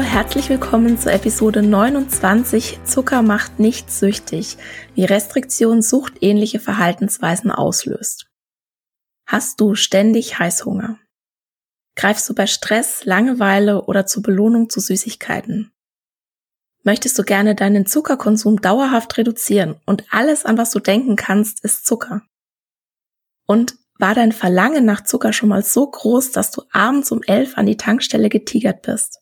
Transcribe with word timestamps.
Hallo, 0.00 0.12
herzlich 0.12 0.48
willkommen 0.48 0.98
zur 0.98 1.12
Episode 1.12 1.60
29 1.60 2.84
Zucker 2.84 3.20
macht 3.20 3.58
nicht 3.58 3.90
süchtig, 3.90 4.56
wie 4.94 5.04
Restriktion 5.04 5.82
suchtähnliche 5.82 6.58
Verhaltensweisen 6.58 7.50
auslöst. 7.50 8.26
Hast 9.26 9.60
du 9.60 9.74
ständig 9.74 10.38
Heißhunger? 10.38 10.98
Greifst 11.96 12.26
du 12.30 12.34
bei 12.34 12.46
Stress, 12.46 13.04
Langeweile 13.04 13.84
oder 13.84 14.06
zur 14.06 14.22
Belohnung 14.22 14.70
zu 14.70 14.80
Süßigkeiten? 14.80 15.70
Möchtest 16.82 17.18
du 17.18 17.22
gerne 17.22 17.54
deinen 17.54 17.84
Zuckerkonsum 17.84 18.62
dauerhaft 18.62 19.18
reduzieren 19.18 19.82
und 19.84 20.04
alles, 20.10 20.46
an 20.46 20.56
was 20.56 20.70
du 20.70 20.80
denken 20.80 21.16
kannst, 21.16 21.62
ist 21.62 21.84
Zucker? 21.84 22.22
Und 23.46 23.76
war 23.98 24.14
dein 24.14 24.32
Verlangen 24.32 24.86
nach 24.86 25.04
Zucker 25.04 25.34
schon 25.34 25.50
mal 25.50 25.62
so 25.62 25.90
groß, 25.90 26.32
dass 26.32 26.52
du 26.52 26.62
abends 26.72 27.12
um 27.12 27.22
elf 27.24 27.58
an 27.58 27.66
die 27.66 27.76
Tankstelle 27.76 28.30
getigert 28.30 28.80
bist? 28.80 29.19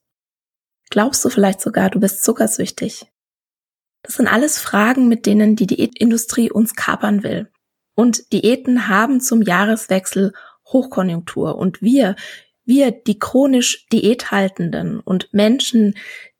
Glaubst 0.90 1.24
du 1.24 1.28
vielleicht 1.28 1.60
sogar, 1.60 1.90
du 1.90 2.00
bist 2.00 2.24
zuckersüchtig? 2.24 3.06
Das 4.02 4.14
sind 4.14 4.28
alles 4.28 4.58
Fragen, 4.58 5.08
mit 5.08 5.26
denen 5.26 5.56
die 5.56 5.66
Diätindustrie 5.66 6.50
uns 6.50 6.74
kapern 6.74 7.22
will. 7.22 7.50
Und 7.94 8.32
Diäten 8.32 8.88
haben 8.88 9.20
zum 9.20 9.42
Jahreswechsel 9.42 10.32
Hochkonjunktur 10.66 11.56
und 11.56 11.82
wir, 11.82 12.16
wir, 12.64 12.92
die 12.92 13.18
chronisch 13.18 13.86
Diäthaltenden 13.92 15.00
und 15.00 15.32
Menschen, 15.32 15.94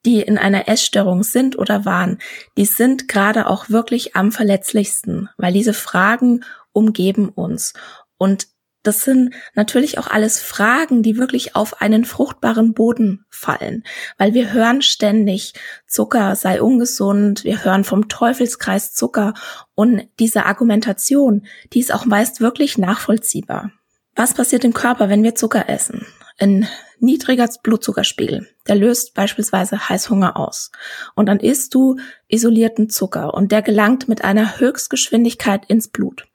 die 0.04 0.20
in 0.20 0.38
einer 0.38 0.68
Essstörung 0.68 1.22
sind 1.22 1.58
oder 1.58 1.84
waren, 1.84 2.18
die 2.56 2.64
sind 2.64 3.08
gerade 3.08 3.48
auch 3.48 3.70
wirklich 3.70 4.14
am 4.14 4.30
verletzlichsten, 4.30 5.28
weil 5.36 5.52
diese 5.52 5.74
Fragen 5.74 6.44
umgeben 6.72 7.28
uns. 7.28 7.72
Und 8.18 8.46
das 8.88 9.02
sind 9.02 9.34
natürlich 9.54 9.98
auch 9.98 10.06
alles 10.06 10.40
Fragen, 10.40 11.02
die 11.02 11.18
wirklich 11.18 11.54
auf 11.54 11.82
einen 11.82 12.06
fruchtbaren 12.06 12.72
Boden 12.72 13.26
fallen, 13.28 13.84
weil 14.16 14.32
wir 14.32 14.54
hören 14.54 14.80
ständig, 14.80 15.52
Zucker 15.86 16.34
sei 16.36 16.62
ungesund, 16.62 17.44
wir 17.44 17.64
hören 17.64 17.84
vom 17.84 18.08
Teufelskreis 18.08 18.94
Zucker 18.94 19.34
und 19.74 20.08
diese 20.18 20.46
Argumentation, 20.46 21.46
die 21.74 21.80
ist 21.80 21.92
auch 21.92 22.06
meist 22.06 22.40
wirklich 22.40 22.78
nachvollziehbar. 22.78 23.72
Was 24.16 24.32
passiert 24.32 24.64
im 24.64 24.72
Körper, 24.72 25.10
wenn 25.10 25.22
wir 25.22 25.34
Zucker 25.34 25.68
essen? 25.68 26.06
Ein 26.38 26.66
niedriger 27.00 27.48
Blutzuckerspiegel, 27.62 28.48
der 28.66 28.76
löst 28.76 29.14
beispielsweise 29.14 29.88
Heißhunger 29.88 30.36
aus. 30.36 30.70
Und 31.14 31.26
dann 31.26 31.40
isst 31.40 31.74
du 31.74 31.96
isolierten 32.28 32.90
Zucker 32.90 33.34
und 33.34 33.52
der 33.52 33.62
gelangt 33.62 34.08
mit 34.08 34.24
einer 34.24 34.58
Höchstgeschwindigkeit 34.58 35.64
ins 35.66 35.88
Blut. 35.88 36.26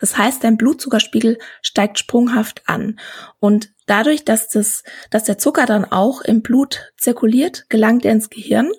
Das 0.00 0.16
heißt, 0.16 0.42
dein 0.44 0.56
Blutzuckerspiegel 0.56 1.38
steigt 1.60 1.98
sprunghaft 1.98 2.62
an 2.66 2.98
und 3.38 3.71
dadurch, 3.86 4.24
dass 4.24 4.48
das, 4.48 4.82
dass 5.10 5.24
der 5.24 5.38
Zucker 5.38 5.66
dann 5.66 5.84
auch 5.84 6.20
im 6.20 6.42
Blut 6.42 6.92
zirkuliert, 6.96 7.68
gelangt 7.68 8.04
er 8.04 8.12
ins 8.12 8.30
Gehirn, 8.30 8.70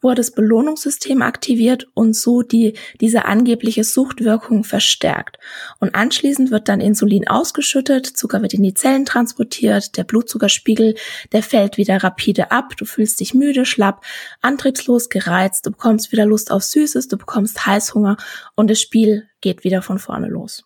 wo 0.00 0.10
er 0.10 0.14
das 0.14 0.30
Belohnungssystem 0.30 1.22
aktiviert 1.22 1.86
und 1.94 2.16
so 2.16 2.42
die, 2.42 2.74
diese 3.00 3.26
angebliche 3.26 3.84
Suchtwirkung 3.84 4.64
verstärkt. 4.64 5.38
Und 5.78 5.94
anschließend 5.94 6.50
wird 6.50 6.68
dann 6.68 6.80
Insulin 6.80 7.28
ausgeschüttet, 7.28 8.06
Zucker 8.06 8.42
wird 8.42 8.54
in 8.54 8.62
die 8.62 8.74
Zellen 8.74 9.04
transportiert, 9.04 9.96
der 9.96 10.04
Blutzuckerspiegel, 10.04 10.94
der 11.32 11.42
fällt 11.42 11.76
wieder 11.76 12.02
rapide 12.02 12.50
ab, 12.50 12.76
du 12.76 12.84
fühlst 12.84 13.20
dich 13.20 13.34
müde, 13.34 13.66
schlapp, 13.66 14.04
antriebslos, 14.40 15.08
gereizt, 15.08 15.66
du 15.66 15.70
bekommst 15.70 16.12
wieder 16.12 16.26
Lust 16.26 16.50
auf 16.50 16.62
Süßes, 16.62 17.08
du 17.08 17.16
bekommst 17.16 17.66
Heißhunger 17.66 18.16
und 18.54 18.70
das 18.70 18.80
Spiel 18.80 19.28
geht 19.40 19.64
wieder 19.64 19.82
von 19.82 19.98
vorne 19.98 20.28
los. 20.28 20.64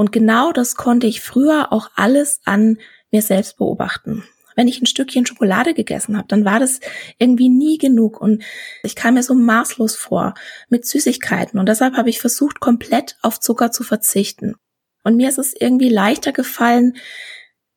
Und 0.00 0.12
genau 0.12 0.52
das 0.52 0.76
konnte 0.76 1.08
ich 1.08 1.20
früher 1.20 1.72
auch 1.72 1.90
alles 1.96 2.40
an 2.44 2.78
mir 3.10 3.22
selbst 3.22 3.56
beobachten. 3.56 4.24
Wenn 4.56 4.68
ich 4.68 4.82
ein 4.82 4.86
Stückchen 4.86 5.24
Schokolade 5.24 5.72
gegessen 5.72 6.16
habe, 6.16 6.26
dann 6.26 6.44
war 6.44 6.58
das 6.58 6.80
irgendwie 7.18 7.48
nie 7.48 7.78
genug 7.78 8.20
und 8.20 8.42
ich 8.82 8.96
kam 8.96 9.14
mir 9.14 9.22
so 9.22 9.34
maßlos 9.34 9.94
vor 9.94 10.34
mit 10.68 10.84
Süßigkeiten 10.84 11.60
und 11.60 11.68
deshalb 11.68 11.96
habe 11.96 12.10
ich 12.10 12.20
versucht, 12.20 12.58
komplett 12.58 13.16
auf 13.22 13.38
Zucker 13.38 13.70
zu 13.70 13.84
verzichten. 13.84 14.56
Und 15.04 15.16
mir 15.16 15.28
ist 15.28 15.38
es 15.38 15.54
irgendwie 15.58 15.88
leichter 15.88 16.32
gefallen, 16.32 16.96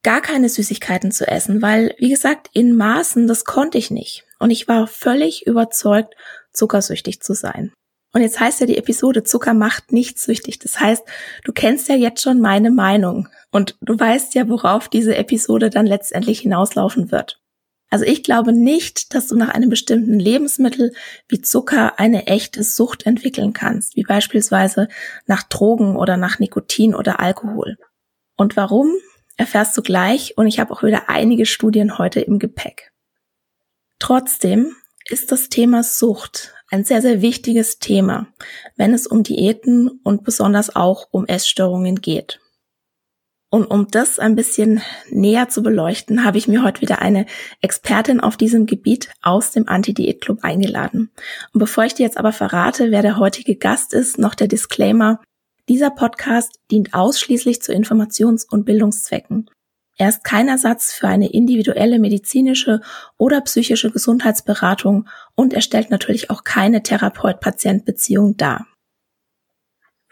gar 0.04 0.22
keine 0.22 0.50
Süßigkeiten 0.50 1.12
zu 1.12 1.28
essen, 1.28 1.62
weil, 1.62 1.96
wie 2.00 2.10
gesagt, 2.10 2.50
in 2.54 2.76
Maßen, 2.76 3.28
das 3.28 3.46
konnte 3.46 3.78
ich 3.78 3.92
nicht. 3.92 4.26
Und 4.40 4.50
ich 4.50 4.68
war 4.68 4.88
völlig 4.88 5.46
überzeugt, 5.46 6.16
zuckersüchtig 6.52 7.22
zu 7.22 7.34
sein. 7.34 7.72
Und 8.14 8.22
jetzt 8.22 8.40
heißt 8.40 8.60
ja 8.60 8.66
die 8.66 8.78
Episode 8.78 9.24
Zucker 9.24 9.54
macht 9.54 9.92
nicht 9.92 10.20
süchtig. 10.20 10.60
Das 10.60 10.80
heißt, 10.80 11.04
du 11.46 11.54
kennst 11.54 11.88
ja 11.88 11.96
jetzt 11.96 12.22
schon 12.22 12.42
meine 12.42 12.72
Meinung 12.72 13.30
und 13.52 13.78
du 13.82 14.00
weißt 14.00 14.34
ja, 14.36 14.48
worauf 14.50 14.90
diese 14.90 15.16
Episode 15.16 15.70
dann 15.70 15.86
letztendlich 15.86 16.40
hinauslaufen 16.40 17.12
wird. 17.12 17.42
Also 17.90 18.06
ich 18.06 18.24
glaube 18.24 18.54
nicht, 18.54 19.14
dass 19.14 19.28
du 19.28 19.36
nach 19.36 19.50
einem 19.50 19.70
bestimmten 19.70 20.18
Lebensmittel 20.18 20.94
wie 21.28 21.42
Zucker 21.42 22.00
eine 22.00 22.28
echte 22.28 22.64
Sucht 22.64 23.06
entwickeln 23.06 23.52
kannst, 23.52 23.98
wie 23.98 24.04
beispielsweise 24.04 24.88
nach 25.28 25.44
Drogen 25.44 25.98
oder 25.98 26.16
nach 26.16 26.40
Nikotin 26.40 26.96
oder 26.96 27.20
Alkohol. 27.20 27.78
Und 28.38 28.56
warum, 28.56 28.94
erfährst 29.36 29.78
du 29.78 29.82
gleich 29.82 30.38
und 30.38 30.48
ich 30.48 30.60
habe 30.60 30.72
auch 30.72 30.84
wieder 30.84 31.10
einige 31.10 31.46
Studien 31.46 31.98
heute 31.98 32.22
im 32.22 32.40
Gepäck. 32.40 32.92
Trotzdem 34.00 34.76
ist 35.10 35.32
das 35.32 35.50
Thema 35.50 35.84
Sucht 35.84 36.54
ein 36.70 36.86
sehr, 36.86 37.02
sehr 37.02 37.22
wichtiges 37.22 37.80
Thema, 37.80 38.28
wenn 38.78 38.94
es 38.94 39.06
um 39.06 39.24
Diäten 39.24 39.90
und 40.04 40.24
besonders 40.24 40.76
auch 40.76 41.08
um 41.12 41.26
Essstörungen 41.26 42.02
geht. 42.02 42.41
Und 43.54 43.66
um 43.66 43.90
das 43.92 44.18
ein 44.18 44.38
bisschen 44.38 44.82
näher 45.10 45.50
zu 45.50 45.62
beleuchten, 45.62 46.24
habe 46.24 46.38
ich 46.38 46.48
mir 46.48 46.64
heute 46.64 46.80
wieder 46.80 47.02
eine 47.02 47.26
Expertin 47.60 48.22
auf 48.22 48.38
diesem 48.38 48.66
Gebiet 48.66 49.10
aus 49.22 49.52
dem 49.52 49.68
Anti-Diät-Club 49.68 50.40
eingeladen. 50.42 51.12
Und 51.54 51.60
bevor 51.60 51.84
ich 51.84 51.94
dir 51.94 52.04
jetzt 52.04 52.18
aber 52.18 52.32
verrate, 52.32 52.92
wer 52.92 53.02
der 53.02 53.18
heutige 53.18 53.58
Gast 53.58 53.94
ist, 53.94 54.18
noch 54.18 54.36
der 54.36 54.48
Disclaimer. 54.48 55.20
Dieser 55.68 55.90
Podcast 55.90 56.60
dient 56.72 56.94
ausschließlich 56.94 57.62
zu 57.62 57.74
Informations- 57.74 58.48
und 58.50 58.64
Bildungszwecken. 58.64 59.50
Er 59.98 60.08
ist 60.08 60.24
kein 60.24 60.48
Ersatz 60.48 60.94
für 60.94 61.10
eine 61.10 61.30
individuelle 61.30 62.00
medizinische 62.00 62.80
oder 63.18 63.42
psychische 63.42 63.92
Gesundheitsberatung 63.92 65.10
und 65.36 65.54
er 65.54 65.62
stellt 65.62 65.92
natürlich 65.92 66.30
auch 66.30 66.46
keine 66.46 66.84
Therapeut-Patient-Beziehung 66.84 68.38
dar. 68.38 68.66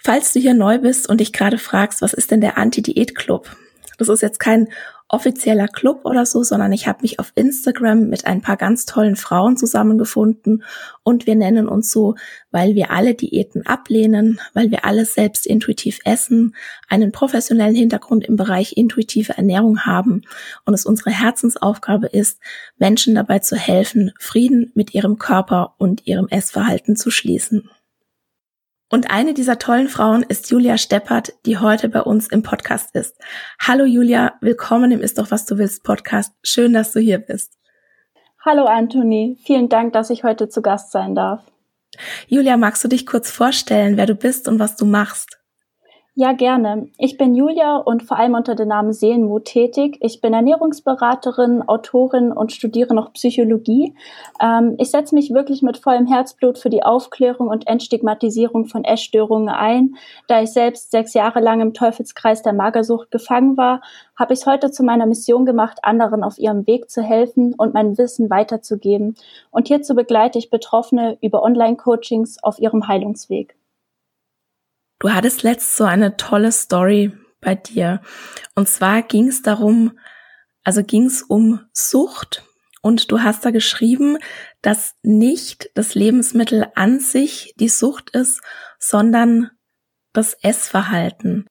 Falls 0.03 0.33
du 0.33 0.39
hier 0.39 0.53
neu 0.53 0.77
bist 0.79 1.09
und 1.09 1.19
dich 1.19 1.33
gerade 1.33 1.57
fragst, 1.57 2.01
was 2.01 2.13
ist 2.13 2.31
denn 2.31 2.41
der 2.41 2.57
Anti-Diät-Club? 2.57 3.55
Das 3.97 4.07
ist 4.07 4.21
jetzt 4.21 4.39
kein 4.39 4.69
offizieller 5.09 5.67
Club 5.67 6.05
oder 6.05 6.25
so, 6.25 6.43
sondern 6.43 6.71
ich 6.71 6.87
habe 6.87 6.99
mich 7.01 7.19
auf 7.19 7.31
Instagram 7.35 8.07
mit 8.07 8.25
ein 8.25 8.41
paar 8.41 8.57
ganz 8.57 8.85
tollen 8.85 9.15
Frauen 9.15 9.57
zusammengefunden 9.57 10.63
und 11.03 11.25
wir 11.25 11.35
nennen 11.35 11.67
uns 11.67 11.91
so, 11.91 12.15
weil 12.51 12.75
wir 12.75 12.91
alle 12.91 13.15
Diäten 13.15 13.65
ablehnen, 13.65 14.39
weil 14.53 14.69
wir 14.69 14.85
alle 14.85 15.05
selbst 15.05 15.47
intuitiv 15.47 15.99
essen, 16.05 16.55
einen 16.87 17.11
professionellen 17.11 17.75
Hintergrund 17.75 18.23
im 18.23 18.35
Bereich 18.35 18.77
intuitive 18.77 19.35
Ernährung 19.35 19.81
haben 19.81 20.21
und 20.65 20.75
es 20.75 20.85
unsere 20.85 21.09
Herzensaufgabe 21.09 22.07
ist, 22.07 22.39
Menschen 22.77 23.15
dabei 23.15 23.39
zu 23.39 23.55
helfen, 23.55 24.13
Frieden 24.19 24.71
mit 24.75 24.93
ihrem 24.93 25.17
Körper 25.17 25.73
und 25.79 26.05
ihrem 26.05 26.27
Essverhalten 26.27 26.95
zu 26.95 27.09
schließen. 27.09 27.69
Und 28.91 29.12
eine 29.12 29.36
dieser 29.36 29.59
tollen 29.59 29.88
Frauen 29.88 30.24
ist 30.24 30.50
Julia 30.50 30.80
Steppert, 30.80 31.33
die 31.45 31.59
heute 31.59 31.89
bei 31.89 32.01
uns 32.01 32.27
im 32.27 32.41
Podcast 32.41 32.95
ist. 32.95 33.15
Hallo 33.62 33.86
Julia, 33.86 34.33
willkommen 34.41 34.91
im 34.91 35.01
Ist 35.01 35.19
doch 35.19 35.30
was 35.30 35.45
du 35.45 35.59
willst 35.59 35.83
Podcast. 35.83 36.33
Schön, 36.41 36.74
dass 36.74 36.91
du 36.91 37.00
hier 37.00 37.19
bist. 37.19 37.53
Hallo 38.44 38.65
Anthony, 38.65 39.38
vielen 39.45 39.69
Dank, 39.69 39.94
dass 39.94 40.09
ich 40.09 40.24
heute 40.24 40.50
zu 40.50 40.63
Gast 40.63 40.91
sein 40.91 41.13
darf. 41.13 41.44
Julia, 42.27 42.57
magst 42.57 42.83
du 42.83 42.88
dich 42.88 43.06
kurz 43.06 43.30
vorstellen, 43.30 43.95
wer 43.95 44.07
du 44.07 44.15
bist 44.15 44.47
und 44.47 44.57
was 44.57 44.75
du 44.75 44.86
machst? 44.86 45.38
Ja, 46.21 46.33
gerne. 46.33 46.89
Ich 46.98 47.16
bin 47.16 47.33
Julia 47.33 47.77
und 47.77 48.04
vor 48.04 48.19
allem 48.19 48.33
unter 48.33 48.54
dem 48.54 48.68
Namen 48.68 48.92
Seelenmut 48.92 49.45
tätig. 49.45 49.95
Ich 50.01 50.19
bin 50.19 50.33
Ernährungsberaterin, 50.33 51.66
Autorin 51.66 52.33
und 52.33 52.51
studiere 52.51 52.94
noch 52.94 53.13
Psychologie. 53.13 53.95
Ähm, 54.42 54.75
ich 54.80 54.92
setze 54.92 55.16
mich 55.16 55.33
wirklich 55.33 55.62
mit 55.62 55.77
vollem 55.77 56.07
Herzblut 56.07 56.57
für 56.57 56.69
die 56.69 56.83
Aufklärung 56.83 57.48
und 57.48 57.68
Entstigmatisierung 57.68 58.66
von 58.66 58.83
Essstörungen 58.83 59.48
ein. 59.48 59.95
Da 60.27 60.42
ich 60.42 60.51
selbst 60.51 60.92
sechs 60.92 61.13
Jahre 61.13 61.39
lang 61.39 61.62
im 61.62 61.74
Teufelskreis 61.74 62.42
der 62.42 62.51
Magersucht 62.51 63.12
gefangen 63.12 63.56
war, 63.56 63.80
habe 64.18 64.33
ich 64.33 64.42
es 64.42 64.45
heute 64.45 64.71
zu 64.71 64.83
meiner 64.83 65.06
Mission 65.06 65.45
gemacht, 65.45 65.80
anderen 65.83 66.25
auf 66.25 66.38
ihrem 66.38 66.68
Weg 66.68 66.89
zu 66.89 67.01
helfen 67.01 67.54
und 67.54 67.74
mein 67.74 67.98
Wissen 67.98 68.30
weiterzugeben. 68.30 69.16
Und 69.51 69.69
hierzu 69.69 69.95
begleite 69.95 70.38
ich 70.38 70.50
Betroffene 70.50 71.18
über 71.21 71.44
Online-Coachings 71.44 72.44
auf 72.44 72.60
ihrem 72.60 72.89
Heilungsweg. 72.89 73.56
Du 74.99 75.11
hattest 75.11 75.43
letzt 75.43 75.77
so 75.77 75.85
eine 75.85 76.17
tolle 76.17 76.51
Story 76.51 77.13
bei 77.41 77.55
dir. 77.55 78.01
Und 78.55 78.67
zwar 78.67 79.01
ging 79.01 79.29
es 79.29 79.41
darum, 79.41 79.97
also 80.63 80.83
ging 80.83 81.05
es 81.05 81.23
um 81.23 81.61
Sucht 81.71 82.43
und 82.81 83.11
du 83.11 83.21
hast 83.21 83.45
da 83.45 83.51
geschrieben, 83.51 84.17
dass 84.61 84.95
nicht 85.01 85.71
das 85.73 85.95
Lebensmittel 85.95 86.67
an 86.75 86.99
sich 86.99 87.53
die 87.59 87.69
Sucht 87.69 88.09
ist, 88.11 88.41
sondern 88.77 89.51
das 90.13 90.33
Essverhalten. 90.41 91.47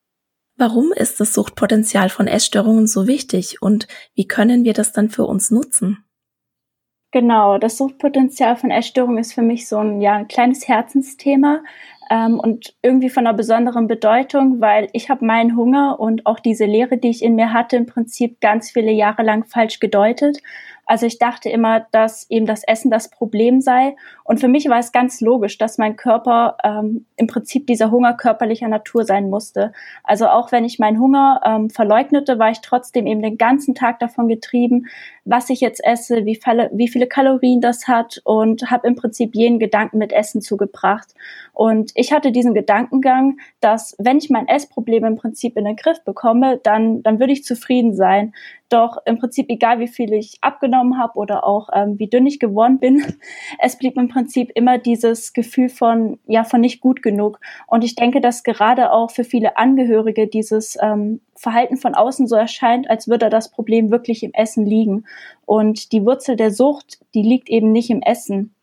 Warum 0.55 0.91
ist 0.91 1.19
das 1.19 1.33
Suchtpotenzial 1.33 2.09
von 2.09 2.27
Essstörungen 2.27 2.85
so 2.85 3.07
wichtig 3.07 3.61
und 3.61 3.87
wie 4.13 4.27
können 4.27 4.63
wir 4.63 4.73
das 4.73 4.91
dann 4.91 5.09
für 5.09 5.25
uns 5.25 5.51
nutzen? 5.51 6.03
Genau, 7.11 7.57
das 7.57 7.77
Suchtpotenzial 7.77 8.55
von 8.55 8.69
Essstörungen 8.69 9.17
ist 9.17 9.33
für 9.33 9.41
mich 9.41 9.67
so 9.67 9.77
ein, 9.77 9.99
ja, 10.01 10.13
ein 10.13 10.27
kleines 10.27 10.67
Herzensthema, 10.67 11.63
ähm, 12.09 12.39
und 12.39 12.75
irgendwie 12.81 13.09
von 13.09 13.25
einer 13.25 13.35
besonderen 13.35 13.87
Bedeutung, 13.87 14.61
weil 14.61 14.89
ich 14.93 15.09
habe 15.09 15.25
meinen 15.25 15.55
Hunger 15.55 15.99
und 15.99 16.25
auch 16.25 16.39
diese 16.39 16.65
Lehre, 16.65 16.97
die 16.97 17.09
ich 17.09 17.23
in 17.23 17.35
mir 17.35 17.53
hatte, 17.53 17.75
im 17.75 17.85
Prinzip 17.85 18.41
ganz 18.41 18.71
viele 18.71 18.91
Jahre 18.91 19.23
lang 19.23 19.45
falsch 19.45 19.79
gedeutet 19.79 20.41
also 20.89 21.05
ich 21.05 21.19
dachte 21.19 21.49
immer, 21.49 21.85
dass 21.91 22.27
eben 22.31 22.47
das 22.47 22.63
Essen 22.63 22.89
das 22.89 23.11
Problem 23.11 23.61
sei. 23.61 23.95
Und 24.23 24.39
für 24.39 24.47
mich 24.47 24.67
war 24.69 24.79
es 24.79 24.91
ganz 24.91 25.21
logisch, 25.21 25.59
dass 25.59 25.77
mein 25.77 25.95
Körper 25.95 26.57
ähm, 26.63 27.05
im 27.15 27.27
Prinzip 27.27 27.67
dieser 27.67 27.91
Hunger 27.91 28.15
körperlicher 28.15 28.67
Natur 28.67 29.03
sein 29.05 29.29
musste. 29.29 29.71
Also 30.03 30.27
auch 30.29 30.51
wenn 30.51 30.65
ich 30.65 30.79
meinen 30.79 30.99
Hunger 30.99 31.41
ähm, 31.45 31.69
verleugnete, 31.69 32.39
war 32.39 32.49
ich 32.49 32.61
trotzdem 32.61 33.05
eben 33.05 33.21
den 33.21 33.37
ganzen 33.37 33.75
Tag 33.75 33.99
davon 33.99 34.27
getrieben, 34.27 34.87
was 35.25 35.49
ich 35.49 35.61
jetzt 35.61 35.83
esse, 35.83 36.25
wie, 36.25 36.35
viele, 36.35 36.69
wie 36.73 36.87
viele 36.87 37.07
Kalorien 37.07 37.61
das 37.61 37.87
hat 37.87 38.21
und 38.23 38.71
habe 38.71 38.87
im 38.87 38.95
Prinzip 38.95 39.35
jeden 39.35 39.59
Gedanken 39.59 39.97
mit 39.97 40.11
Essen 40.11 40.41
zugebracht. 40.41 41.13
Und 41.53 41.91
ich 41.95 42.11
hatte 42.11 42.31
diesen 42.31 42.53
Gedankengang, 42.53 43.37
dass 43.59 43.95
wenn 43.99 44.17
ich 44.17 44.29
mein 44.29 44.47
Essproblem 44.47 45.03
im 45.05 45.15
Prinzip 45.15 45.57
in 45.57 45.65
den 45.65 45.75
Griff 45.75 46.03
bekomme, 46.03 46.59
dann, 46.63 47.03
dann 47.03 47.19
würde 47.19 47.33
ich 47.33 47.43
zufrieden 47.43 47.93
sein. 47.95 48.33
Doch 48.69 48.97
im 49.05 49.17
Prinzip 49.17 49.47
egal, 49.49 49.79
wie 49.79 49.87
viel 49.87 50.13
ich 50.13 50.37
abgenommen 50.41 50.99
habe 50.99 51.17
oder 51.17 51.43
auch 51.43 51.69
ähm, 51.73 51.97
wie 51.97 52.07
dünn 52.07 52.27
ich 52.27 52.39
geworden 52.39 52.79
bin, 52.79 53.03
es 53.59 53.77
blieb 53.77 53.97
im 53.97 54.09
Prinzip 54.09 54.51
immer 54.53 54.77
dieses 54.77 55.33
Gefühl 55.33 55.69
von 55.69 56.19
ja 56.27 56.43
von 56.43 56.61
nicht 56.61 56.79
gut 56.79 57.01
genug. 57.01 57.39
Und 57.67 57.83
ich 57.83 57.95
denke, 57.95 58.21
dass 58.21 58.43
gerade 58.43 58.91
auch 58.91 59.09
für 59.09 59.23
viele 59.23 59.57
Angehörige 59.57 60.27
dieses 60.27 60.77
ähm, 60.81 61.19
Verhalten 61.39 61.77
von 61.77 61.95
außen 61.95 62.27
so 62.27 62.35
erscheint, 62.35 62.89
als 62.89 63.07
würde 63.07 63.29
das 63.29 63.49
Problem 63.49 63.91
wirklich 63.91 64.23
im 64.23 64.33
Essen 64.33 64.65
liegen. 64.65 65.05
Und 65.45 65.93
die 65.93 66.05
Wurzel 66.05 66.35
der 66.35 66.51
Sucht, 66.51 66.99
die 67.13 67.21
liegt 67.21 67.49
eben 67.49 67.71
nicht 67.71 67.89
im 67.89 68.01
Essen. 68.01 68.53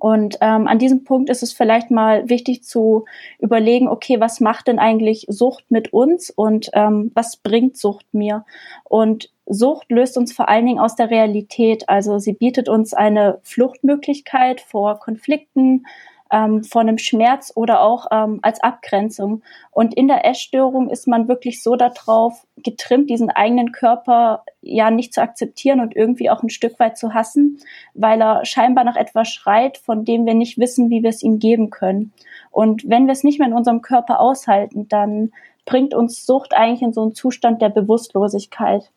Und 0.00 0.36
ähm, 0.40 0.66
an 0.66 0.80
diesem 0.80 1.04
Punkt 1.04 1.30
ist 1.30 1.44
es 1.44 1.52
vielleicht 1.52 1.92
mal 1.92 2.28
wichtig 2.28 2.64
zu 2.64 3.04
überlegen, 3.38 3.88
okay, 3.88 4.18
was 4.18 4.40
macht 4.40 4.66
denn 4.66 4.80
eigentlich 4.80 5.26
Sucht 5.28 5.70
mit 5.70 5.92
uns 5.92 6.30
und 6.30 6.68
ähm, 6.74 7.12
was 7.14 7.36
bringt 7.36 7.76
Sucht 7.76 8.06
mir? 8.12 8.44
Und 8.82 9.30
Sucht 9.46 9.90
löst 9.92 10.18
uns 10.18 10.32
vor 10.32 10.48
allen 10.48 10.66
Dingen 10.66 10.80
aus 10.80 10.96
der 10.96 11.10
Realität. 11.10 11.88
Also 11.88 12.18
sie 12.18 12.32
bietet 12.32 12.68
uns 12.68 12.92
eine 12.92 13.38
Fluchtmöglichkeit 13.44 14.60
vor 14.60 14.98
Konflikten, 14.98 15.86
ähm, 16.30 16.64
vor 16.64 16.80
einem 16.80 16.98
Schmerz 16.98 17.52
oder 17.54 17.80
auch 17.80 18.06
ähm, 18.10 18.40
als 18.42 18.60
Abgrenzung. 18.60 19.42
Und 19.70 19.94
in 19.94 20.08
der 20.08 20.24
Essstörung 20.24 20.90
ist 20.90 21.06
man 21.06 21.28
wirklich 21.28 21.62
so 21.62 21.76
darauf 21.76 22.46
getrimmt, 22.56 23.10
diesen 23.10 23.30
eigenen 23.30 23.72
Körper 23.72 24.44
ja 24.60 24.90
nicht 24.90 25.14
zu 25.14 25.22
akzeptieren 25.22 25.80
und 25.80 25.94
irgendwie 25.94 26.30
auch 26.30 26.42
ein 26.42 26.50
Stück 26.50 26.78
weit 26.80 26.98
zu 26.98 27.14
hassen, 27.14 27.58
weil 27.94 28.20
er 28.20 28.44
scheinbar 28.44 28.84
nach 28.84 28.96
etwas 28.96 29.28
schreit, 29.28 29.78
von 29.78 30.04
dem 30.04 30.26
wir 30.26 30.34
nicht 30.34 30.58
wissen, 30.58 30.90
wie 30.90 31.02
wir 31.02 31.10
es 31.10 31.22
ihm 31.22 31.38
geben 31.38 31.70
können. 31.70 32.12
Und 32.50 32.88
wenn 32.88 33.06
wir 33.06 33.12
es 33.12 33.24
nicht 33.24 33.38
mehr 33.38 33.48
in 33.48 33.54
unserem 33.54 33.82
Körper 33.82 34.20
aushalten, 34.20 34.88
dann 34.88 35.32
bringt 35.64 35.94
uns 35.94 36.24
Sucht 36.24 36.54
eigentlich 36.54 36.82
in 36.82 36.92
so 36.92 37.02
einen 37.02 37.14
Zustand 37.14 37.60
der 37.60 37.68
Bewusstlosigkeit. 37.68 38.90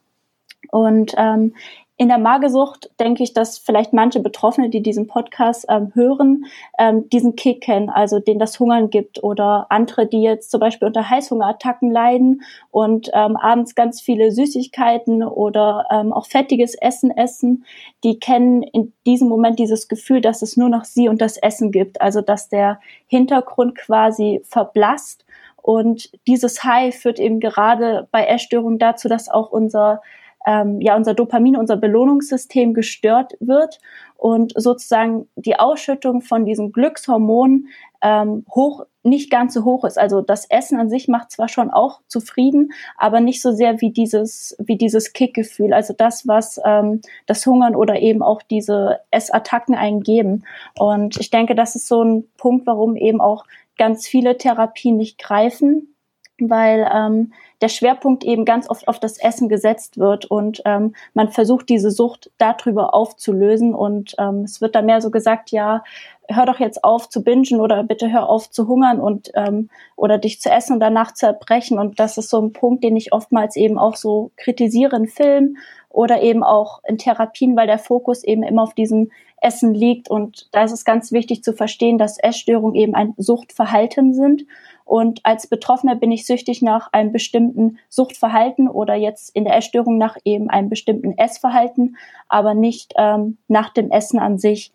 Und 0.71 1.13
ähm, 1.17 1.55
in 1.99 2.07
der 2.07 2.17
Magersucht 2.17 2.89
denke 2.97 3.23
ich, 3.23 3.33
dass 3.33 3.57
vielleicht 3.57 3.91
manche 3.91 4.21
Betroffene, 4.21 4.69
die 4.69 4.81
diesen 4.81 5.07
Podcast 5.07 5.65
ähm, 5.67 5.91
hören, 5.93 6.45
ähm, 6.77 7.09
diesen 7.09 7.35
Kick 7.35 7.59
kennen, 7.59 7.89
also 7.89 8.19
den 8.19 8.39
das 8.39 8.57
Hungern 8.57 8.89
gibt 8.89 9.21
oder 9.21 9.67
andere, 9.69 10.07
die 10.07 10.21
jetzt 10.21 10.49
zum 10.49 10.61
Beispiel 10.61 10.87
unter 10.87 11.09
Heißhungerattacken 11.09 11.91
leiden 11.91 12.43
und 12.71 13.09
ähm, 13.13 13.35
abends 13.35 13.75
ganz 13.75 13.99
viele 13.99 14.31
Süßigkeiten 14.31 15.23
oder 15.23 15.87
ähm, 15.91 16.13
auch 16.13 16.25
fettiges 16.25 16.73
Essen 16.75 17.11
essen, 17.11 17.65
die 18.05 18.17
kennen 18.17 18.63
in 18.63 18.93
diesem 19.05 19.27
Moment 19.27 19.59
dieses 19.59 19.89
Gefühl, 19.89 20.21
dass 20.21 20.41
es 20.41 20.55
nur 20.55 20.69
noch 20.69 20.85
sie 20.85 21.09
und 21.09 21.19
das 21.19 21.35
Essen 21.35 21.69
gibt, 21.69 21.99
also 21.99 22.21
dass 22.21 22.47
der 22.47 22.79
Hintergrund 23.07 23.75
quasi 23.75 24.39
verblasst. 24.45 25.25
Und 25.61 26.09
dieses 26.27 26.63
High 26.63 26.95
führt 26.95 27.19
eben 27.19 27.41
gerade 27.41 28.07
bei 28.09 28.23
Essstörungen 28.23 28.79
dazu, 28.79 29.09
dass 29.09 29.27
auch 29.27 29.51
unser 29.51 30.01
ähm, 30.45 30.79
ja 30.81 30.95
unser 30.95 31.13
Dopamin, 31.13 31.57
unser 31.57 31.77
Belohnungssystem 31.77 32.73
gestört 32.73 33.33
wird 33.39 33.79
und 34.15 34.53
sozusagen 34.55 35.27
die 35.35 35.57
Ausschüttung 35.57 36.21
von 36.21 36.45
diesen 36.45 36.71
Glückshormonen 36.71 37.67
ähm, 38.01 38.45
hoch 38.49 38.85
nicht 39.03 39.31
ganz 39.31 39.53
so 39.53 39.63
hoch 39.63 39.85
ist. 39.85 39.97
Also 39.97 40.21
das 40.21 40.45
Essen 40.49 40.79
an 40.79 40.89
sich 40.89 41.07
macht 41.07 41.31
zwar 41.31 41.47
schon 41.47 41.71
auch 41.71 42.01
zufrieden, 42.07 42.71
aber 42.97 43.21
nicht 43.21 43.41
so 43.41 43.51
sehr 43.51 43.79
wie 43.81 43.91
dieses 43.91 44.55
wie 44.59 44.77
dieses 44.77 45.13
Kickgefühl. 45.13 45.73
Also 45.73 45.93
das, 45.93 46.27
was 46.27 46.59
ähm, 46.65 47.01
das 47.25 47.45
Hungern 47.45 47.75
oder 47.75 47.99
eben 47.99 48.21
auch 48.21 48.41
diese 48.41 48.99
Essattacken 49.11 49.75
eingeben. 49.75 50.43
Und 50.77 51.17
ich 51.17 51.29
denke, 51.29 51.55
das 51.55 51.75
ist 51.75 51.87
so 51.87 52.03
ein 52.03 52.27
Punkt, 52.37 52.67
warum 52.67 52.95
eben 52.95 53.21
auch 53.21 53.45
ganz 53.77 54.07
viele 54.07 54.37
Therapien 54.37 54.97
nicht 54.97 55.17
greifen, 55.17 55.95
weil 56.39 56.89
ähm, 56.93 57.33
der 57.61 57.69
Schwerpunkt 57.69 58.23
eben 58.23 58.45
ganz 58.45 58.69
oft 58.69 58.87
auf 58.87 58.99
das 58.99 59.17
Essen 59.17 59.49
gesetzt 59.49 59.97
wird. 59.97 60.25
Und 60.25 60.61
ähm, 60.65 60.95
man 61.13 61.29
versucht 61.29 61.69
diese 61.69 61.91
Sucht 61.91 62.31
darüber 62.37 62.93
aufzulösen. 62.93 63.73
Und 63.73 64.15
ähm, 64.17 64.43
es 64.43 64.61
wird 64.61 64.75
dann 64.75 64.85
mehr 64.85 65.01
so 65.01 65.11
gesagt, 65.11 65.51
ja, 65.51 65.83
hör 66.29 66.45
doch 66.45 66.59
jetzt 66.59 66.83
auf 66.83 67.09
zu 67.09 67.23
bingen 67.23 67.59
oder 67.59 67.83
bitte 67.83 68.11
hör 68.11 68.29
auf 68.29 68.49
zu 68.51 68.67
hungern 68.67 68.99
und 68.99 69.31
ähm, 69.33 69.69
oder 69.95 70.17
dich 70.17 70.39
zu 70.39 70.49
essen 70.49 70.73
und 70.73 70.79
danach 70.79 71.13
zu 71.13 71.25
erbrechen 71.25 71.79
und 71.79 71.99
das 71.99 72.17
ist 72.17 72.29
so 72.29 72.39
ein 72.39 72.53
Punkt, 72.53 72.83
den 72.83 72.95
ich 72.95 73.13
oftmals 73.13 73.55
eben 73.55 73.79
auch 73.79 73.95
so 73.95 74.31
kritisiere 74.37 74.95
in 74.95 75.07
Filmen 75.07 75.57
oder 75.89 76.21
eben 76.21 76.43
auch 76.43 76.81
in 76.87 76.97
Therapien, 76.97 77.55
weil 77.55 77.67
der 77.67 77.79
Fokus 77.79 78.23
eben 78.23 78.43
immer 78.43 78.63
auf 78.63 78.75
diesem 78.75 79.09
Essen 79.41 79.73
liegt. 79.73 80.09
Und 80.09 80.47
da 80.51 80.63
ist 80.63 80.71
es 80.71 80.85
ganz 80.85 81.11
wichtig 81.11 81.43
zu 81.43 81.53
verstehen, 81.53 81.97
dass 81.97 82.19
Essstörungen 82.19 82.75
eben 82.75 82.93
ein 82.93 83.13
Suchtverhalten 83.17 84.13
sind 84.13 84.43
und 84.89 85.19
als 85.21 85.45
Betroffener 85.45 85.95
bin 85.95 86.11
ich 86.11 86.25
süchtig 86.25 86.63
nach 86.63 86.91
einem 86.91 87.11
bestimmten 87.11 87.77
Suchtverhalten 87.89 88.67
oder 88.67 88.95
jetzt 88.95 89.35
in 89.35 89.43
der 89.43 89.55
Essstörung 89.55 89.99
nach 89.99 90.17
eben 90.25 90.49
einem 90.49 90.67
bestimmten 90.67 91.15
Essverhalten, 91.15 91.95
aber 92.27 92.55
nicht 92.55 92.95
ähm, 92.97 93.37
nach 93.47 93.69
dem 93.69 93.91
Essen 93.91 94.17
an 94.17 94.39
sich. 94.39 94.71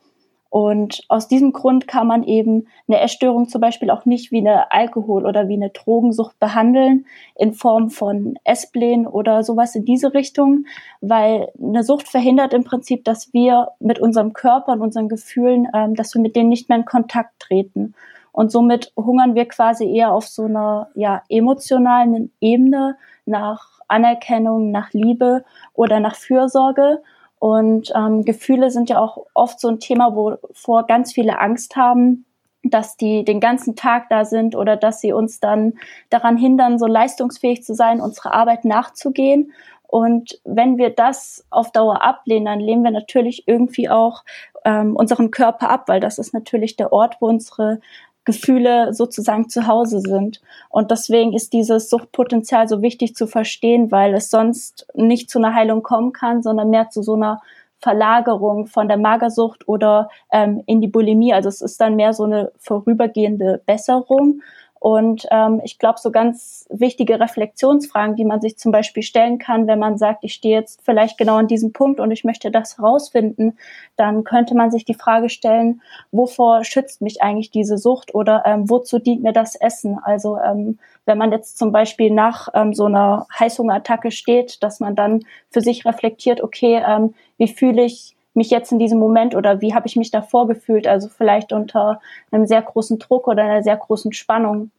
Und 0.50 1.02
aus 1.09 1.26
diesem 1.26 1.52
Grund 1.52 1.88
kann 1.88 2.06
man 2.06 2.23
eben 2.23 2.68
eine 2.87 3.00
Essstörung 3.00 3.49
zum 3.49 3.61
Beispiel 3.61 3.90
auch 3.90 4.04
nicht 4.04 4.30
wie 4.30 4.38
eine 4.38 4.71
Alkohol- 4.71 5.26
oder 5.26 5.49
wie 5.49 5.54
eine 5.54 5.71
Drogensucht 5.71 6.38
behandeln 6.38 7.06
in 7.35 7.52
Form 7.52 7.90
von 7.90 8.38
Essplänen 8.44 9.09
oder 9.09 9.42
sowas 9.42 9.75
in 9.75 9.85
diese 9.85 10.14
Richtung, 10.14 10.66
weil 11.00 11.49
eine 11.61 11.83
Sucht 11.83 12.06
verhindert 12.06 12.54
im 12.54 12.62
Prinzip, 12.62 13.04
dass 13.04 13.33
wir 13.33 13.71
mit 13.80 13.99
unserem 13.99 14.33
Körper 14.33 14.75
und 14.75 14.80
unseren 14.80 15.09
Gefühlen, 15.09 15.66
ähm, 15.75 15.97
dass 15.97 16.14
wir 16.14 16.23
mit 16.23 16.37
denen 16.37 16.50
nicht 16.50 16.68
mehr 16.68 16.78
in 16.78 16.85
Kontakt 16.85 17.40
treten. 17.40 17.94
Und 18.35 18.50
somit 18.50 18.93
hungern 18.97 19.37
wir 19.37 19.47
quasi 19.47 19.88
eher 19.88 20.12
auf 20.12 20.26
so 20.26 20.47
einer 20.47 20.88
ja, 20.97 21.23
emotionalen 21.29 22.33
Ebene 22.41 22.99
nach 23.26 23.79
Anerkennung, 23.87 24.73
nach 24.73 24.93
Liebe 24.93 25.45
oder 25.73 26.00
nach 26.00 26.17
Fürsorge. 26.17 27.00
Und 27.38 27.93
ähm, 27.95 28.25
Gefühle 28.25 28.73
sind 28.73 28.91
ja 28.91 28.99
auch 28.99 29.26
oft 29.35 29.61
so 29.61 29.69
ein 29.69 29.79
Thema, 29.79 30.17
wovor 30.17 30.85
ganz 30.87 31.12
viele 31.12 31.38
Angst 31.38 31.76
haben, 31.76 32.25
dass 32.64 32.97
die 32.97 33.25
den 33.25 33.38
ganzen 33.38 33.76
Tag 33.76 34.09
da 34.09 34.25
sind 34.25 34.57
oder 34.57 34.75
dass 34.75 35.00
sie 35.00 35.12
uns 35.12 35.38
dann 35.38 35.75
daran 36.11 36.37
hindern, 36.37 36.81
so 36.81 36.87
leistungsfähig 36.87 37.62
zu 37.62 37.73
sein, 37.73 38.00
unsere 38.00 38.33
Arbeit 38.33 38.64
nachzugehen. 38.64 39.53
Und 39.87 40.41
wenn 40.43 40.76
wir 40.76 40.91
das 40.91 41.47
auf 41.50 41.71
Dauer 41.71 42.03
ablehnen, 42.03 42.47
dann 42.47 42.59
lehnen 42.59 42.83
wir 42.83 42.91
natürlich 42.91 43.45
irgendwie 43.47 43.88
auch 43.88 44.25
ähm, 44.64 44.97
unseren 44.97 45.31
Körper 45.31 45.71
ab, 45.71 45.85
weil 45.87 46.00
das 46.00 46.19
ist 46.19 46.35
natürlich 46.35 46.75
der 46.75 46.93
Ort, 46.93 47.19
wo 47.21 47.29
unsere 47.29 47.79
Gefühle 48.25 48.95
sozusagen 48.95 49.49
zu 49.49 49.66
Hause 49.66 50.00
sind. 50.00 50.40
Und 50.71 50.90
deswegen 50.90 51.33
ist 51.33 51.52
dieses 51.52 51.90
Suchtpotenzial 51.90 52.69
so 52.69 52.83
wichtig 52.83 53.14
zu 53.14 53.26
verstehen, 53.26 53.90
weil 53.90 54.14
es 54.14 54.31
sonst 54.31 54.87
nicht 54.95 55.31
zu 55.31 55.38
einer 55.38 55.54
Heilung 55.54 55.83
kommen 55.83 56.12
kann, 56.12 56.43
sondern 56.43 56.71
mehr 56.71 56.90
zu 56.90 57.02
so 57.02 57.14
einer 57.14 57.43
Verlagerung 57.81 58.66
von 58.66 58.88
der 58.88 58.97
Magersucht 58.97 59.69
oder 59.69 60.09
ähm, 60.33 60.62
in 60.64 60.81
die 60.81 60.88
Bulimie. 60.88 61.35
Also 61.35 61.50
es 61.50 61.61
ist 61.61 61.81
dann 61.81 61.97
mehr 61.97 62.14
so 62.14 62.25
eine 62.25 62.50
vorübergehende 62.59 63.61
Besserung. 63.66 64.40
Und 64.85 65.26
ähm, 65.31 65.62
ich 65.64 65.79
glaube, 65.79 65.99
so 65.99 66.11
ganz 66.11 66.67
wichtige 66.69 67.19
Reflexionsfragen, 67.19 68.17
die 68.17 68.25
man 68.26 68.43
sich 68.43 68.59
zum 68.59 68.71
Beispiel 68.71 69.03
stellen 69.03 69.38
kann, 69.38 69.67
wenn 69.67 69.79
man 69.79 69.97
sagt, 69.97 70.25
ich 70.25 70.35
stehe 70.35 70.59
jetzt 70.59 70.79
vielleicht 70.85 71.17
genau 71.17 71.37
an 71.37 71.49
diesem 71.49 71.73
Punkt 71.73 72.00
und 72.00 72.11
ich 72.11 72.23
möchte 72.23 72.50
das 72.50 72.76
herausfinden, 72.76 73.57
dann 73.97 74.25
könnte 74.25 74.55
man 74.55 74.71
sich 74.71 74.85
die 74.85 74.93
Frage 74.93 75.31
stellen, 75.31 75.81
wovor 76.12 76.64
schützt 76.64 77.00
mich 77.00 77.23
eigentlich 77.23 77.50
diese 77.50 77.79
Sucht 77.79 78.14
oder 78.14 78.43
ähm, 78.45 78.69
wozu 78.69 78.99
dient 78.99 79.23
mir 79.23 79.33
das 79.33 79.55
Essen? 79.55 79.99
Also 80.05 80.37
ähm, 80.37 80.79
wenn 81.07 81.17
man 81.17 81.33
jetzt 81.33 81.57
zum 81.57 81.73
Beispiel 81.73 82.11
nach 82.11 82.49
ähm, 82.53 82.75
so 82.75 82.85
einer 82.85 83.26
Heißhungerattacke 83.41 84.11
steht, 84.11 84.62
dass 84.62 84.81
man 84.81 84.95
dann 84.95 85.25
für 85.49 85.62
sich 85.62 85.87
reflektiert, 85.87 86.43
okay, 86.43 86.83
ähm, 86.87 87.14
wie 87.38 87.49
fühle 87.49 87.85
ich 87.85 88.14
mich 88.35 88.50
jetzt 88.50 88.73
in 88.73 88.79
diesem 88.79 88.99
Moment 88.99 89.35
oder 89.35 89.61
wie 89.61 89.75
habe 89.75 89.87
ich 89.87 89.97
mich 89.97 90.11
davor 90.11 90.47
gefühlt, 90.47 90.87
also 90.87 91.09
vielleicht 91.09 91.53
unter 91.53 92.00
einem 92.31 92.47
sehr 92.47 92.62
großen 92.62 92.99
Druck 92.99 93.29
oder 93.29 93.43
einer 93.45 93.62
sehr 93.62 93.76
großen 93.76 94.12
Spannung, 94.12 94.71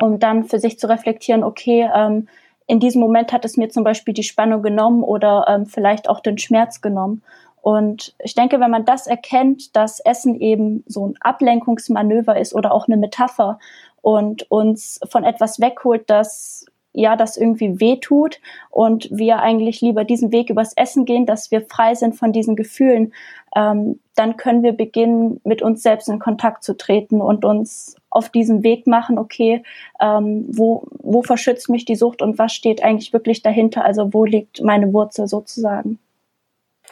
um 0.00 0.18
dann 0.18 0.44
für 0.44 0.58
sich 0.58 0.78
zu 0.78 0.88
reflektieren, 0.88 1.44
okay, 1.44 1.88
ähm, 1.94 2.28
in 2.66 2.80
diesem 2.80 3.00
Moment 3.00 3.32
hat 3.32 3.44
es 3.44 3.56
mir 3.56 3.68
zum 3.68 3.84
Beispiel 3.84 4.14
die 4.14 4.22
Spannung 4.22 4.62
genommen 4.62 5.02
oder 5.02 5.46
ähm, 5.48 5.66
vielleicht 5.66 6.08
auch 6.08 6.20
den 6.20 6.38
Schmerz 6.38 6.80
genommen. 6.80 7.22
Und 7.60 8.14
ich 8.18 8.34
denke, 8.34 8.60
wenn 8.60 8.70
man 8.70 8.84
das 8.84 9.06
erkennt, 9.06 9.76
dass 9.76 10.00
Essen 10.00 10.40
eben 10.40 10.82
so 10.86 11.06
ein 11.06 11.14
Ablenkungsmanöver 11.20 12.38
ist 12.38 12.54
oder 12.54 12.72
auch 12.72 12.88
eine 12.88 12.96
Metapher 12.96 13.58
und 14.00 14.50
uns 14.50 15.00
von 15.08 15.22
etwas 15.24 15.60
wegholt, 15.60 16.08
das 16.10 16.66
ja, 16.92 17.16
das 17.16 17.36
irgendwie 17.36 17.80
wehtut 17.80 18.40
und 18.70 19.08
wir 19.10 19.38
eigentlich 19.40 19.80
lieber 19.80 20.04
diesen 20.04 20.30
Weg 20.32 20.50
übers 20.50 20.74
Essen 20.74 21.04
gehen, 21.04 21.26
dass 21.26 21.50
wir 21.50 21.62
frei 21.62 21.94
sind 21.94 22.14
von 22.14 22.32
diesen 22.32 22.56
Gefühlen, 22.56 23.12
ähm, 23.54 24.00
dann 24.14 24.36
können 24.36 24.62
wir 24.62 24.72
beginnen, 24.72 25.40
mit 25.44 25.62
uns 25.62 25.82
selbst 25.82 26.08
in 26.08 26.18
Kontakt 26.18 26.64
zu 26.64 26.76
treten 26.76 27.20
und 27.20 27.44
uns 27.44 27.96
auf 28.10 28.28
diesem 28.28 28.62
Weg 28.62 28.86
machen, 28.86 29.18
okay, 29.18 29.62
ähm, 30.00 30.44
wo, 30.48 30.84
wo 30.98 31.22
verschützt 31.22 31.70
mich 31.70 31.84
die 31.84 31.96
Sucht 31.96 32.20
und 32.20 32.38
was 32.38 32.52
steht 32.52 32.82
eigentlich 32.82 33.12
wirklich 33.12 33.42
dahinter, 33.42 33.84
also 33.84 34.12
wo 34.12 34.24
liegt 34.24 34.62
meine 34.62 34.92
Wurzel 34.92 35.28
sozusagen. 35.28 35.98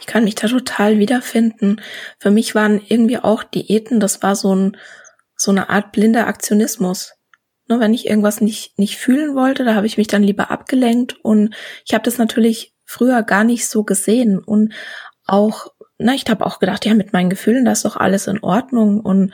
Ich 0.01 0.07
kann 0.07 0.25
mich 0.25 0.35
da 0.35 0.49
total 0.49 0.99
wiederfinden. 0.99 1.83
Für 2.19 2.31
mich 2.31 2.55
waren 2.55 2.81
irgendwie 2.89 3.19
auch 3.19 3.43
Diäten, 3.43 4.01
das 4.01 4.23
war 4.23 4.35
so 4.35 4.55
ein, 4.55 4.77
so 5.37 5.51
eine 5.51 5.69
Art 5.69 5.93
blinder 5.93 6.27
Aktionismus. 6.27 7.20
Ne, 7.71 7.79
wenn 7.79 7.95
ich 7.95 8.09
irgendwas 8.09 8.41
nicht, 8.41 8.77
nicht 8.81 8.97
fühlen 8.97 9.37
wollte, 9.37 9.65
da 9.65 9.77
habe 9.77 9.87
ich 9.87 9.97
mich 9.97 10.09
dann 10.09 10.25
lieber 10.25 10.51
abgelenkt 10.51 11.25
und 11.25 11.55
ich 11.87 11.95
habe 11.95 12.03
das 12.03 12.19
natürlich 12.19 12.75
früher 12.85 13.23
gar 13.23 13.45
nicht 13.45 13.69
so 13.69 13.85
gesehen 13.85 14.41
und 14.41 14.73
auch, 15.25 15.69
na, 15.97 16.13
ich 16.15 16.25
habe 16.29 16.45
auch 16.45 16.59
gedacht, 16.59 16.85
ja, 16.85 16.95
mit 16.95 17.13
meinen 17.13 17.31
Gefühlen, 17.31 17.65
da 17.65 17.71
ist 17.71 17.85
doch 17.85 17.97
alles 17.97 18.27
in 18.27 18.43
Ordnung 18.43 18.99
und 18.99 19.33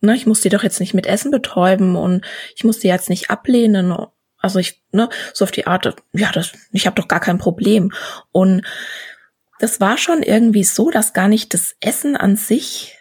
na, 0.00 0.14
ich 0.14 0.26
muss 0.26 0.40
die 0.40 0.48
doch 0.48 0.64
jetzt 0.64 0.80
nicht 0.80 0.94
mit 0.94 1.06
Essen 1.06 1.30
betäuben 1.30 1.94
und 1.94 2.26
ich 2.56 2.64
muss 2.64 2.80
die 2.80 2.88
jetzt 2.88 3.08
nicht 3.08 3.30
ablehnen. 3.30 3.94
Also 4.38 4.58
ich, 4.58 4.82
ne, 4.90 5.08
so 5.32 5.44
auf 5.44 5.52
die 5.52 5.68
Art, 5.68 5.94
ja, 6.12 6.32
das, 6.32 6.50
ich 6.72 6.86
habe 6.86 7.00
doch 7.00 7.06
gar 7.06 7.20
kein 7.20 7.38
Problem. 7.38 7.92
Und 8.32 8.62
das 9.60 9.78
war 9.78 9.96
schon 9.96 10.24
irgendwie 10.24 10.64
so, 10.64 10.90
dass 10.90 11.12
gar 11.12 11.28
nicht 11.28 11.54
das 11.54 11.76
Essen 11.78 12.16
an 12.16 12.34
sich 12.34 12.96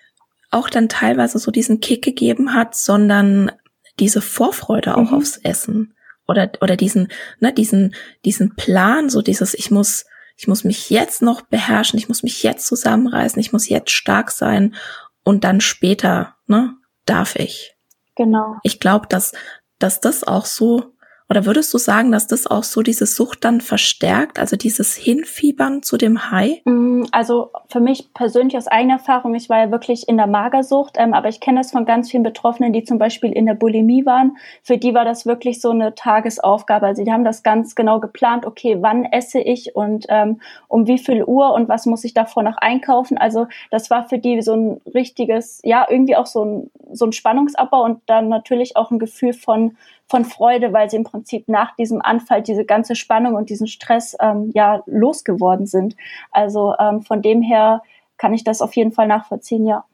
auch 0.52 0.70
dann 0.70 0.90
teilweise 0.90 1.40
so 1.40 1.50
diesen 1.50 1.80
Kick 1.80 2.04
gegeben 2.04 2.54
hat, 2.54 2.76
sondern 2.76 3.52
diese 4.00 4.22
Vorfreude 4.22 4.96
auch 4.96 5.12
mhm. 5.12 5.18
aufs 5.18 5.38
Essen 5.38 5.94
oder 6.28 6.52
oder 6.62 6.76
diesen 6.76 7.10
ne 7.40 7.54
diesen 7.54 7.96
diesen 8.26 8.56
Plan 8.56 9.10
so 9.10 9.22
dieses 9.22 9.54
ich 9.54 9.72
muss 9.72 10.06
ich 10.38 10.48
muss 10.48 10.64
mich 10.64 10.90
jetzt 10.90 11.22
noch 11.22 11.42
beherrschen 11.42 12.00
ich 12.00 12.08
muss 12.08 12.24
mich 12.24 12.44
jetzt 12.44 12.66
zusammenreißen 12.68 13.40
ich 13.40 13.52
muss 13.52 13.68
jetzt 13.68 13.92
stark 13.92 14.32
sein 14.32 14.76
und 15.24 15.44
dann 15.44 15.62
später 15.62 16.36
ne 16.48 16.76
darf 17.06 17.36
ich 17.36 17.76
genau 18.16 18.58
ich 18.64 18.80
glaube 18.80 19.08
dass 19.08 19.34
dass 19.80 20.00
das 20.00 20.24
auch 20.24 20.46
so 20.46 20.94
oder 21.30 21.46
würdest 21.46 21.72
du 21.74 21.78
sagen, 21.78 22.12
dass 22.12 22.26
das 22.26 22.48
auch 22.48 22.64
so 22.64 22.82
diese 22.82 23.06
Sucht 23.06 23.46
dann 23.46 23.62
verstärkt, 23.62 24.40
also 24.40 24.56
dieses 24.56 24.96
Hinfiebern 24.96 25.84
zu 25.84 25.96
dem 25.96 26.32
High? 26.32 26.62
Mm, 26.66 27.04
also 27.12 27.52
für 27.68 27.80
mich 27.80 28.12
persönlich 28.16 28.58
aus 28.58 28.68
eigener 28.68 28.96
Erfahrung, 28.96 29.36
ich 29.36 29.48
war 29.48 29.60
ja 29.60 29.72
wirklich 29.72 30.10
in 30.10 30.18
der 30.18 30.26
Magersucht, 30.26 30.96
ähm, 30.98 31.14
aber 31.14 31.30
ich 31.30 31.40
kenne 31.40 31.60
das 31.60 31.72
von 31.72 31.86
ganz 31.86 32.10
vielen 32.10 32.24
Betroffenen, 32.24 32.74
die 32.74 32.84
zum 32.84 32.98
Beispiel 32.98 33.32
in 33.32 33.46
der 33.46 33.54
Bulimie 33.54 34.08
waren. 34.08 34.38
Für 34.64 34.80
die 34.80 34.96
war 34.96 35.06
das 35.06 35.28
wirklich 35.28 35.62
so 35.62 35.70
eine 35.70 35.94
Tagesaufgabe. 35.94 36.88
Also 36.88 37.04
die 37.04 37.12
haben 37.12 37.24
das 37.24 37.44
ganz 37.44 37.76
genau 37.76 38.00
geplant, 38.00 38.48
okay, 38.48 38.78
wann 38.82 39.06
esse 39.06 39.40
ich 39.40 39.76
und 39.76 40.08
ähm, 40.10 40.42
um 40.68 40.88
wie 40.88 40.98
viel 40.98 41.24
Uhr 41.24 41.54
und 41.54 41.70
was 41.70 41.86
muss 41.86 42.04
ich 42.06 42.16
davor 42.16 42.42
noch 42.42 42.58
einkaufen. 42.58 43.20
Also 43.20 43.46
das 43.70 43.92
war 43.92 44.10
für 44.10 44.18
die 44.18 44.42
so 44.42 44.54
ein 44.54 44.82
richtiges, 44.96 45.62
ja, 45.64 45.86
irgendwie 45.88 46.16
auch 46.16 46.26
so 46.26 46.44
ein, 46.44 46.72
so 46.92 47.06
ein 47.06 47.12
Spannungsabbau 47.12 47.84
und 47.84 48.02
dann 48.08 48.30
natürlich 48.30 48.76
auch 48.78 48.90
ein 48.90 48.98
Gefühl 48.98 49.34
von 49.34 49.78
von 50.10 50.26
Freude, 50.26 50.74
weil 50.74 50.90
sie 50.90 50.98
im 50.98 51.04
Prinzip 51.04 51.48
nach 51.48 51.76
diesem 51.76 52.02
Anfall 52.02 52.42
diese 52.42 52.66
ganze 52.66 52.96
Spannung 52.96 53.36
und 53.36 53.50
diesen 53.50 53.68
Stress 53.68 54.18
ähm, 54.20 54.52
ja 54.54 54.82
losgeworden 54.88 55.68
sind. 55.68 55.96
Also 56.32 56.74
ähm, 56.80 57.02
von 57.02 57.22
dem 57.22 57.42
her 57.42 57.84
kann 58.18 58.34
ich 58.34 58.44
das 58.44 58.62
auf 58.62 58.76
jeden 58.76 58.92
Fall 58.92 59.08
nachvollziehen, 59.08 59.66
ja. 59.66 59.86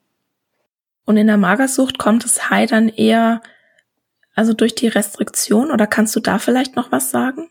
Und 1.06 1.18
in 1.18 1.28
der 1.28 1.38
Magersucht 1.38 2.00
kommt 2.00 2.24
das 2.24 2.50
High 2.50 2.70
dann 2.70 2.90
eher 2.90 3.42
also 4.34 4.54
durch 4.54 4.74
die 4.74 4.88
Restriktion 4.88 5.72
oder 5.72 5.88
kannst 5.88 6.16
du 6.16 6.20
da 6.20 6.40
vielleicht 6.40 6.76
noch 6.76 6.92
was 6.92 7.12
sagen? 7.12 7.50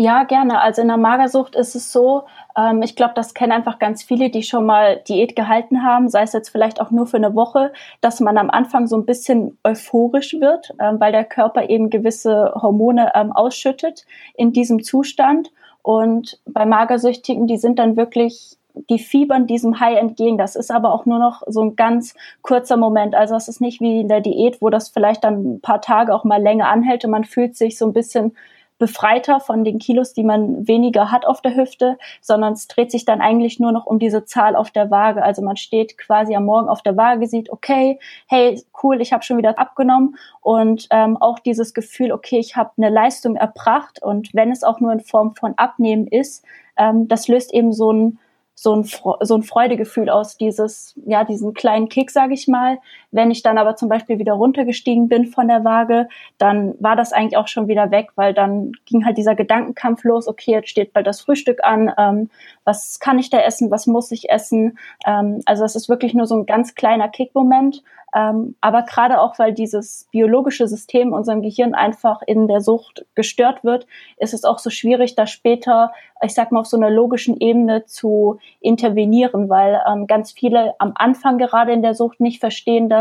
Ja, 0.00 0.22
gerne. 0.22 0.62
Also 0.62 0.80
in 0.80 0.88
der 0.88 0.96
Magersucht 0.96 1.54
ist 1.54 1.74
es 1.74 1.92
so, 1.92 2.22
ähm, 2.56 2.80
ich 2.80 2.96
glaube, 2.96 3.12
das 3.14 3.34
kennen 3.34 3.52
einfach 3.52 3.78
ganz 3.78 4.02
viele, 4.02 4.30
die 4.30 4.42
schon 4.42 4.64
mal 4.64 5.02
Diät 5.06 5.36
gehalten 5.36 5.82
haben, 5.82 6.08
sei 6.08 6.22
es 6.22 6.32
jetzt 6.32 6.48
vielleicht 6.48 6.80
auch 6.80 6.90
nur 6.90 7.06
für 7.06 7.18
eine 7.18 7.34
Woche, 7.34 7.70
dass 8.00 8.18
man 8.18 8.38
am 8.38 8.48
Anfang 8.48 8.86
so 8.86 8.96
ein 8.96 9.04
bisschen 9.04 9.58
euphorisch 9.62 10.40
wird, 10.40 10.72
ähm, 10.80 10.98
weil 11.00 11.12
der 11.12 11.24
Körper 11.24 11.68
eben 11.68 11.90
gewisse 11.90 12.50
Hormone 12.54 13.12
ähm, 13.14 13.30
ausschüttet 13.32 14.06
in 14.36 14.54
diesem 14.54 14.82
Zustand. 14.82 15.50
Und 15.82 16.40
bei 16.46 16.64
Magersüchtigen, 16.64 17.46
die 17.46 17.58
sind 17.58 17.78
dann 17.78 17.98
wirklich 17.98 18.56
die 18.88 19.00
fiebern 19.00 19.46
diesem 19.46 19.80
High 19.80 19.98
entgegen. 19.98 20.38
Das 20.38 20.56
ist 20.56 20.70
aber 20.70 20.94
auch 20.94 21.04
nur 21.04 21.18
noch 21.18 21.42
so 21.46 21.60
ein 21.60 21.76
ganz 21.76 22.14
kurzer 22.40 22.78
Moment. 22.78 23.14
Also 23.14 23.34
es 23.34 23.48
ist 23.48 23.60
nicht 23.60 23.82
wie 23.82 24.00
in 24.00 24.08
der 24.08 24.22
Diät, 24.22 24.62
wo 24.62 24.70
das 24.70 24.88
vielleicht 24.88 25.24
dann 25.24 25.56
ein 25.56 25.60
paar 25.60 25.82
Tage 25.82 26.14
auch 26.14 26.24
mal 26.24 26.40
länger 26.40 26.70
anhält 26.70 27.04
und 27.04 27.10
man 27.10 27.24
fühlt 27.24 27.54
sich 27.54 27.76
so 27.76 27.84
ein 27.84 27.92
bisschen 27.92 28.32
befreiter 28.80 29.38
von 29.40 29.62
den 29.62 29.78
Kilos, 29.78 30.14
die 30.14 30.24
man 30.24 30.66
weniger 30.66 31.12
hat 31.12 31.26
auf 31.26 31.42
der 31.42 31.54
Hüfte, 31.54 31.98
sondern 32.20 32.54
es 32.54 32.66
dreht 32.66 32.90
sich 32.90 33.04
dann 33.04 33.20
eigentlich 33.20 33.60
nur 33.60 33.70
noch 33.70 33.86
um 33.86 34.00
diese 34.00 34.24
Zahl 34.24 34.56
auf 34.56 34.70
der 34.72 34.90
Waage. 34.90 35.22
Also 35.22 35.42
man 35.42 35.56
steht 35.56 35.98
quasi 35.98 36.34
am 36.34 36.46
Morgen 36.46 36.68
auf 36.68 36.82
der 36.82 36.96
Waage, 36.96 37.28
sieht, 37.28 37.52
okay, 37.52 38.00
hey, 38.26 38.60
cool, 38.82 39.00
ich 39.00 39.12
habe 39.12 39.22
schon 39.22 39.36
wieder 39.36 39.58
abgenommen 39.58 40.16
und 40.40 40.88
ähm, 40.90 41.18
auch 41.18 41.38
dieses 41.38 41.74
Gefühl, 41.74 42.10
okay, 42.10 42.38
ich 42.38 42.56
habe 42.56 42.70
eine 42.78 42.88
Leistung 42.88 43.36
erbracht 43.36 44.02
und 44.02 44.34
wenn 44.34 44.50
es 44.50 44.64
auch 44.64 44.80
nur 44.80 44.92
in 44.92 45.00
Form 45.00 45.36
von 45.36 45.54
Abnehmen 45.58 46.06
ist, 46.06 46.44
ähm, 46.78 47.06
das 47.06 47.28
löst 47.28 47.52
eben 47.52 47.72
so 47.72 47.92
ein 47.92 48.18
so 48.62 48.76
ein, 48.76 48.84
so 48.84 49.36
ein 49.36 49.42
Freudegefühl 49.42 50.10
aus, 50.10 50.36
dieses, 50.36 50.94
ja, 51.06 51.24
diesen 51.24 51.54
kleinen 51.54 51.88
Kick, 51.88 52.10
sage 52.10 52.34
ich 52.34 52.46
mal. 52.46 52.78
Wenn 53.12 53.30
ich 53.30 53.42
dann 53.42 53.58
aber 53.58 53.76
zum 53.76 53.88
Beispiel 53.88 54.18
wieder 54.18 54.34
runtergestiegen 54.34 55.08
bin 55.08 55.26
von 55.26 55.48
der 55.48 55.64
Waage, 55.64 56.08
dann 56.38 56.74
war 56.78 56.96
das 56.96 57.12
eigentlich 57.12 57.36
auch 57.36 57.48
schon 57.48 57.68
wieder 57.68 57.90
weg, 57.90 58.10
weil 58.14 58.34
dann 58.34 58.72
ging 58.86 59.04
halt 59.04 59.18
dieser 59.18 59.34
Gedankenkampf 59.34 60.04
los, 60.04 60.28
okay, 60.28 60.52
jetzt 60.52 60.70
steht 60.70 60.92
bald 60.92 61.06
das 61.06 61.20
Frühstück 61.20 61.62
an, 61.64 61.92
ähm, 61.98 62.30
was 62.64 63.00
kann 63.00 63.18
ich 63.18 63.30
da 63.30 63.40
essen, 63.40 63.70
was 63.70 63.86
muss 63.86 64.12
ich 64.12 64.30
essen? 64.30 64.78
Ähm, 65.06 65.40
also 65.46 65.64
es 65.64 65.74
ist 65.74 65.88
wirklich 65.88 66.14
nur 66.14 66.26
so 66.26 66.36
ein 66.36 66.46
ganz 66.46 66.74
kleiner 66.74 67.08
Kickmoment, 67.08 67.82
ähm, 68.14 68.56
aber 68.60 68.82
gerade 68.82 69.20
auch, 69.20 69.38
weil 69.38 69.52
dieses 69.52 70.08
biologische 70.10 70.66
System 70.66 71.08
in 71.08 71.14
unserem 71.14 71.42
Gehirn 71.42 71.74
einfach 71.74 72.22
in 72.26 72.48
der 72.48 72.60
Sucht 72.60 73.06
gestört 73.14 73.62
wird, 73.62 73.86
ist 74.16 74.34
es 74.34 74.44
auch 74.44 74.58
so 74.58 74.70
schwierig, 74.70 75.14
da 75.14 75.26
später, 75.26 75.92
ich 76.22 76.34
sag 76.34 76.50
mal, 76.50 76.60
auf 76.60 76.66
so 76.66 76.76
einer 76.76 76.90
logischen 76.90 77.36
Ebene 77.38 77.84
zu 77.86 78.38
intervenieren, 78.60 79.48
weil 79.48 79.80
ähm, 79.88 80.06
ganz 80.06 80.32
viele 80.32 80.74
am 80.78 80.92
Anfang 80.96 81.38
gerade 81.38 81.72
in 81.72 81.82
der 81.82 81.94
Sucht 81.94 82.20
nicht 82.20 82.40
verstehen, 82.40 82.88
dass 82.88 82.99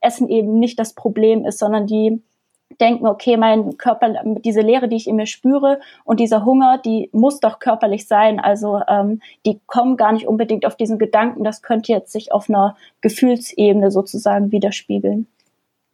Essen 0.00 0.28
eben 0.28 0.58
nicht 0.58 0.78
das 0.78 0.94
Problem 0.94 1.44
ist, 1.44 1.58
sondern 1.58 1.86
die 1.86 2.22
denken, 2.80 3.06
okay, 3.06 3.36
mein 3.36 3.76
Körper, 3.78 4.14
diese 4.44 4.60
Leere, 4.60 4.88
die 4.88 4.96
ich 4.96 5.08
in 5.08 5.16
mir 5.16 5.26
spüre 5.26 5.80
und 6.04 6.20
dieser 6.20 6.44
Hunger, 6.44 6.78
die 6.78 7.08
muss 7.12 7.40
doch 7.40 7.58
körperlich 7.58 8.06
sein. 8.06 8.40
Also 8.40 8.80
ähm, 8.88 9.20
die 9.46 9.60
kommen 9.66 9.96
gar 9.96 10.12
nicht 10.12 10.26
unbedingt 10.26 10.66
auf 10.66 10.76
diesen 10.76 10.98
Gedanken, 10.98 11.44
das 11.44 11.62
könnte 11.62 11.92
jetzt 11.92 12.12
sich 12.12 12.32
auf 12.32 12.48
einer 12.48 12.76
Gefühlsebene 13.00 13.90
sozusagen 13.90 14.52
widerspiegeln. 14.52 15.26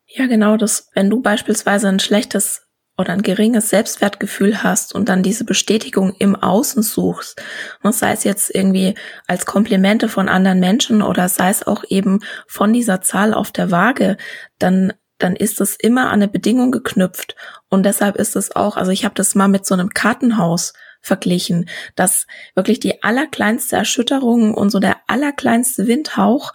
Ja, 0.07 0.27
genau, 0.27 0.57
das, 0.57 0.91
wenn 0.95 1.09
du 1.09 1.23
beispielsweise 1.23 1.89
ein 1.89 2.01
schlechtes 2.01 2.64
oder 2.97 3.13
ein 3.13 3.23
geringes 3.23 3.71
Selbstwertgefühl 3.71 4.63
hast 4.63 4.95
und 4.95 5.09
dann 5.09 5.23
diese 5.23 5.45
Bestätigung 5.45 6.15
im 6.19 6.37
Außen 6.37 6.83
suchst, 6.83 7.43
ne, 7.83 7.93
sei 7.93 8.13
es 8.13 8.25
jetzt 8.25 8.55
irgendwie 8.55 8.95
als 9.27 9.47
Komplimente 9.47 10.09
von 10.09 10.29
anderen 10.29 10.61
Menschen 10.61 11.03
oder 11.03 11.29
sei 11.29 11.51
es 11.51 11.67
auch 11.67 11.85
eben 11.89 12.21
von 12.47 12.73
dieser 12.73 13.01
Zahl 13.01 13.35
auf 13.35 13.51
der 13.51 13.71
Waage, 13.71 14.17
dann 14.59 14.93
dann 15.19 15.37
ist 15.37 15.61
es 15.61 15.77
immer 15.77 16.07
an 16.09 16.15
eine 16.15 16.29
Bedingung 16.29 16.73
geknüpft. 16.73 17.37
Und 17.69 17.85
deshalb 17.87 18.17
ist 18.17 18.35
es 18.35 18.55
auch, 18.57 18.77
also 18.77 18.91
ich 18.91 19.05
habe 19.05 19.15
das 19.15 19.37
mal 19.37 19.47
mit 19.47 19.65
so 19.65 19.75
einem 19.75 19.91
Kartenhaus 19.91 20.73
verglichen, 21.01 21.69
dass 21.95 22.27
wirklich 22.55 22.81
die 22.81 23.03
allerkleinste 23.03 23.77
Erschütterung 23.77 24.55
und 24.55 24.71
so 24.71 24.81
der 24.81 24.97
allerkleinste 25.07 25.87
Windhauch 25.87 26.53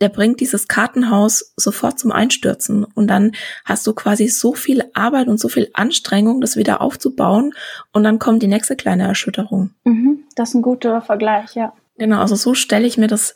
der 0.00 0.08
bringt 0.08 0.40
dieses 0.40 0.68
Kartenhaus 0.68 1.52
sofort 1.56 1.98
zum 1.98 2.10
Einstürzen. 2.10 2.84
Und 2.84 3.08
dann 3.08 3.32
hast 3.64 3.86
du 3.86 3.92
quasi 3.92 4.28
so 4.28 4.54
viel 4.54 4.84
Arbeit 4.94 5.28
und 5.28 5.38
so 5.38 5.48
viel 5.48 5.70
Anstrengung, 5.74 6.40
das 6.40 6.56
wieder 6.56 6.80
aufzubauen. 6.80 7.52
Und 7.92 8.04
dann 8.04 8.18
kommt 8.18 8.42
die 8.42 8.48
nächste 8.48 8.76
kleine 8.76 9.04
Erschütterung. 9.04 9.70
Mhm, 9.84 10.24
das 10.36 10.50
ist 10.50 10.54
ein 10.54 10.62
guter 10.62 11.02
Vergleich, 11.02 11.54
ja. 11.54 11.74
Genau, 11.96 12.20
also 12.20 12.34
so 12.34 12.54
stelle 12.54 12.86
ich 12.86 12.96
mir 12.96 13.08
das 13.08 13.34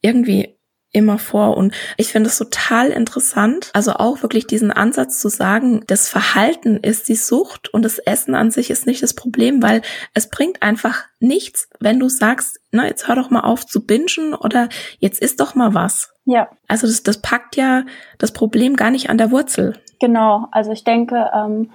irgendwie 0.00 0.56
immer 0.92 1.18
vor. 1.18 1.56
Und 1.56 1.74
ich 1.96 2.12
finde 2.12 2.28
es 2.28 2.38
total 2.38 2.90
interessant, 2.90 3.70
also 3.72 3.94
auch 3.94 4.22
wirklich 4.22 4.46
diesen 4.46 4.70
Ansatz 4.70 5.18
zu 5.18 5.28
sagen, 5.28 5.82
das 5.86 6.08
Verhalten 6.08 6.76
ist 6.76 7.08
die 7.08 7.14
Sucht 7.14 7.72
und 7.72 7.82
das 7.82 7.98
Essen 7.98 8.34
an 8.34 8.50
sich 8.50 8.70
ist 8.70 8.86
nicht 8.86 9.02
das 9.02 9.14
Problem, 9.14 9.62
weil 9.62 9.82
es 10.14 10.28
bringt 10.28 10.62
einfach 10.62 11.04
nichts, 11.18 11.68
wenn 11.80 11.98
du 11.98 12.08
sagst, 12.08 12.60
na, 12.70 12.86
jetzt 12.86 13.08
hör 13.08 13.16
doch 13.16 13.30
mal 13.30 13.40
auf 13.40 13.66
zu 13.66 13.86
bingen 13.86 14.34
oder 14.34 14.68
jetzt 14.98 15.20
isst 15.20 15.40
doch 15.40 15.54
mal 15.54 15.74
was. 15.74 16.12
Ja. 16.24 16.48
Also 16.68 16.86
das, 16.86 17.02
das 17.02 17.20
packt 17.20 17.56
ja 17.56 17.84
das 18.18 18.32
Problem 18.32 18.76
gar 18.76 18.90
nicht 18.90 19.10
an 19.10 19.18
der 19.18 19.30
Wurzel. 19.30 19.78
Genau, 20.00 20.46
also 20.52 20.72
ich 20.72 20.84
denke, 20.84 21.30
ähm, 21.34 21.70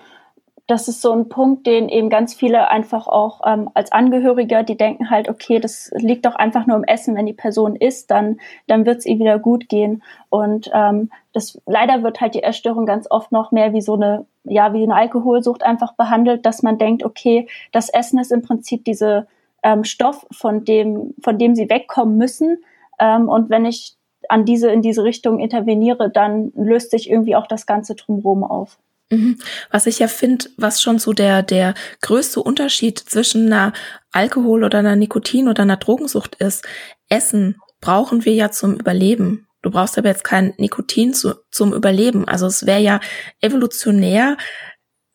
das 0.68 0.90
ist 0.90 1.02
so 1.02 1.14
ein 1.14 1.30
Punkt, 1.30 1.66
den 1.66 1.88
eben 1.88 2.10
ganz 2.10 2.34
viele 2.34 2.68
einfach 2.70 3.08
auch 3.08 3.40
ähm, 3.46 3.70
als 3.74 3.94
Angehöriger, 3.94 4.64
die 4.64 4.76
denken 4.76 5.10
halt, 5.10 5.30
okay, 5.30 5.60
das 5.60 5.92
liegt 5.96 6.26
doch 6.26 6.36
einfach 6.36 6.68
nur 6.68 6.76
im 6.76 6.84
Essen, 6.84 7.16
wenn 7.16 7.26
die 7.26 7.34
Person 7.34 7.78
isst, 7.78 8.12
dann, 8.12 8.42
dann 8.68 8.86
wird 8.86 8.98
es 8.98 9.06
ihr 9.06 9.18
wieder 9.18 9.40
gut 9.40 9.70
gehen. 9.70 10.04
Und 10.30 10.70
ähm, 10.74 11.10
das 11.32 11.62
leider 11.66 12.04
wird 12.04 12.20
halt 12.20 12.36
die 12.36 12.44
Essstörung 12.44 12.86
ganz 12.86 13.10
oft 13.10 13.32
noch 13.32 13.54
mehr 13.54 13.72
wie 13.72 13.82
so 13.82 13.94
eine, 13.94 14.26
ja, 14.44 14.74
wie 14.74 14.84
eine 14.84 14.96
Alkoholsucht 14.96 15.64
einfach 15.64 15.94
behandelt, 15.94 16.46
dass 16.46 16.64
man 16.64 16.78
denkt, 16.78 17.04
okay, 17.04 17.48
das 17.72 17.88
Essen 17.88 18.20
ist 18.20 18.34
im 18.34 18.42
Prinzip 18.42 18.84
diese 18.84 19.28
ähm, 19.64 19.86
Stoff, 19.86 20.28
von 20.32 20.66
dem, 20.66 21.14
von 21.24 21.38
dem 21.38 21.56
sie 21.56 21.70
wegkommen 21.70 22.18
müssen. 22.18 22.58
Ähm, 23.00 23.30
und 23.30 23.50
wenn 23.50 23.66
ich 23.66 23.96
an 24.28 24.44
diese, 24.44 24.70
in 24.70 24.82
diese 24.82 25.06
Richtung 25.06 25.40
interveniere, 25.40 26.10
dann 26.10 26.52
löst 26.56 26.92
sich 26.92 27.10
irgendwie 27.10 27.38
auch 27.38 27.48
das 27.48 27.66
Ganze 27.66 27.96
drumherum 27.96 28.44
auf. 28.44 28.78
Mhm. 29.10 29.40
Was 29.72 29.86
ich 29.86 30.00
ja 30.00 30.08
finde, 30.08 30.50
was 30.58 30.82
schon 30.82 31.00
so 31.00 31.14
der, 31.14 31.44
der 31.44 31.74
größte 32.02 32.42
Unterschied 32.42 33.00
zwischen 33.00 33.48
einer 33.48 33.74
Alkohol- 34.12 34.64
oder 34.64 34.80
einer 34.80 34.96
Nikotin- 34.96 35.48
oder 35.48 35.64
einer 35.64 35.78
Drogensucht 35.78 36.36
ist, 36.36 36.68
Essen 37.10 37.58
brauchen 37.80 38.26
wir 38.26 38.34
ja 38.34 38.52
zum 38.52 38.76
Überleben. 38.76 39.48
Du 39.62 39.72
brauchst 39.72 39.98
aber 39.98 40.10
jetzt 40.10 40.24
kein 40.24 40.54
Nikotin 40.58 41.14
zu, 41.14 41.36
zum 41.52 41.74
Überleben. 41.74 42.28
Also 42.28 42.46
es 42.48 42.66
wäre 42.66 42.82
ja 42.82 43.00
evolutionär 43.42 44.38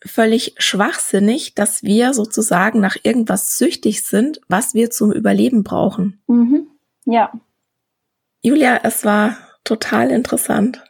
völlig 0.04 0.54
schwachsinnig, 0.58 1.54
dass 1.54 1.82
wir 1.82 2.12
sozusagen 2.12 2.80
nach 2.80 2.96
irgendwas 3.02 3.56
süchtig 3.56 4.02
sind, 4.02 4.40
was 4.48 4.74
wir 4.74 4.90
zum 4.90 5.12
Überleben 5.12 5.62
brauchen. 5.62 6.22
Mhm. 6.26 6.66
Ja. 7.04 7.32
Julia, 8.42 8.80
es 8.82 9.04
war 9.04 9.36
total 9.64 10.10
interessant. 10.10 10.82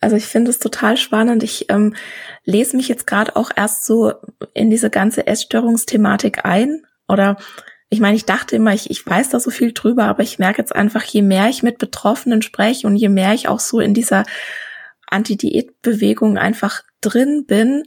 Also 0.00 0.16
ich 0.16 0.26
finde 0.26 0.50
es 0.50 0.58
total 0.58 0.96
spannend. 0.96 1.42
Ich 1.42 1.70
ähm, 1.70 1.94
lese 2.44 2.76
mich 2.76 2.88
jetzt 2.88 3.06
gerade 3.06 3.34
auch 3.36 3.50
erst 3.54 3.86
so 3.86 4.12
in 4.54 4.70
diese 4.70 4.90
ganze 4.90 5.26
Essstörungsthematik 5.26 6.44
ein. 6.44 6.82
Oder 7.08 7.36
ich 7.88 8.00
meine, 8.00 8.16
ich 8.16 8.24
dachte 8.24 8.56
immer, 8.56 8.74
ich, 8.74 8.90
ich 8.90 9.06
weiß 9.06 9.30
da 9.30 9.40
so 9.40 9.50
viel 9.50 9.72
drüber, 9.72 10.04
aber 10.04 10.22
ich 10.22 10.38
merke 10.38 10.60
jetzt 10.60 10.74
einfach, 10.74 11.04
je 11.04 11.22
mehr 11.22 11.48
ich 11.48 11.62
mit 11.62 11.78
Betroffenen 11.78 12.42
spreche 12.42 12.86
und 12.86 12.96
je 12.96 13.08
mehr 13.08 13.32
ich 13.32 13.48
auch 13.48 13.60
so 13.60 13.80
in 13.80 13.94
dieser 13.94 14.24
Anti-Diät-Bewegung 15.08 16.36
einfach 16.36 16.82
drin 17.00 17.44
bin, 17.46 17.84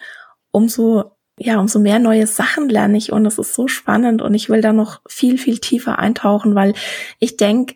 umso 0.51 1.17
ja, 1.41 1.57
umso 1.57 1.79
mehr 1.79 1.99
neue 1.99 2.27
Sachen 2.27 2.67
lerne 2.67 2.97
ich 2.97 3.13
und 3.13 3.25
es 3.25 3.39
ist 3.39 3.53
so 3.53 3.69
spannend 3.69 4.21
und 4.21 4.33
ich 4.33 4.49
will 4.49 4.61
da 4.61 4.73
noch 4.73 4.99
viel, 5.07 5.37
viel 5.37 5.59
tiefer 5.59 5.97
eintauchen, 5.97 6.53
weil 6.53 6.73
ich 7.19 7.37
denke, 7.37 7.75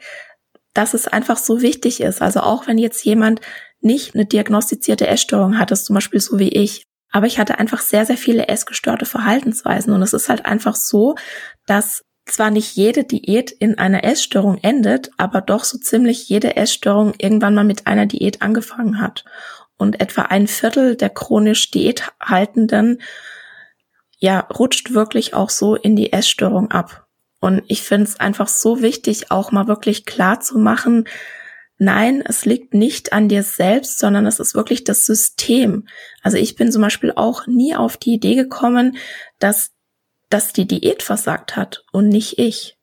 dass 0.73 0.93
es 0.93 1.07
einfach 1.07 1.37
so 1.37 1.61
wichtig 1.61 2.01
ist. 2.01 2.21
Also 2.21 2.41
auch 2.41 2.67
wenn 2.67 2.77
jetzt 2.77 3.05
jemand 3.05 3.39
nicht 3.83 4.15
eine 4.15 4.25
diagnostizierte 4.25 5.07
Essstörung 5.07 5.57
hattest, 5.59 5.85
zum 5.85 5.95
Beispiel 5.95 6.19
so 6.19 6.39
wie 6.39 6.49
ich. 6.49 6.85
Aber 7.11 7.27
ich 7.27 7.37
hatte 7.37 7.59
einfach 7.59 7.81
sehr, 7.81 8.05
sehr 8.05 8.17
viele 8.17 8.47
essgestörte 8.47 9.05
Verhaltensweisen. 9.05 9.93
Und 9.93 10.01
es 10.01 10.13
ist 10.13 10.29
halt 10.29 10.45
einfach 10.45 10.75
so, 10.75 11.15
dass 11.67 12.03
zwar 12.25 12.51
nicht 12.51 12.75
jede 12.75 13.03
Diät 13.03 13.51
in 13.51 13.77
einer 13.77 14.03
Essstörung 14.03 14.57
endet, 14.61 15.11
aber 15.17 15.41
doch 15.41 15.63
so 15.63 15.77
ziemlich 15.77 16.29
jede 16.29 16.55
Essstörung 16.55 17.13
irgendwann 17.17 17.53
mal 17.53 17.65
mit 17.65 17.85
einer 17.85 18.05
Diät 18.05 18.41
angefangen 18.41 18.99
hat. 18.99 19.25
Und 19.77 19.99
etwa 19.99 20.23
ein 20.23 20.47
Viertel 20.47 20.95
der 20.95 21.09
chronisch 21.09 21.69
Diäthaltenden 21.71 23.01
ja, 24.17 24.39
rutscht 24.39 24.93
wirklich 24.93 25.33
auch 25.33 25.49
so 25.49 25.75
in 25.75 25.97
die 25.97 26.13
Essstörung 26.13 26.71
ab. 26.71 27.07
Und 27.41 27.61
ich 27.67 27.81
finde 27.81 28.05
es 28.05 28.19
einfach 28.19 28.47
so 28.47 28.81
wichtig, 28.81 29.31
auch 29.31 29.51
mal 29.51 29.67
wirklich 29.67 30.05
klar 30.05 30.39
zu 30.39 30.57
machen, 30.57 31.03
nein, 31.77 32.23
es 32.25 32.45
liegt 32.45 32.73
nicht 32.73 33.13
an 33.13 33.29
dir 33.29 33.43
selbst, 33.43 33.99
sondern 33.99 34.25
es 34.25 34.39
ist 34.39 34.55
wirklich 34.55 34.83
das 34.83 35.05
System. 35.05 35.87
Also 36.21 36.37
ich 36.37 36.55
bin 36.55 36.71
zum 36.71 36.81
Beispiel 36.81 37.13
auch 37.15 37.47
nie 37.47 37.75
auf 37.75 37.97
die 37.97 38.13
Idee 38.13 38.35
gekommen, 38.35 38.97
dass, 39.39 39.71
dass 40.29 40.53
die 40.53 40.67
Diät 40.67 41.03
versagt 41.03 41.55
hat 41.55 41.83
und 41.91 42.09
nicht 42.09 42.39
ich. 42.39 42.77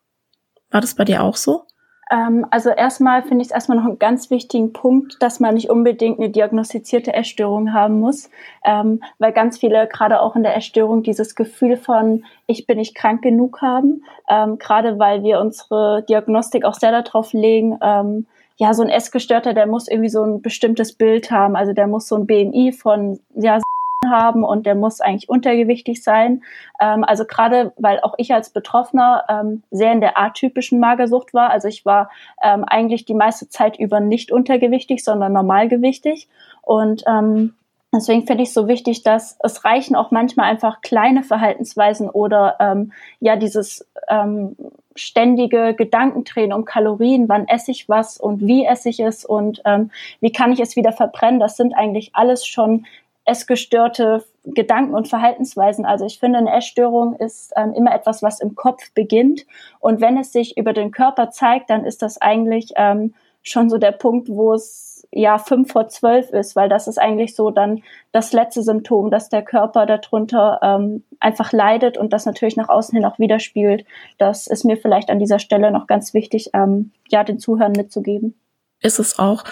War 0.71 0.81
das 0.81 0.95
bei 0.95 1.05
dir 1.05 1.23
auch 1.23 1.37
so? 1.37 1.65
Ähm, 2.11 2.45
also 2.51 2.71
erstmal 2.71 3.23
finde 3.23 3.43
ich 3.43 3.49
es 3.49 3.55
erstmal 3.55 3.79
noch 3.79 3.85
einen 3.85 3.99
ganz 3.99 4.31
wichtigen 4.31 4.73
Punkt, 4.73 5.23
dass 5.23 5.39
man 5.39 5.55
nicht 5.55 5.71
unbedingt 5.71 6.19
eine 6.19 6.29
diagnostizierte 6.29 7.15
Essstörung 7.15 7.73
haben 7.73 8.01
muss, 8.01 8.31
ähm, 8.65 9.01
weil 9.19 9.33
ganz 9.33 9.59
viele 9.59 9.87
gerade 9.87 10.21
auch 10.21 10.35
in 10.35 10.43
der 10.43 10.57
Essstörung 10.57 11.03
dieses 11.03 11.37
Gefühl 11.37 11.77
von 11.77 12.25
ich 12.47 12.67
bin 12.67 12.79
nicht 12.79 12.97
krank 12.97 13.23
genug 13.23 13.63
haben, 13.63 14.05
ähm, 14.29 14.59
gerade 14.59 14.99
weil 14.99 15.23
wir 15.23 15.41
unsere 15.41 16.05
Diagnostik 16.09 16.65
auch 16.65 16.75
sehr 16.75 16.91
darauf 16.91 17.33
legen, 17.33 17.79
ähm, 17.81 18.27
ja, 18.61 18.75
so 18.75 18.83
ein 18.83 18.91
Essgestörter, 18.91 19.55
der 19.55 19.67
muss 19.67 19.89
irgendwie 19.89 20.11
so 20.11 20.23
ein 20.23 20.43
bestimmtes 20.43 20.93
Bild 20.93 21.31
haben. 21.31 21.57
Also 21.57 21.73
der 21.73 21.87
muss 21.87 22.07
so 22.07 22.17
ein 22.17 22.27
BMI 22.27 22.73
von, 22.73 23.19
ja, 23.35 23.59
haben 24.07 24.45
und 24.45 24.67
der 24.67 24.75
muss 24.75 25.01
eigentlich 25.01 25.31
untergewichtig 25.31 26.03
sein. 26.03 26.43
Ähm, 26.79 27.03
also 27.03 27.25
gerade, 27.25 27.73
weil 27.79 28.01
auch 28.01 28.15
ich 28.19 28.35
als 28.35 28.51
Betroffener 28.51 29.25
ähm, 29.31 29.63
sehr 29.71 29.93
in 29.93 30.03
der 30.03 30.19
atypischen 30.19 30.79
Magersucht 30.79 31.33
war. 31.33 31.49
Also 31.49 31.69
ich 31.69 31.87
war 31.87 32.11
ähm, 32.43 32.65
eigentlich 32.65 33.07
die 33.07 33.15
meiste 33.15 33.49
Zeit 33.49 33.79
über 33.79 33.99
nicht 33.99 34.31
untergewichtig, 34.31 35.05
sondern 35.05 35.33
normalgewichtig. 35.33 36.29
Und 36.61 37.03
ähm, 37.07 37.55
Deswegen 37.93 38.25
finde 38.25 38.45
ich 38.45 38.51
es 38.51 38.55
so 38.55 38.69
wichtig, 38.69 39.03
dass 39.03 39.37
es 39.43 39.65
reichen 39.65 39.97
auch 39.97 40.13
manchmal 40.13 40.49
einfach 40.49 40.81
kleine 40.81 41.25
Verhaltensweisen 41.25 42.09
oder 42.09 42.57
ähm, 42.61 42.93
ja 43.19 43.35
dieses 43.35 43.85
ähm, 44.09 44.57
ständige 44.95 45.75
Gedankendrehen 45.75 46.53
um 46.53 46.65
Kalorien, 46.65 47.29
wann 47.29 47.49
esse 47.49 47.73
ich 47.73 47.89
was 47.89 48.17
und 48.17 48.41
wie 48.43 48.65
esse 48.65 48.91
ich 48.91 49.01
es 49.01 49.25
und 49.25 49.61
ähm, 49.65 49.91
wie 50.21 50.31
kann 50.31 50.53
ich 50.53 50.61
es 50.61 50.77
wieder 50.77 50.93
verbrennen. 50.93 51.41
Das 51.41 51.57
sind 51.57 51.75
eigentlich 51.75 52.11
alles 52.13 52.47
schon 52.47 52.87
essgestörte 53.25 54.25
Gedanken 54.45 54.95
und 54.95 55.09
Verhaltensweisen. 55.09 55.85
Also 55.85 56.07
ich 56.07 56.21
finde, 56.21 56.39
eine 56.39 56.53
Essstörung 56.53 57.17
ist 57.17 57.53
ähm, 57.57 57.75
immer 57.75 57.93
etwas, 57.93 58.23
was 58.23 58.41
im 58.41 58.55
Kopf 58.55 58.93
beginnt 58.95 59.47
und 59.81 60.01
wenn 60.01 60.17
es 60.17 60.33
sich 60.33 60.57
über 60.57 60.73
den 60.73 60.93
Körper 60.93 61.31
zeigt, 61.31 61.71
dann 61.71 61.85
ist 61.85 62.03
das 62.03 62.21
eigentlich 62.21 62.73
ähm, 62.77 63.15
schon 63.43 63.69
so 63.69 63.79
der 63.79 63.93
Punkt, 63.93 64.29
wo 64.29 64.55
es 64.55 64.90
ja 65.13 65.39
fünf 65.39 65.73
vor 65.73 65.89
zwölf 65.89 66.31
ist, 66.31 66.55
weil 66.57 66.69
das 66.69 66.87
ist 66.87 66.99
eigentlich 66.99 67.35
so 67.35 67.51
dann 67.51 67.83
das 68.13 68.33
letzte 68.33 68.63
Symptom, 68.63 69.11
dass 69.11 69.29
der 69.29 69.43
Körper 69.43 69.87
darunter 69.87 70.61
ähm, 70.63 71.05
einfach 71.19 71.53
leidet 71.53 71.99
und 71.99 72.13
das 72.13 72.27
natürlich 72.27 72.57
nach 72.57 72.69
außen 72.69 72.95
hin 72.95 73.05
auch 73.05 73.19
widerspiegelt. 73.19 73.85
Das 74.19 74.47
ist 74.47 74.65
mir 74.65 74.77
vielleicht 74.77 75.11
an 75.11 75.19
dieser 75.19 75.39
Stelle 75.39 75.71
noch 75.71 75.87
ganz 75.87 76.15
wichtig, 76.15 76.51
ähm, 76.55 76.93
ja, 77.09 77.25
den 77.25 77.39
Zuhörern 77.39 77.73
mitzugeben. 77.73 78.35
Ist 78.81 78.99
es 78.99 79.19
auch. 79.19 79.45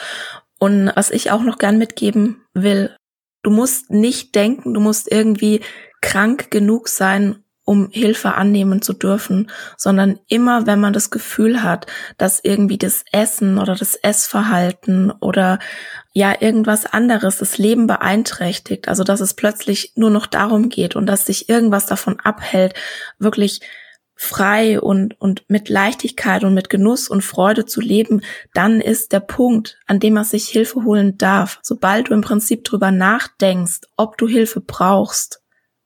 Und 0.58 0.92
was 0.94 1.10
ich 1.10 1.30
auch 1.30 1.42
noch 1.42 1.58
gern 1.58 1.78
mitgeben 1.78 2.44
will, 2.54 2.94
du 3.42 3.50
musst 3.50 3.90
nicht 3.90 4.34
denken, 4.34 4.74
du 4.74 4.80
musst 4.80 5.10
irgendwie 5.10 5.60
krank 6.00 6.50
genug 6.50 6.88
sein, 6.88 7.42
um 7.68 7.90
Hilfe 7.90 8.32
annehmen 8.32 8.80
zu 8.80 8.94
dürfen, 8.94 9.50
sondern 9.76 10.18
immer, 10.26 10.66
wenn 10.66 10.80
man 10.80 10.94
das 10.94 11.10
Gefühl 11.10 11.62
hat, 11.62 11.86
dass 12.16 12.40
irgendwie 12.42 12.78
das 12.78 13.04
Essen 13.12 13.58
oder 13.58 13.74
das 13.74 13.94
Essverhalten 13.94 15.10
oder 15.10 15.58
ja 16.14 16.34
irgendwas 16.40 16.86
anderes 16.86 17.36
das 17.36 17.58
Leben 17.58 17.86
beeinträchtigt, 17.86 18.88
also 18.88 19.04
dass 19.04 19.20
es 19.20 19.34
plötzlich 19.34 19.92
nur 19.96 20.08
noch 20.08 20.26
darum 20.26 20.70
geht 20.70 20.96
und 20.96 21.04
dass 21.04 21.26
sich 21.26 21.50
irgendwas 21.50 21.84
davon 21.84 22.18
abhält, 22.20 22.72
wirklich 23.18 23.60
frei 24.14 24.80
und, 24.80 25.20
und 25.20 25.44
mit 25.48 25.68
Leichtigkeit 25.68 26.44
und 26.44 26.54
mit 26.54 26.70
Genuss 26.70 27.06
und 27.10 27.20
Freude 27.20 27.66
zu 27.66 27.82
leben, 27.82 28.22
dann 28.54 28.80
ist 28.80 29.12
der 29.12 29.20
Punkt, 29.20 29.78
an 29.86 30.00
dem 30.00 30.14
man 30.14 30.24
sich 30.24 30.48
Hilfe 30.48 30.84
holen 30.84 31.18
darf. 31.18 31.58
Sobald 31.62 32.08
du 32.08 32.14
im 32.14 32.22
Prinzip 32.22 32.64
drüber 32.64 32.90
nachdenkst, 32.92 33.82
ob 33.98 34.16
du 34.16 34.26
Hilfe 34.26 34.62
brauchst, 34.62 35.42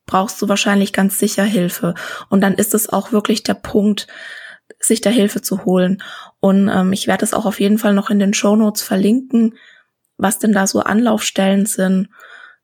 brauchst 0.06 0.40
du 0.42 0.48
wahrscheinlich 0.48 0.92
ganz 0.92 1.18
sicher 1.18 1.44
Hilfe. 1.44 1.94
Und 2.28 2.40
dann 2.40 2.54
ist 2.54 2.74
es 2.74 2.88
auch 2.88 3.12
wirklich 3.12 3.42
der 3.42 3.54
Punkt, 3.54 4.06
sich 4.80 5.00
da 5.00 5.10
Hilfe 5.10 5.42
zu 5.42 5.64
holen. 5.64 6.02
Und 6.40 6.68
ähm, 6.68 6.92
ich 6.92 7.06
werde 7.06 7.24
es 7.24 7.34
auch 7.34 7.46
auf 7.46 7.60
jeden 7.60 7.78
Fall 7.78 7.94
noch 7.94 8.10
in 8.10 8.18
den 8.18 8.34
Show 8.34 8.56
Notes 8.56 8.82
verlinken, 8.82 9.56
was 10.16 10.38
denn 10.38 10.52
da 10.52 10.66
so 10.66 10.80
Anlaufstellen 10.80 11.66
sind, 11.66 12.08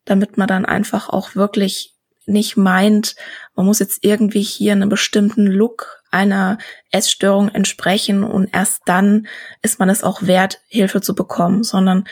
damit 0.05 0.37
man 0.37 0.48
dann 0.48 0.64
einfach 0.64 1.09
auch 1.09 1.35
wirklich 1.35 1.94
nicht 2.27 2.57
meint, 2.57 3.16
man 3.55 3.66
muss 3.66 3.79
jetzt 3.79 4.05
irgendwie 4.05 4.42
hier 4.42 4.72
einem 4.72 4.88
bestimmten 4.88 5.46
Look 5.46 6.03
einer 6.11 6.59
Essstörung 6.90 7.48
entsprechen 7.48 8.22
und 8.22 8.48
erst 8.53 8.83
dann 8.87 9.27
ist 9.62 9.79
man 9.79 9.88
es 9.88 10.05
auch 10.05 10.22
wert, 10.22 10.61
Hilfe 10.68 11.01
zu 11.01 11.14
bekommen, 11.14 11.62
sondern 11.62 12.05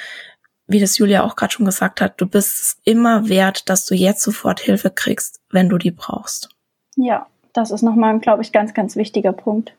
wie 0.66 0.80
das 0.80 0.98
Julia 0.98 1.22
auch 1.22 1.36
gerade 1.36 1.52
schon 1.52 1.66
gesagt 1.66 2.00
hat, 2.00 2.20
du 2.20 2.26
bist 2.26 2.60
es 2.60 2.80
immer 2.84 3.28
wert, 3.28 3.68
dass 3.68 3.84
du 3.86 3.94
jetzt 3.94 4.22
sofort 4.22 4.60
Hilfe 4.60 4.90
kriegst, 4.90 5.40
wenn 5.50 5.68
du 5.68 5.78
die 5.78 5.92
brauchst. 5.92 6.48
Ja, 6.96 7.26
das 7.52 7.70
ist 7.70 7.82
nochmal, 7.82 8.18
glaube 8.18 8.42
ich, 8.42 8.52
ganz, 8.52 8.74
ganz 8.74 8.96
wichtiger 8.96 9.32
Punkt. 9.32 9.74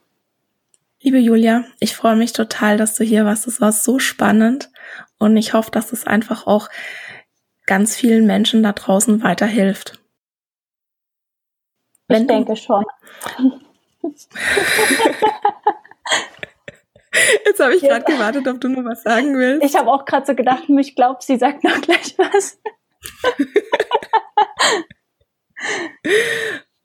Liebe 1.01 1.19
Julia, 1.19 1.65
ich 1.79 1.95
freue 1.95 2.15
mich 2.15 2.33
total, 2.33 2.77
dass 2.77 2.95
du 2.95 3.03
hier 3.03 3.25
warst. 3.25 3.47
Es 3.47 3.61
war 3.61 3.71
so 3.71 3.99
spannend 3.99 4.71
und 5.19 5.37
ich 5.37 5.53
hoffe, 5.53 5.69
dass 5.71 5.93
es 5.93 6.07
einfach 6.07 6.47
auch 6.47 6.69
ganz 7.65 7.95
vielen 7.95 8.25
Menschen 8.25 8.63
da 8.63 8.71
draußen 8.71 9.21
weiterhilft. 9.21 10.01
Wenn 12.07 12.21
ich 12.23 12.27
denke 12.27 12.55
schon. 12.55 12.83
Jetzt 17.45 17.59
habe 17.59 17.75
ich 17.75 17.81
gerade 17.81 18.05
gewartet, 18.05 18.47
ob 18.47 18.61
du 18.61 18.69
noch 18.69 18.85
was 18.85 19.03
sagen 19.03 19.37
willst. 19.37 19.63
Ich 19.65 19.75
habe 19.75 19.91
auch 19.91 20.05
gerade 20.05 20.25
so 20.25 20.35
gedacht, 20.35 20.63
ich 20.67 20.95
glaube, 20.95 21.19
sie 21.21 21.37
sagt 21.37 21.63
noch 21.63 21.81
gleich 21.81 22.17
was. 22.17 22.59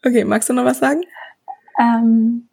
okay, 0.04 0.24
magst 0.24 0.48
du 0.48 0.52
noch 0.52 0.64
was 0.64 0.78
sagen? 0.78 1.02
Ähm, 1.78 2.48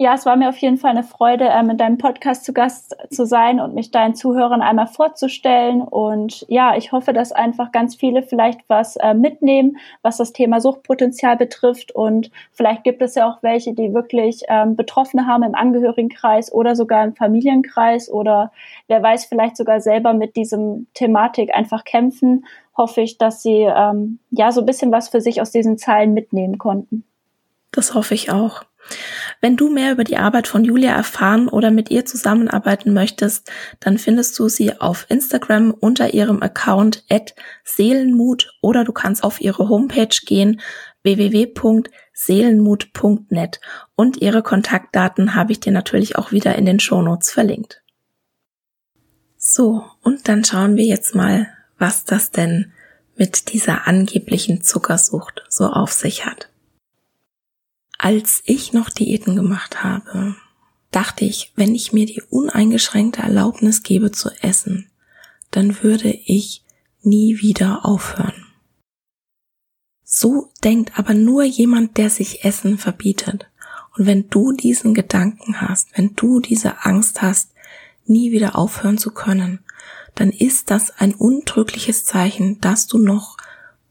ja, 0.00 0.14
es 0.14 0.24
war 0.26 0.36
mir 0.36 0.48
auf 0.48 0.58
jeden 0.58 0.76
Fall 0.76 0.92
eine 0.92 1.02
Freude, 1.02 1.48
äh, 1.48 1.64
mit 1.64 1.80
deinem 1.80 1.98
Podcast 1.98 2.44
zu 2.44 2.52
Gast 2.52 2.96
zu 3.10 3.26
sein 3.26 3.58
und 3.58 3.74
mich 3.74 3.90
deinen 3.90 4.14
Zuhörern 4.14 4.62
einmal 4.62 4.86
vorzustellen. 4.86 5.82
Und 5.82 6.46
ja, 6.48 6.76
ich 6.76 6.92
hoffe, 6.92 7.12
dass 7.12 7.32
einfach 7.32 7.72
ganz 7.72 7.96
viele 7.96 8.22
vielleicht 8.22 8.60
was 8.68 8.94
äh, 8.94 9.14
mitnehmen, 9.14 9.76
was 10.02 10.18
das 10.18 10.32
Thema 10.32 10.60
Suchtpotenzial 10.60 11.36
betrifft. 11.36 11.90
Und 11.90 12.30
vielleicht 12.52 12.84
gibt 12.84 13.02
es 13.02 13.16
ja 13.16 13.28
auch 13.28 13.42
welche, 13.42 13.74
die 13.74 13.92
wirklich 13.92 14.42
ähm, 14.48 14.76
Betroffene 14.76 15.26
haben 15.26 15.42
im 15.42 15.56
Angehörigenkreis 15.56 16.52
oder 16.52 16.76
sogar 16.76 17.02
im 17.02 17.16
Familienkreis 17.16 18.08
oder 18.08 18.52
wer 18.86 19.02
weiß, 19.02 19.24
vielleicht 19.24 19.56
sogar 19.56 19.80
selber 19.80 20.12
mit 20.14 20.36
diesem 20.36 20.86
Thematik 20.94 21.52
einfach 21.52 21.82
kämpfen. 21.82 22.46
Hoffe 22.76 23.00
ich, 23.00 23.18
dass 23.18 23.42
sie 23.42 23.62
ähm, 23.62 24.20
ja 24.30 24.52
so 24.52 24.60
ein 24.60 24.66
bisschen 24.66 24.92
was 24.92 25.08
für 25.08 25.20
sich 25.20 25.40
aus 25.40 25.50
diesen 25.50 25.76
Zeilen 25.76 26.14
mitnehmen 26.14 26.58
konnten. 26.58 27.02
Das 27.70 27.94
hoffe 27.94 28.14
ich 28.14 28.30
auch. 28.30 28.64
Wenn 29.40 29.56
du 29.56 29.70
mehr 29.70 29.92
über 29.92 30.02
die 30.04 30.16
Arbeit 30.16 30.48
von 30.48 30.64
Julia 30.64 30.92
erfahren 30.92 31.48
oder 31.48 31.70
mit 31.70 31.90
ihr 31.90 32.06
zusammenarbeiten 32.06 32.94
möchtest, 32.94 33.52
dann 33.80 33.98
findest 33.98 34.38
du 34.38 34.48
sie 34.48 34.80
auf 34.80 35.04
Instagram 35.08 35.72
unter 35.72 36.14
ihrem 36.14 36.40
Account 36.42 37.04
at 37.10 37.34
Seelenmut 37.64 38.56
oder 38.62 38.84
du 38.84 38.92
kannst 38.92 39.24
auf 39.24 39.40
ihre 39.40 39.68
Homepage 39.68 40.16
gehen 40.24 40.60
www.seelenmut.net 41.02 43.60
und 43.94 44.22
ihre 44.22 44.42
Kontaktdaten 44.42 45.34
habe 45.34 45.52
ich 45.52 45.60
dir 45.60 45.72
natürlich 45.72 46.16
auch 46.16 46.32
wieder 46.32 46.56
in 46.56 46.64
den 46.64 46.80
Shownotes 46.80 47.30
verlinkt. 47.30 47.82
So, 49.36 49.84
und 50.02 50.28
dann 50.28 50.44
schauen 50.44 50.76
wir 50.76 50.84
jetzt 50.84 51.14
mal, 51.14 51.48
was 51.78 52.04
das 52.04 52.32
denn 52.32 52.72
mit 53.16 53.52
dieser 53.52 53.86
angeblichen 53.86 54.62
Zuckersucht 54.62 55.44
so 55.48 55.66
auf 55.66 55.92
sich 55.92 56.26
hat. 56.26 56.48
Als 57.98 58.42
ich 58.46 58.72
noch 58.72 58.90
Diäten 58.90 59.34
gemacht 59.34 59.82
habe, 59.82 60.36
dachte 60.92 61.24
ich, 61.24 61.52
wenn 61.56 61.74
ich 61.74 61.92
mir 61.92 62.06
die 62.06 62.22
uneingeschränkte 62.22 63.22
Erlaubnis 63.22 63.82
gebe 63.82 64.12
zu 64.12 64.30
essen, 64.40 64.88
dann 65.50 65.82
würde 65.82 66.10
ich 66.10 66.64
nie 67.02 67.40
wieder 67.40 67.84
aufhören. 67.84 68.46
So 70.04 70.50
denkt 70.64 70.98
aber 70.98 71.12
nur 71.12 71.42
jemand, 71.42 71.98
der 71.98 72.08
sich 72.08 72.44
Essen 72.44 72.78
verbietet. 72.78 73.50
Und 73.96 74.06
wenn 74.06 74.30
du 74.30 74.52
diesen 74.52 74.94
Gedanken 74.94 75.60
hast, 75.60 75.88
wenn 75.98 76.14
du 76.14 76.40
diese 76.40 76.84
Angst 76.84 77.20
hast, 77.20 77.50
nie 78.06 78.30
wieder 78.30 78.56
aufhören 78.56 78.96
zu 78.96 79.10
können, 79.10 79.58
dann 80.14 80.30
ist 80.30 80.70
das 80.70 80.90
ein 80.98 81.14
untrügliches 81.14 82.04
Zeichen, 82.04 82.60
dass 82.60 82.86
du 82.86 82.98
noch 82.98 83.36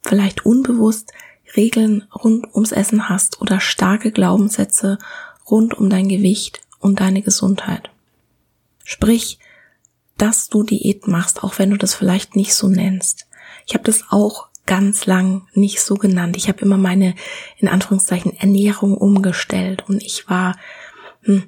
vielleicht 0.02 0.46
unbewusst 0.46 1.12
Regeln 1.56 2.04
rund 2.14 2.54
ums 2.54 2.72
Essen 2.72 3.10
hast 3.10 3.42
oder 3.42 3.60
starke 3.60 4.12
Glaubenssätze 4.12 4.98
rund 5.50 5.76
um 5.76 5.90
dein 5.90 6.08
Gewicht 6.08 6.62
und 6.80 7.00
deine 7.00 7.22
Gesundheit. 7.22 7.90
Sprich, 8.84 9.40
dass 10.18 10.50
du 10.50 10.64
Diät 10.64 11.08
machst, 11.08 11.44
auch 11.44 11.60
wenn 11.60 11.72
du 11.72 11.78
das 11.78 11.94
vielleicht 11.94 12.36
nicht 12.36 12.54
so 12.54 12.68
nennst. 12.68 13.28
Ich 13.66 13.74
habe 13.74 13.84
das 13.84 14.06
auch 14.10 14.48
ganz 14.66 15.06
lang 15.06 15.48
nicht 15.54 15.82
so 15.82 15.96
genannt. 15.96 16.38
Ich 16.38 16.48
habe 16.48 16.62
immer 16.62 16.78
meine, 16.78 17.16
in 17.58 17.68
Anführungszeichen, 17.68 18.36
Ernährung 18.38 18.96
umgestellt 18.96 19.86
und 19.88 20.04
ich 20.04 20.30
war, 20.30 20.58
hm, 21.22 21.44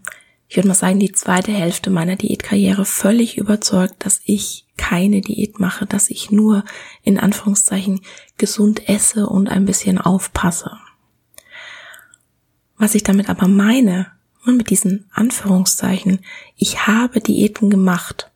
ich 0.47 0.55
würde 0.55 0.67
mal 0.67 0.73
sagen, 0.73 0.99
die 0.99 1.11
zweite 1.11 1.51
Hälfte 1.51 1.91
meiner 1.91 2.15
Diätkarriere 2.15 2.85
völlig 2.85 3.37
überzeugt, 3.37 3.95
dass 3.99 4.21
ich 4.25 4.65
keine 4.77 5.21
Diät 5.21 5.59
mache, 5.59 5.85
dass 5.85 6.09
ich 6.09 6.31
nur 6.31 6.63
in 7.03 7.19
Anführungszeichen 7.19 8.01
gesund 8.39 8.89
esse 8.89 9.27
und 9.27 9.49
ein 9.49 9.65
bisschen 9.65 9.99
aufpasse. 9.99 10.71
Was 12.77 12.95
ich 12.95 13.03
damit 13.03 13.29
aber 13.29 13.47
meine, 13.47 14.07
mit 14.45 14.69
diesen 14.69 15.05
Anführungszeichen, 15.13 16.19
ich 16.55 16.87
habe 16.87 17.21
Diäten 17.21 17.69
gemacht. 17.69 18.31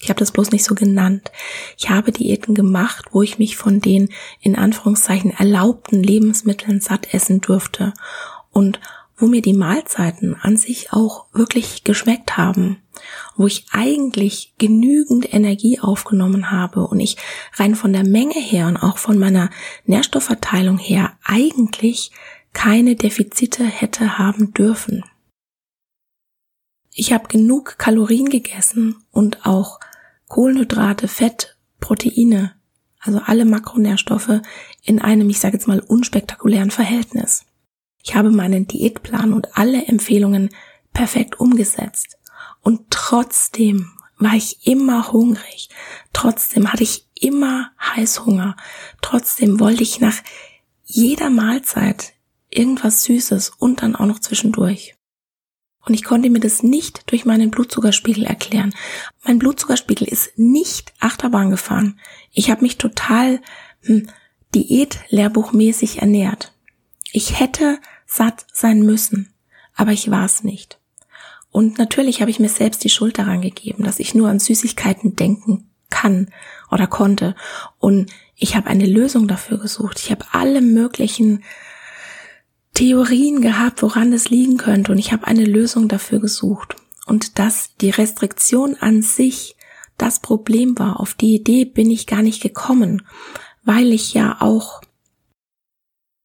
Ich 0.00 0.08
habe 0.08 0.18
das 0.18 0.32
bloß 0.32 0.50
nicht 0.50 0.64
so 0.64 0.74
genannt. 0.74 1.30
Ich 1.76 1.90
habe 1.90 2.10
Diäten 2.10 2.54
gemacht, 2.54 3.06
wo 3.12 3.22
ich 3.22 3.38
mich 3.38 3.56
von 3.56 3.80
den 3.80 4.08
in 4.40 4.56
Anführungszeichen 4.56 5.30
erlaubten 5.30 6.02
Lebensmitteln 6.02 6.80
satt 6.80 7.12
essen 7.12 7.40
durfte 7.40 7.92
und 8.50 8.80
wo 9.18 9.26
mir 9.26 9.42
die 9.42 9.52
Mahlzeiten 9.52 10.34
an 10.40 10.56
sich 10.56 10.92
auch 10.92 11.26
wirklich 11.32 11.84
geschmeckt 11.84 12.38
haben, 12.38 12.78
wo 13.36 13.46
ich 13.46 13.66
eigentlich 13.70 14.54
genügend 14.58 15.32
Energie 15.32 15.80
aufgenommen 15.80 16.50
habe 16.50 16.86
und 16.86 17.00
ich 17.00 17.16
rein 17.54 17.74
von 17.74 17.92
der 17.92 18.04
Menge 18.04 18.38
her 18.38 18.66
und 18.66 18.76
auch 18.76 18.98
von 18.98 19.18
meiner 19.18 19.50
Nährstoffverteilung 19.84 20.78
her 20.78 21.12
eigentlich 21.24 22.12
keine 22.52 22.96
Defizite 22.96 23.64
hätte 23.64 24.18
haben 24.18 24.52
dürfen. 24.52 25.04
Ich 26.92 27.12
habe 27.12 27.28
genug 27.28 27.78
Kalorien 27.78 28.28
gegessen 28.28 28.96
und 29.10 29.46
auch 29.46 29.78
Kohlenhydrate, 30.28 31.08
Fett, 31.08 31.56
Proteine, 31.78 32.52
also 33.00 33.20
alle 33.24 33.44
Makronährstoffe 33.44 34.40
in 34.82 35.00
einem, 35.00 35.30
ich 35.30 35.40
sage 35.40 35.56
jetzt 35.56 35.66
mal, 35.66 35.80
unspektakulären 35.80 36.70
Verhältnis. 36.70 37.46
Ich 38.02 38.14
habe 38.14 38.30
meinen 38.30 38.66
Diätplan 38.66 39.32
und 39.32 39.56
alle 39.56 39.86
Empfehlungen 39.86 40.50
perfekt 40.92 41.40
umgesetzt. 41.40 42.18
Und 42.60 42.90
trotzdem 42.90 43.92
war 44.18 44.34
ich 44.34 44.66
immer 44.66 45.12
hungrig. 45.12 45.70
Trotzdem 46.12 46.72
hatte 46.72 46.82
ich 46.82 47.06
immer 47.14 47.72
Heißhunger. 47.80 48.56
Trotzdem 49.00 49.60
wollte 49.60 49.82
ich 49.82 50.00
nach 50.00 50.16
jeder 50.84 51.30
Mahlzeit 51.30 52.12
irgendwas 52.50 53.04
Süßes 53.04 53.50
und 53.58 53.82
dann 53.82 53.96
auch 53.96 54.06
noch 54.06 54.18
zwischendurch. 54.18 54.96
Und 55.86 55.94
ich 55.94 56.04
konnte 56.04 56.28
mir 56.28 56.40
das 56.40 56.62
nicht 56.62 57.10
durch 57.10 57.24
meinen 57.24 57.50
Blutzuckerspiegel 57.50 58.24
erklären. 58.24 58.74
Mein 59.24 59.38
Blutzuckerspiegel 59.38 60.06
ist 60.06 60.38
nicht 60.38 60.92
Achterbahn 61.00 61.50
gefahren. 61.50 61.98
Ich 62.32 62.50
habe 62.50 62.62
mich 62.62 62.76
total 62.76 63.40
hm, 63.82 64.08
Diät-Lehrbuchmäßig 64.54 65.98
ernährt. 65.98 66.52
Ich 67.12 67.40
hätte 67.40 67.78
satt 68.06 68.46
sein 68.52 68.82
müssen, 68.82 69.32
aber 69.74 69.92
ich 69.92 70.10
war 70.10 70.26
es 70.26 70.44
nicht. 70.44 70.79
Und 71.50 71.78
natürlich 71.78 72.20
habe 72.20 72.30
ich 72.30 72.38
mir 72.38 72.48
selbst 72.48 72.84
die 72.84 72.90
Schuld 72.90 73.18
daran 73.18 73.40
gegeben, 73.40 73.84
dass 73.84 73.98
ich 73.98 74.14
nur 74.14 74.28
an 74.28 74.38
Süßigkeiten 74.38 75.16
denken 75.16 75.70
kann 75.90 76.28
oder 76.70 76.86
konnte. 76.86 77.34
Und 77.78 78.10
ich 78.36 78.56
habe 78.56 78.68
eine 78.68 78.86
Lösung 78.86 79.26
dafür 79.26 79.58
gesucht. 79.58 79.98
Ich 79.98 80.10
habe 80.10 80.24
alle 80.32 80.60
möglichen 80.60 81.42
Theorien 82.74 83.42
gehabt, 83.42 83.82
woran 83.82 84.12
es 84.12 84.30
liegen 84.30 84.56
könnte. 84.56 84.92
Und 84.92 84.98
ich 84.98 85.12
habe 85.12 85.26
eine 85.26 85.44
Lösung 85.44 85.88
dafür 85.88 86.20
gesucht. 86.20 86.76
Und 87.06 87.38
dass 87.38 87.74
die 87.80 87.90
Restriktion 87.90 88.76
an 88.78 89.02
sich 89.02 89.56
das 89.98 90.20
Problem 90.20 90.78
war, 90.78 91.00
auf 91.00 91.14
die 91.14 91.34
Idee 91.34 91.64
bin 91.64 91.90
ich 91.90 92.06
gar 92.06 92.22
nicht 92.22 92.40
gekommen, 92.40 93.02
weil 93.64 93.92
ich 93.92 94.14
ja 94.14 94.36
auch 94.40 94.80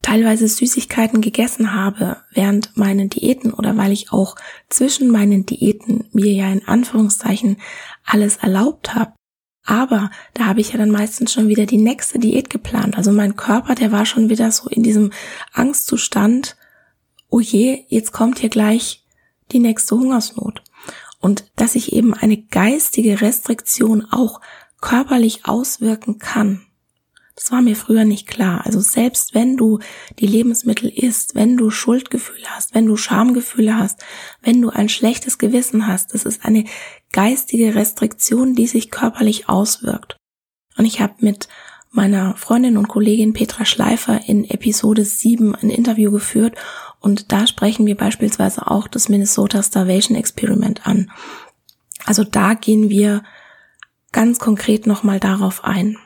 teilweise 0.06 0.48
Süßigkeiten 0.48 1.20
gegessen 1.20 1.74
habe 1.74 2.18
während 2.32 2.78
meinen 2.78 3.10
Diäten 3.10 3.52
oder 3.52 3.76
weil 3.76 3.92
ich 3.92 4.12
auch 4.12 4.36
zwischen 4.70 5.10
meinen 5.10 5.48
Diäten 5.48 6.08
mir 6.12 6.32
ja 6.32 6.48
in 6.52 6.68
Anführungszeichen 6.68 7.58
alles 8.06 8.38
erlaubt 8.38 8.94
habe. 8.94 9.14
Aber 9.66 10.12
da 10.36 10.46
habe 10.46 10.62
ich 10.62 10.74
ja 10.74 10.78
dann 10.78 10.92
meistens 10.92 11.34
schon 11.34 11.48
wieder 11.48 11.66
die 11.66 11.80
nächste 11.80 12.20
Diät 12.20 12.52
geplant. 12.52 12.98
Also 12.98 13.12
mein 13.12 13.36
Körper, 13.36 13.74
der 13.74 13.92
war 13.92 14.06
schon 14.06 14.30
wieder 14.30 14.52
so 14.52 14.70
in 14.70 14.84
diesem 14.84 15.12
Angstzustand, 15.54 16.56
oh 17.30 17.40
je, 17.40 17.86
jetzt 17.88 18.12
kommt 18.12 18.38
hier 18.38 18.50
gleich 18.50 19.04
die 19.54 19.60
nächste 19.60 19.96
Hungersnot. 19.96 20.62
Und 21.20 21.46
dass 21.56 21.74
sich 21.74 21.94
eben 21.94 22.14
eine 22.14 22.38
geistige 22.38 23.22
Restriktion 23.22 24.06
auch 24.12 24.40
körperlich 24.82 25.48
auswirken 25.48 26.20
kann, 26.20 26.65
das 27.36 27.52
war 27.52 27.62
mir 27.62 27.76
früher 27.76 28.06
nicht 28.06 28.28
klar. 28.28 28.66
Also 28.66 28.80
selbst 28.80 29.34
wenn 29.34 29.58
du 29.58 29.80
die 30.20 30.28
Lebensmittel 30.28 30.90
isst, 30.90 31.36
wenn 31.36 31.58
du 31.58 31.70
Schuldgefühle 31.70 32.48
hast, 32.48 32.74
wenn 32.74 32.86
du 32.86 32.96
Schamgefühle 32.96 33.78
hast, 33.78 34.04
wenn 34.42 34.62
du 34.62 34.70
ein 34.70 34.88
schlechtes 34.88 35.38
Gewissen 35.38 35.86
hast, 35.86 36.14
das 36.14 36.24
ist 36.24 36.46
eine 36.46 36.64
geistige 37.12 37.76
Restriktion, 37.76 38.56
die 38.56 38.68
sich 38.68 38.90
körperlich 38.90 39.50
auswirkt. 39.50 40.16
Und 40.78 40.86
ich 40.86 41.02
habe 41.02 41.14
mit 41.20 41.50
meiner 41.92 42.36
Freundin 42.36 42.78
und 42.78 42.88
Kollegin 42.88 43.34
Petra 43.34 43.66
Schleifer 43.66 44.22
in 44.28 44.50
Episode 44.50 45.04
7 45.06 45.56
ein 45.56 45.70
Interview 45.70 46.12
geführt 46.12 46.56
und 47.00 47.32
da 47.32 47.48
sprechen 47.48 47.86
wir 47.86 47.96
beispielsweise 47.96 48.70
auch 48.70 48.88
das 48.88 49.10
Minnesota 49.10 49.64
Starvation 49.64 50.18
Experiment 50.18 50.86
an. 50.86 51.12
Also 52.06 52.24
da 52.24 52.54
gehen 52.54 52.90
wir 52.90 53.24
ganz 54.12 54.40
konkret 54.40 54.88
nochmal 54.88 55.20
darauf 55.20 55.64
ein. 55.64 55.98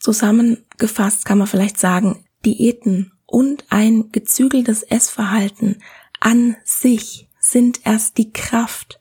Zusammengefasst 0.00 1.24
kann 1.24 1.38
man 1.38 1.46
vielleicht 1.46 1.78
sagen, 1.78 2.24
Diäten 2.44 3.12
und 3.26 3.64
ein 3.68 4.10
gezügeltes 4.10 4.82
Essverhalten 4.82 5.82
an 6.18 6.56
sich 6.64 7.28
sind 7.38 7.86
erst 7.86 8.18
die 8.18 8.32
Kraft, 8.32 9.00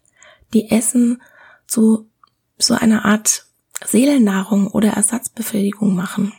die 0.54 0.70
Essen 0.70 1.22
zu 1.68 2.10
so 2.58 2.74
einer 2.74 3.06
Art 3.06 3.46
Seelennahrung 3.86 4.68
oder 4.68 4.90
Ersatzbefriedigung 4.90 5.96
machen. 5.96 6.34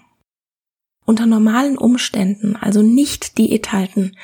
Unter 1.07 1.27
normalen 1.27 1.79
Umständen, 1.79 2.55
also 2.57 2.83
nicht 2.83 3.39
Diät 3.39 3.73
halten, 3.73 4.17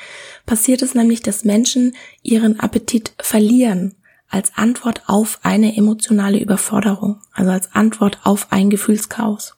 passiert 0.45 0.81
es 0.83 0.93
nämlich, 0.93 1.21
dass 1.21 1.43
Menschen 1.43 1.95
ihren 2.21 2.59
Appetit 2.59 3.13
verlieren 3.19 3.95
als 4.29 4.55
Antwort 4.55 5.03
auf 5.07 5.39
eine 5.43 5.75
emotionale 5.75 6.39
Überforderung, 6.39 7.21
also 7.33 7.51
als 7.51 7.73
Antwort 7.73 8.19
auf 8.23 8.51
ein 8.51 8.69
Gefühlschaos. 8.69 9.56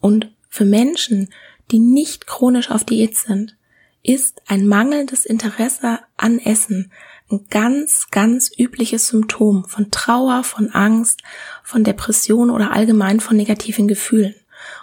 Und 0.00 0.32
für 0.48 0.64
Menschen, 0.64 1.28
die 1.70 1.78
nicht 1.78 2.26
chronisch 2.26 2.70
auf 2.70 2.84
Diät 2.84 3.16
sind, 3.16 3.56
ist 4.02 4.42
ein 4.46 4.66
mangelndes 4.66 5.26
Interesse 5.26 6.00
an 6.16 6.38
Essen 6.38 6.90
ein 7.30 7.46
ganz, 7.48 8.08
ganz 8.10 8.50
übliches 8.58 9.08
Symptom 9.08 9.64
von 9.64 9.90
Trauer, 9.90 10.42
von 10.44 10.70
Angst, 10.70 11.22
von 11.62 11.84
Depression 11.84 12.50
oder 12.50 12.72
allgemein 12.72 13.20
von 13.20 13.36
negativen 13.36 13.88
Gefühlen. 13.88 14.34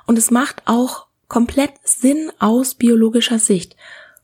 Und 0.06 0.18
es 0.18 0.32
macht 0.32 0.64
auch 0.66 1.08
komplett 1.28 1.72
Sinn 1.84 2.32
aus 2.40 2.76
biologischer 2.76 3.40
Sicht. 3.40 3.76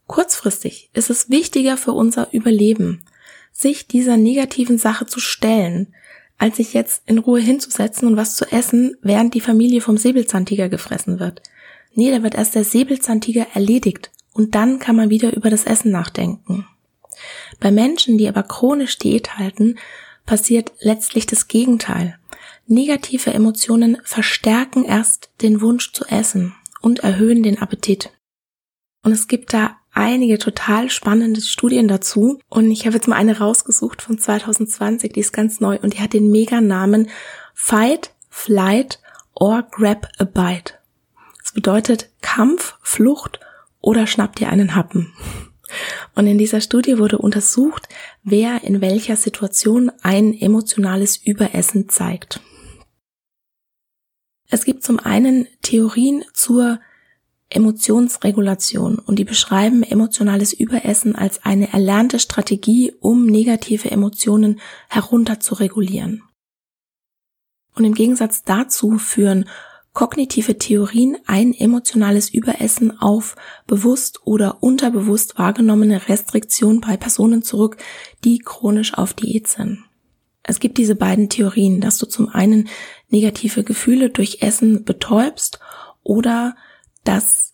Kurzfristig 0.08 0.90
ist 0.94 1.10
es 1.10 1.30
wichtiger 1.30 1.78
für 1.78 1.92
unser 1.92 2.34
Überleben, 2.34 3.04
sich 3.52 3.88
dieser 3.88 4.18
negativen 4.18 4.78
Sache 4.78 5.06
zu 5.06 5.20
stellen, 5.20 5.94
als 6.38 6.58
sich 6.58 6.74
jetzt 6.74 7.04
in 7.06 7.20
Ruhe 7.20 7.40
hinzusetzen 7.40 8.08
und 8.08 8.18
was 8.18 8.36
zu 8.36 8.52
essen, 8.52 8.96
während 9.02 9.34
die 9.34 9.42
Familie 9.42 9.82
vom 9.82 9.98
Säbelzahntiger 9.98 10.70
gefressen 10.70 11.20
wird. 11.20 11.42
Nee, 11.96 12.12
da 12.12 12.24
wird 12.24 12.36
erst 12.36 12.56
der 12.56 12.64
Säbelzahntiger 12.64 13.48
erledigt 13.54 14.12
und 14.34 14.56
dann 14.56 14.80
kann 14.80 14.96
man 14.96 15.10
wieder 15.10 15.36
über 15.36 15.50
das 15.50 15.66
Essen 15.66 15.92
nachdenken. 15.92 16.68
Bei 17.60 17.72
Menschen, 17.72 18.18
die 18.18 18.28
aber 18.28 18.44
chronisch 18.44 18.98
Diät 18.98 19.38
halten, 19.38 19.78
passiert 20.26 20.72
letztlich 20.80 21.26
das 21.26 21.48
Gegenteil. 21.48 22.18
Negative 22.66 23.34
Emotionen 23.34 23.98
verstärken 24.04 24.86
erst 24.86 25.30
den 25.42 25.62
Wunsch 25.62 25.92
zu 25.94 26.06
essen 26.06 26.56
und 26.82 27.00
erhöhen 27.00 27.44
den 27.44 27.60
Appetit. 27.60 28.12
Und 29.04 29.12
es 29.12 29.28
gibt 29.28 29.54
da 29.54 29.78
einige 29.94 30.38
total 30.38 30.90
spannende 30.90 31.42
Studien 31.42 31.88
dazu. 31.88 32.40
Und 32.50 32.72
ich 32.72 32.86
habe 32.86 32.96
jetzt 32.96 33.08
mal 33.08 33.16
eine 33.16 33.40
rausgesucht 33.40 34.02
von 34.02 34.18
2020, 34.18 35.14
die 35.14 35.20
ist 35.20 35.34
ganz 35.34 35.60
neu 35.60 35.78
und 35.82 35.94
die 35.94 36.00
hat 36.00 36.14
den 36.14 36.32
Meganamen 36.32 37.10
Fight, 37.54 38.12
Flight 38.30 39.00
or 39.34 39.64
Grab 39.70 40.08
a 40.18 40.24
Bite. 40.26 40.74
Das 41.42 41.54
bedeutet 41.54 42.10
Kampf, 42.22 42.76
Flucht 42.82 43.40
oder 43.80 44.08
schnapp 44.08 44.36
dir 44.36 44.50
einen 44.50 44.76
Happen. 44.76 45.14
Und 46.16 46.28
in 46.28 46.38
dieser 46.38 46.62
Studie 46.62 47.00
wurde 47.00 47.18
untersucht, 47.18 47.88
wer 48.24 48.64
in 48.64 48.82
welcher 48.82 49.16
Situation 49.16 49.92
ein 50.02 50.34
emotionales 50.34 51.18
Überessen 51.18 51.90
zeigt. 51.90 52.42
Es 54.50 54.66
gibt 54.66 54.84
zum 54.84 55.00
einen 55.00 55.48
Theorien 55.64 56.24
zur 56.34 56.80
Emotionsregulation 57.56 59.00
und 59.00 59.20
die 59.20 59.24
beschreiben 59.24 59.84
emotionales 59.84 60.54
Überessen 60.54 61.16
als 61.16 61.44
eine 61.44 61.72
erlernte 61.72 62.20
Strategie, 62.20 62.94
um 63.00 63.26
negative 63.26 63.92
Emotionen 63.92 64.60
herunter 64.90 65.40
zu 65.40 65.56
regulieren. 65.56 66.24
Und 67.76 67.86
im 67.86 67.94
Gegensatz 67.94 68.44
dazu 68.44 68.98
führen 68.98 69.46
kognitive 69.94 70.58
Theorien 70.58 71.18
ein 71.28 71.54
emotionales 71.54 72.34
Überessen 72.34 73.00
auf 73.00 73.36
bewusst 73.68 74.22
oder 74.26 74.62
unterbewusst 74.62 75.38
wahrgenommene 75.38 76.10
Restriktion 76.10 76.82
bei 76.82 76.98
Personen 76.98 77.44
zurück, 77.44 77.78
die 78.24 78.40
chronisch 78.40 78.96
auf 78.96 79.14
Diät 79.14 79.48
sind. 79.48 79.84
Es 80.42 80.60
gibt 80.60 80.78
diese 80.78 80.96
beiden 80.96 81.30
Theorien, 81.30 81.80
dass 81.80 81.98
du 82.00 82.06
zum 82.06 82.28
einen 82.28 82.68
negative 83.10 83.64
Gefühle 83.64 84.10
durch 84.10 84.42
Essen 84.42 84.84
betäubst 84.84 85.60
oder 86.04 86.56
dass, 87.04 87.54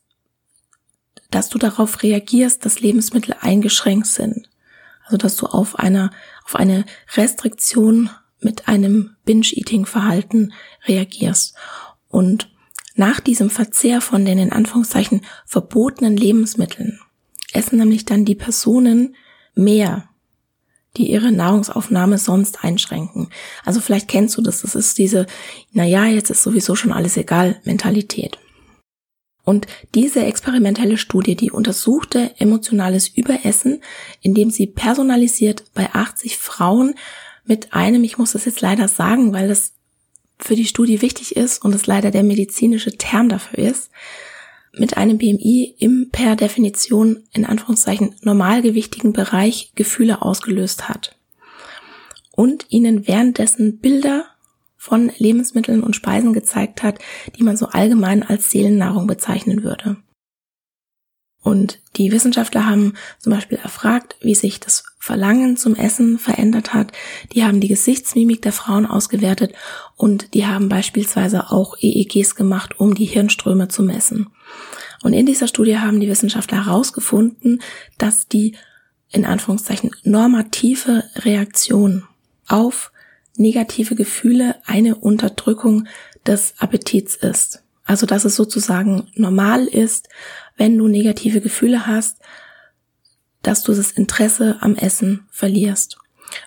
dass 1.31 1.49
du 1.49 1.57
darauf 1.57 2.03
reagierst, 2.03 2.65
dass 2.65 2.81
Lebensmittel 2.81 3.35
eingeschränkt 3.39 4.07
sind. 4.07 4.49
Also 5.05 5.17
dass 5.17 5.35
du 5.35 5.47
auf 5.47 5.77
einer, 5.77 6.12
auf 6.45 6.55
eine 6.55 6.85
Restriktion 7.15 8.09
mit 8.39 8.67
einem 8.67 9.15
Binge-Eating-Verhalten 9.25 10.53
reagierst. 10.85 11.55
Und 12.07 12.49
nach 12.95 13.19
diesem 13.19 13.49
Verzehr 13.49 14.01
von 14.01 14.25
den 14.25 14.39
in 14.39 14.51
Anführungszeichen 14.51 15.21
verbotenen 15.45 16.17
Lebensmitteln 16.17 16.99
essen 17.53 17.79
nämlich 17.79 18.05
dann 18.05 18.25
die 18.25 18.35
Personen 18.35 19.15
mehr, 19.55 20.09
die 20.97 21.12
ihre 21.12 21.31
Nahrungsaufnahme 21.31 22.17
sonst 22.17 22.63
einschränken. 22.63 23.29
Also 23.65 23.79
vielleicht 23.79 24.07
kennst 24.07 24.38
du 24.38 24.41
das, 24.41 24.62
das 24.62 24.75
ist 24.75 24.97
diese, 24.97 25.25
na 25.71 25.85
ja, 25.85 26.05
jetzt 26.05 26.29
ist 26.29 26.43
sowieso 26.43 26.75
schon 26.75 26.91
alles 26.91 27.17
egal 27.17 27.59
Mentalität. 27.63 28.39
Und 29.49 29.65
diese 29.95 30.19
experimentelle 30.19 30.95
Studie, 30.95 31.35
die 31.35 31.49
untersuchte 31.49 32.29
emotionales 32.38 33.07
Überessen, 33.07 33.81
indem 34.21 34.51
sie 34.51 34.67
personalisiert 34.67 35.63
bei 35.73 35.89
80 35.91 36.38
Frauen 36.38 36.93
mit 37.45 37.73
einem, 37.73 38.03
ich 38.03 38.19
muss 38.19 38.33
das 38.33 38.45
jetzt 38.45 38.62
leider 38.62 38.88
sagen, 38.88 39.33
weil 39.33 39.47
das 39.47 39.73
für 40.38 40.55
die 40.55 40.67
Studie 40.67 41.01
wichtig 41.01 41.35
ist 41.35 41.65
und 41.65 41.73
es 41.73 41.88
leider 41.88 42.12
der 42.12 42.21
medizinische 42.21 42.95
Term 42.95 43.27
dafür 43.27 43.57
ist, 43.57 43.89
mit 44.71 44.97
einem 44.97 45.17
BMI 45.17 45.73
im 45.79 46.09
per 46.12 46.35
Definition 46.35 47.23
in 47.33 47.43
Anführungszeichen 47.43 48.13
normalgewichtigen 48.21 49.13
Bereich 49.13 49.71
Gefühle 49.73 50.21
ausgelöst 50.21 50.89
hat. 50.89 51.17
Und 52.29 52.67
ihnen 52.69 53.07
währenddessen 53.07 53.79
Bilder 53.79 54.25
von 54.79 55.11
Lebensmitteln 55.17 55.83
und 55.83 55.95
Speisen 55.95 56.31
gezeigt 56.31 56.83
hat, 56.83 56.99
die 57.37 57.43
man 57.43 57.57
so 57.57 57.67
allgemein 57.67 58.23
als 58.23 58.49
Seelennahrung 58.49 59.07
bezeichnen 59.07 59.63
würde. 59.63 59.97
Und 61.41 61.79
die 61.97 62.11
Wissenschaftler 62.11 62.65
haben 62.65 62.93
zum 63.17 63.33
Beispiel 63.33 63.57
erfragt, 63.57 64.15
wie 64.21 64.35
sich 64.35 64.59
das 64.59 64.85
Verlangen 64.97 65.57
zum 65.57 65.75
Essen 65.75 66.17
verändert 66.17 66.73
hat. 66.73 66.93
Die 67.33 67.43
haben 67.43 67.59
die 67.59 67.67
Gesichtsmimik 67.67 68.41
der 68.41 68.53
Frauen 68.53 68.85
ausgewertet 68.85 69.53
und 69.95 70.33
die 70.33 70.45
haben 70.45 70.69
beispielsweise 70.69 71.51
auch 71.51 71.75
EEGs 71.81 72.35
gemacht, 72.35 72.79
um 72.79 72.95
die 72.95 73.05
Hirnströme 73.05 73.67
zu 73.67 73.83
messen. 73.83 74.29
Und 75.03 75.13
in 75.13 75.25
dieser 75.25 75.47
Studie 75.47 75.77
haben 75.77 75.99
die 75.99 76.09
Wissenschaftler 76.09 76.65
herausgefunden, 76.65 77.61
dass 77.97 78.27
die 78.27 78.55
in 79.11 79.25
Anführungszeichen 79.25 79.91
normative 80.03 81.03
Reaktion 81.17 82.03
auf 82.47 82.91
negative 83.35 83.95
Gefühle 83.95 84.55
eine 84.65 84.95
Unterdrückung 84.95 85.87
des 86.25 86.53
Appetits 86.59 87.15
ist. 87.15 87.63
Also 87.83 88.05
dass 88.05 88.25
es 88.25 88.35
sozusagen 88.35 89.07
normal 89.15 89.65
ist, 89.65 90.09
wenn 90.57 90.77
du 90.77 90.87
negative 90.87 91.41
Gefühle 91.41 91.87
hast, 91.87 92.19
dass 93.41 93.63
du 93.63 93.73
das 93.73 93.91
Interesse 93.91 94.57
am 94.61 94.75
Essen 94.75 95.25
verlierst. 95.31 95.97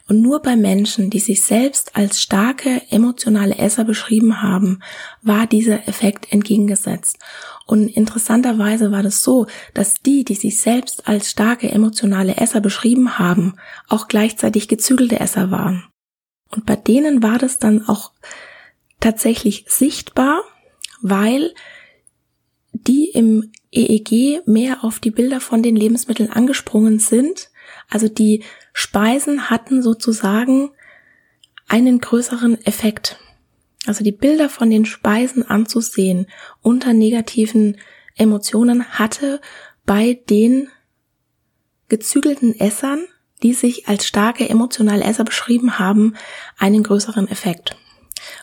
Und 0.09 0.21
nur 0.21 0.43
bei 0.43 0.57
Menschen, 0.57 1.11
die 1.11 1.19
sich 1.19 1.43
selbst 1.43 1.97
als 1.97 2.23
starke 2.23 2.83
emotionale 2.91 3.57
Esser 3.57 3.85
beschrieben 3.85 4.43
haben, 4.43 4.81
war 5.23 5.47
dieser 5.47 5.89
Effekt 5.89 6.33
entgegengesetzt. 6.33 7.19
Und 7.67 7.89
interessanterweise 7.89 8.91
war 8.93 9.03
das 9.03 9.23
so, 9.23 9.47
dass 9.75 9.95
die, 9.95 10.25
die 10.25 10.35
sich 10.35 10.61
selbst 10.61 11.09
als 11.09 11.31
starke 11.31 11.69
emotionale 11.71 12.37
Esser 12.37 12.61
beschrieben 12.61 13.19
haben, 13.19 13.55
auch 13.89 14.09
gleichzeitig 14.09 14.69
gezügelte 14.69 15.19
Esser 15.21 15.51
waren. 15.51 15.85
Und 16.53 16.67
bei 16.67 16.77
denen 16.77 17.23
war 17.23 17.39
das 17.39 17.59
dann 17.59 17.89
auch 17.89 18.13
tatsächlich 19.01 19.65
sichtbar, 19.69 20.43
weil 21.01 21.53
die 22.73 23.11
im 23.11 23.51
EEG 23.73 24.47
mehr 24.47 24.85
auf 24.85 25.01
die 25.01 25.11
Bilder 25.11 25.41
von 25.41 25.63
den 25.63 25.77
Lebensmitteln 25.77 26.31
angesprungen 26.31 26.99
sind. 26.99 27.51
Also 27.89 28.09
die 28.09 28.45
Speisen 28.73 29.51
hatten 29.51 29.83
sozusagen 29.83 30.71
einen 31.69 32.01
größeren 32.01 32.65
Effekt. 32.67 33.19
Also 33.87 34.05
die 34.05 34.13
Bilder 34.13 34.49
von 34.49 34.71
den 34.71 34.85
Speisen 34.85 35.43
anzusehen 35.43 36.27
unter 36.61 36.93
negativen 36.93 37.79
Emotionen 38.17 38.85
hatte 38.91 39.41
bei 39.85 40.21
den 40.29 40.69
gezügelten 41.89 42.59
Essern, 42.59 43.07
die 43.43 43.55
sich 43.55 43.89
als 43.89 44.07
starke 44.07 44.49
emotionale 44.49 45.05
Esser 45.05 45.25
beschrieben 45.25 45.79
haben, 45.79 46.15
einen 46.59 46.83
größeren 46.83 47.29
Effekt. 47.29 47.77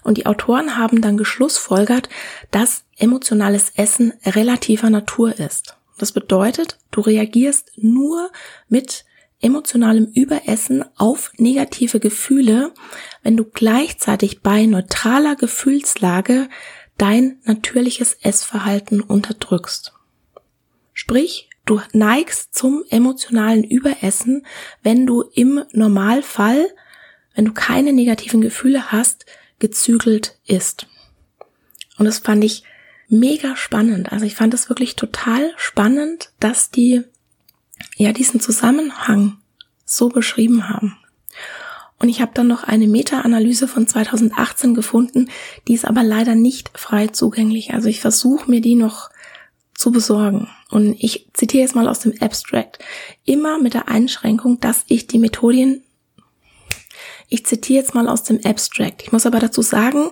Und 0.04 0.18
die 0.18 0.26
Autoren 0.26 0.78
haben 0.78 1.02
dann 1.02 1.18
geschlussfolgert, 1.18 2.10
dass 2.52 2.84
emotionales 2.98 3.72
Essen 3.76 4.14
relativer 4.26 4.90
Natur 4.90 5.40
ist. 5.40 5.78
Das 5.98 6.12
bedeutet, 6.12 6.80
du 6.92 7.02
reagierst 7.02 7.72
nur 7.78 8.30
mit 8.68 9.06
emotionalem 9.42 10.12
Überessen 10.14 10.84
auf 10.98 11.32
negative 11.38 12.00
Gefühle, 12.00 12.74
wenn 13.24 13.38
du 13.38 13.46
gleichzeitig 13.46 14.42
bei 14.42 14.66
neutraler 14.66 15.36
Gefühlslage 15.36 16.50
dein 16.98 17.40
natürliches 17.44 18.18
Essverhalten 18.22 19.02
unterdrückst. 19.02 19.94
Sprich, 20.94 21.49
du 21.66 21.82
neigst 21.94 22.56
zum 22.56 22.84
emotionalen 22.90 23.64
Überessen, 23.64 24.46
wenn 24.84 25.06
du 25.06 25.24
im 25.34 25.64
Normalfall, 25.72 26.68
wenn 27.36 27.46
du 27.46 27.54
keine 27.54 27.94
negativen 27.94 28.42
Gefühle 28.42 28.92
hast, 28.92 29.26
gezügelt 29.60 30.40
isst. 30.46 30.88
Und 31.98 32.06
das 32.06 32.20
fand 32.20 32.44
ich 32.44 32.64
mega 33.10 33.56
spannend. 33.56 34.12
Also 34.12 34.26
ich 34.26 34.36
fand 34.36 34.54
es 34.54 34.70
wirklich 34.70 34.96
total 34.96 35.52
spannend, 35.58 36.32
dass 36.40 36.70
die 36.72 37.04
ja 37.98 38.14
diesen 38.14 38.40
Zusammenhang 38.40 39.38
so 39.86 40.10
beschrieben 40.10 40.70
haben. 40.70 40.98
Und 42.00 42.08
ich 42.08 42.22
habe 42.22 42.32
dann 42.34 42.48
noch 42.48 42.64
eine 42.64 42.88
Meta-Analyse 42.88 43.68
von 43.68 43.86
2018 43.86 44.74
gefunden, 44.74 45.30
die 45.68 45.74
ist 45.74 45.86
aber 45.86 46.04
leider 46.04 46.34
nicht 46.34 46.72
frei 46.78 47.08
zugänglich. 47.08 47.74
Also 47.74 47.90
ich 47.90 48.00
versuche 48.00 48.50
mir 48.50 48.62
die 48.62 48.76
noch 48.76 49.10
zu 49.80 49.92
besorgen. 49.92 50.50
Und 50.70 50.94
ich 51.00 51.30
zitiere 51.34 51.64
jetzt 51.64 51.74
mal 51.76 51.88
aus 51.88 52.00
dem 52.00 52.14
Abstract. 52.20 52.80
Immer 53.24 53.60
mit 53.60 53.74
der 53.74 53.88
Einschränkung, 53.88 54.60
dass 54.60 54.84
ich 54.88 55.08
die 55.08 55.20
Methodien, 55.20 55.84
ich 57.30 57.46
zitiere 57.46 57.80
jetzt 57.80 57.96
mal 57.96 58.10
aus 58.10 58.24
dem 58.24 58.42
Abstract. 58.44 59.04
Ich 59.04 59.14
muss 59.14 59.26
aber 59.26 59.40
dazu 59.40 59.62
sagen, 59.62 60.12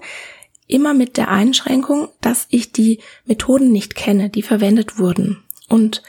immer 0.67 0.93
mit 0.93 1.17
der 1.17 1.27
Einschränkung, 1.27 2.08
dass 2.21 2.47
ich 2.49 2.71
die 2.71 3.01
Methoden 3.25 3.73
nicht 3.73 3.95
kenne, 3.95 4.30
die 4.30 4.41
verwendet 4.41 4.99
wurden. 4.99 5.43
Und 5.67 6.01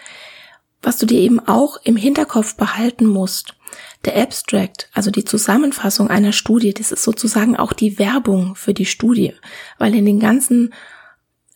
was 0.80 0.98
du 0.98 1.06
dir 1.06 1.18
eben 1.18 1.40
auch 1.40 1.78
im 1.82 1.96
Hinterkopf 1.96 2.54
behalten 2.54 3.06
musst, 3.06 3.56
der 4.04 4.16
Abstract, 4.22 4.88
also 4.92 5.10
die 5.10 5.24
Zusammenfassung 5.24 6.08
einer 6.08 6.32
Studie, 6.32 6.72
das 6.72 6.92
ist 6.92 7.02
sozusagen 7.02 7.56
auch 7.56 7.72
die 7.72 7.98
Werbung 7.98 8.54
für 8.54 8.72
die 8.72 8.86
Studie, 8.86 9.34
weil 9.78 9.96
in 9.96 10.06
den 10.06 10.20
ganzen 10.20 10.72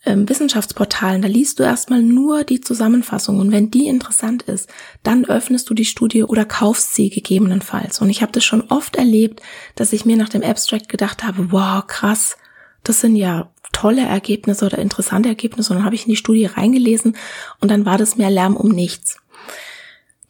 ähm, 0.05 0.27
Wissenschaftsportalen, 0.27 1.21
da 1.21 1.27
liest 1.27 1.59
du 1.59 1.63
erstmal 1.63 2.01
nur 2.01 2.43
die 2.43 2.61
Zusammenfassung 2.61 3.39
und 3.39 3.51
wenn 3.51 3.71
die 3.71 3.87
interessant 3.87 4.43
ist, 4.43 4.69
dann 5.01 5.25
öffnest 5.25 5.69
du 5.69 5.73
die 5.73 5.85
Studie 5.85 6.23
oder 6.23 6.45
kaufst 6.45 6.93
sie 6.93 7.09
gegebenenfalls. 7.09 8.01
Und 8.01 8.09
ich 8.09 8.21
habe 8.21 8.31
das 8.31 8.43
schon 8.43 8.69
oft 8.69 8.95
erlebt, 8.95 9.41
dass 9.75 9.93
ich 9.93 10.05
mir 10.05 10.17
nach 10.17 10.29
dem 10.29 10.43
Abstract 10.43 10.89
gedacht 10.89 11.23
habe, 11.23 11.51
wow, 11.51 11.85
krass, 11.87 12.37
das 12.83 12.99
sind 12.99 13.15
ja 13.15 13.49
tolle 13.71 14.01
Ergebnisse 14.01 14.65
oder 14.65 14.77
interessante 14.77 15.29
Ergebnisse 15.29 15.71
und 15.71 15.79
dann 15.79 15.85
habe 15.85 15.95
ich 15.95 16.05
in 16.05 16.11
die 16.11 16.17
Studie 16.17 16.45
reingelesen 16.45 17.15
und 17.59 17.71
dann 17.71 17.85
war 17.85 17.97
das 17.97 18.17
mehr 18.17 18.29
Lärm 18.29 18.55
um 18.55 18.69
nichts. 18.69 19.17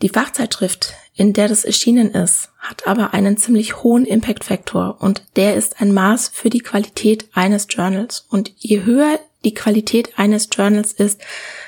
Die 0.02 0.10
Fachzeitschrift, 0.10 0.94
in 1.16 1.34
der 1.34 1.48
das 1.48 1.64
erschienen 1.64 2.12
ist, 2.12 2.50
hat 2.60 2.88
aber 2.88 3.14
einen 3.14 3.38
ziemlich 3.38 3.84
hohen 3.84 4.06
Impact-Faktor 4.06 4.98
und 5.00 5.24
der 5.36 5.56
ist 5.56 5.82
ein 5.82 5.94
Maß 5.94 6.30
für 6.30 6.50
die 6.50 6.60
Qualität 6.60 7.30
eines 7.34 7.68
Journals. 7.70 8.26
Und 8.30 8.52
je 8.58 8.84
höher 8.84 9.20
die 9.44 9.54
Qualität 9.54 10.18
eines 10.18 10.50
Journals 10.52 10.94
ist, 10.94 11.22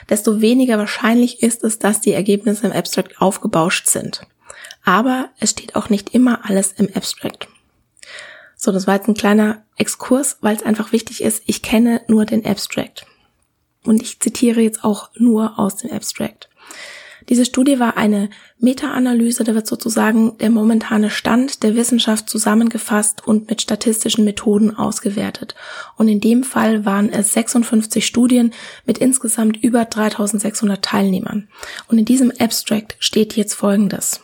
desto 0.09 0.41
weniger 0.41 0.77
wahrscheinlich 0.77 1.43
ist 1.43 1.63
es, 1.63 1.79
dass 1.79 2.01
die 2.01 2.13
Ergebnisse 2.13 2.67
im 2.67 2.73
Abstract 2.73 3.21
aufgebauscht 3.21 3.87
sind. 3.87 4.21
Aber 4.83 5.29
es 5.39 5.51
steht 5.51 5.75
auch 5.75 5.89
nicht 5.89 6.13
immer 6.13 6.45
alles 6.45 6.71
im 6.73 6.89
Abstract. 6.93 7.47
So, 8.55 8.71
das 8.71 8.87
war 8.87 8.95
jetzt 8.95 9.07
ein 9.07 9.15
kleiner 9.15 9.63
Exkurs, 9.77 10.37
weil 10.41 10.55
es 10.55 10.63
einfach 10.63 10.91
wichtig 10.91 11.21
ist. 11.21 11.43
Ich 11.45 11.61
kenne 11.61 12.01
nur 12.07 12.25
den 12.25 12.45
Abstract. 12.45 13.05
Und 13.83 14.01
ich 14.01 14.19
zitiere 14.19 14.61
jetzt 14.61 14.83
auch 14.83 15.09
nur 15.15 15.59
aus 15.59 15.77
dem 15.77 15.91
Abstract. 15.91 16.49
Diese 17.29 17.45
Studie 17.45 17.79
war 17.79 17.97
eine 17.97 18.29
Meta-Analyse, 18.59 19.43
da 19.43 19.55
wird 19.55 19.65
sozusagen 19.65 20.37
der 20.37 20.51
momentane 20.51 21.09
Stand 21.09 21.63
der 21.63 21.75
Wissenschaft 21.75 22.29
zusammengefasst 22.29 23.25
und 23.25 23.49
mit 23.49 23.61
statistischen 23.61 24.25
Methoden 24.25 24.75
ausgewertet. 24.75 25.55
Und 25.97 26.07
in 26.07 26.19
dem 26.19 26.43
Fall 26.43 26.85
waren 26.85 27.11
es 27.11 27.33
56 27.33 28.05
Studien 28.05 28.53
mit 28.85 28.99
insgesamt 28.99 29.57
über 29.57 29.85
3600 29.85 30.83
Teilnehmern. 30.83 31.47
Und 31.87 31.97
in 31.97 32.05
diesem 32.05 32.31
Abstract 32.39 32.95
steht 32.99 33.35
jetzt 33.35 33.55
Folgendes. 33.55 34.21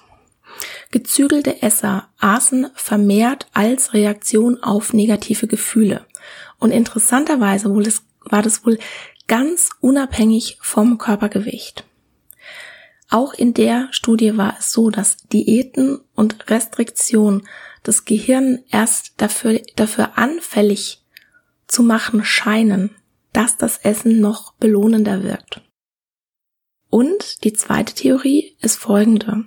Gezügelte 0.92 1.64
Esser 1.64 2.08
aßen 2.20 2.68
vermehrt 2.76 3.48
als 3.54 3.94
Reaktion 3.94 4.62
auf 4.62 4.94
negative 4.94 5.48
Gefühle. 5.48 6.06
Und 6.60 6.72
interessanterweise 6.72 7.74
war 8.26 8.42
das 8.44 8.66
wohl 8.66 8.78
ganz 9.28 9.72
unabhängig 9.80 10.58
vom 10.62 11.00
Körpergewicht. 11.00 11.86
Auch 13.12 13.34
in 13.34 13.54
der 13.54 13.90
Studie 13.92 14.38
war 14.38 14.56
es 14.58 14.72
so, 14.72 14.90
dass 14.90 15.18
Diäten 15.18 16.00
und 16.16 16.50
Restriktion 16.50 17.46
das 17.84 18.06
Gehirn 18.06 18.64
erst 18.72 19.16
dafür, 19.18 19.60
dafür 19.76 20.18
anfällig 20.18 21.04
zu 21.68 21.84
machen 21.84 22.24
scheinen, 22.24 22.96
dass 23.34 23.58
das 23.58 23.80
Essen 23.80 24.22
noch 24.22 24.54
belohnender 24.54 25.24
wirkt. 25.24 25.62
Und 26.90 27.44
die 27.44 27.52
zweite 27.52 27.94
Theorie 27.94 28.56
ist 28.62 28.78
folgende. 28.78 29.44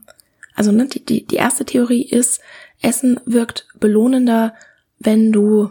Also 0.54 0.70
ne, 0.70 0.86
die, 0.86 1.02
die, 1.02 1.26
die 1.26 1.36
erste 1.36 1.64
Theorie 1.64 2.02
ist, 2.02 2.42
Essen 2.82 3.18
wirkt 3.24 3.66
belohnender, 3.80 4.54
wenn 4.98 5.32
du 5.32 5.70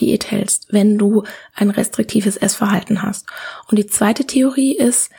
Diät 0.00 0.32
hältst, 0.32 0.72
wenn 0.72 0.98
du 0.98 1.22
ein 1.54 1.70
restriktives 1.70 2.36
Essverhalten 2.36 3.02
hast. 3.02 3.26
Und 3.68 3.78
die 3.78 3.86
zweite 3.86 4.24
Theorie 4.24 4.76
ist, 4.76 5.10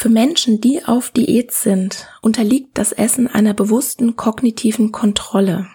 für 0.00 0.08
Menschen, 0.08 0.62
die 0.62 0.82
auf 0.82 1.10
Diät 1.10 1.52
sind, 1.52 2.06
unterliegt 2.22 2.78
das 2.78 2.92
Essen 2.92 3.28
einer 3.28 3.52
bewussten 3.52 4.16
kognitiven 4.16 4.92
Kontrolle. 4.92 5.66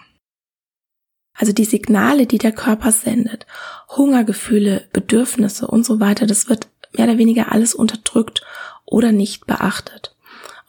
Also 1.32 1.52
die 1.52 1.64
Signale, 1.64 2.26
die 2.26 2.38
der 2.38 2.50
Körper 2.50 2.90
sendet, 2.90 3.46
Hungergefühle, 3.88 4.82
Bedürfnisse 4.92 5.68
und 5.68 5.86
so 5.86 6.00
weiter, 6.00 6.26
das 6.26 6.48
wird 6.48 6.66
mehr 6.98 7.06
oder 7.06 7.18
weniger 7.18 7.52
alles 7.52 7.72
unterdrückt 7.72 8.42
oder 8.84 9.12
nicht 9.12 9.46
beachtet. 9.46 10.16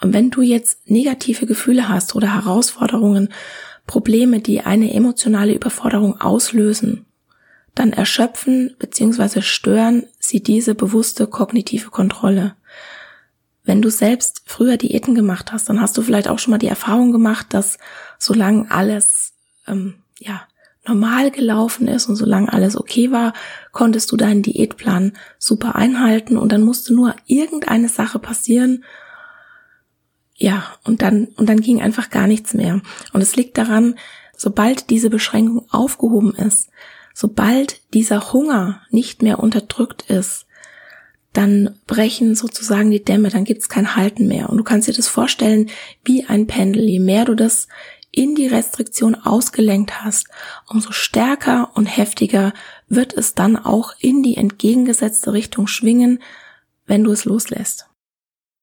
Und 0.02 0.14
wenn 0.14 0.30
du 0.30 0.44
jetzt 0.44 0.88
negative 0.88 1.48
Gefühle 1.48 1.90
hast 1.90 2.16
oder 2.16 2.36
Herausforderungen, 2.36 3.30
Probleme, 3.88 4.40
die 4.40 4.62
eine 4.62 4.94
emotionale 4.94 5.56
Überforderung 5.56 6.22
auslösen, 6.22 7.08
dann 7.74 7.92
erschöpfen 7.92 8.76
bzw. 8.78 9.42
stören 9.42 10.06
sie 10.20 10.44
diese 10.44 10.76
bewusste 10.76 11.26
kognitive 11.26 11.90
Kontrolle. 11.90 12.54
Wenn 13.68 13.82
du 13.82 13.92
selbst 13.92 14.42
früher 14.46 14.78
Diäten 14.78 15.14
gemacht 15.14 15.52
hast, 15.52 15.70
dann 15.70 15.80
hast 15.80 15.96
du 15.98 16.02
vielleicht 16.02 16.28
auch 16.28 16.40
schon 16.40 16.52
mal 16.52 16.58
die 16.58 16.68
Erfahrung 16.68 17.12
gemacht, 17.12 17.48
dass 17.52 17.78
solange 18.18 18.72
alles 18.72 19.34
ähm, 19.68 19.96
ja 20.18 20.42
normal 20.88 21.32
gelaufen 21.32 21.88
ist 21.88 22.08
und 22.08 22.16
solange 22.16 22.52
alles 22.52 22.78
okay 22.78 23.12
war, 23.12 23.34
konntest 23.74 24.12
du 24.12 24.18
deinen 24.18 24.42
Diätplan 24.42 25.14
super 25.38 25.76
einhalten 25.76 26.38
und 26.38 26.52
dann 26.52 26.64
musste 26.64 26.96
nur 26.96 27.14
irgendeine 27.28 27.90
Sache 27.90 28.20
passieren 28.20 28.84
ja, 30.40 30.64
und 30.84 31.02
dann, 31.02 31.26
und 31.36 31.50
dann 31.50 31.60
ging 31.60 31.82
einfach 31.82 32.12
gar 32.12 32.28
nichts 32.28 32.54
mehr. 32.54 32.82
Und 33.12 33.22
es 33.22 33.36
liegt 33.36 33.58
daran, 33.58 33.96
sobald 34.36 34.92
diese 34.92 35.10
Beschränkung 35.10 35.68
aufgehoben 35.72 36.36
ist, 36.36 36.70
sobald 37.14 37.82
dieser 37.94 38.32
Hunger 38.32 38.82
nicht 38.92 39.24
mehr 39.24 39.40
unterdrückt 39.40 40.04
ist, 40.04 40.46
dann 41.38 41.76
brechen 41.86 42.34
sozusagen 42.34 42.90
die 42.90 43.04
Dämme, 43.04 43.30
dann 43.30 43.44
gibt's 43.44 43.70
kein 43.70 43.96
Halten 43.96 44.28
mehr. 44.28 44.50
Und 44.50 44.58
du 44.58 44.64
kannst 44.64 44.88
dir 44.88 44.94
das 44.94 45.08
vorstellen 45.08 45.70
wie 46.04 46.26
ein 46.26 46.48
Pendel. 46.48 46.84
Je 46.84 47.00
mehr 47.00 47.26
du 47.26 47.36
das 47.36 47.68
in 48.12 48.34
die 48.34 48.48
Restriktion 48.48 49.14
ausgelenkt 49.14 50.04
hast, 50.04 50.28
umso 50.68 50.92
stärker 50.92 51.70
und 51.76 51.86
heftiger 51.86 52.54
wird 52.88 53.14
es 53.14 53.36
dann 53.36 53.56
auch 53.56 53.94
in 54.00 54.24
die 54.24 54.36
entgegengesetzte 54.38 55.34
Richtung 55.34 55.68
schwingen, 55.68 56.24
wenn 56.88 57.04
du 57.04 57.12
es 57.12 57.26
loslässt. 57.26 57.86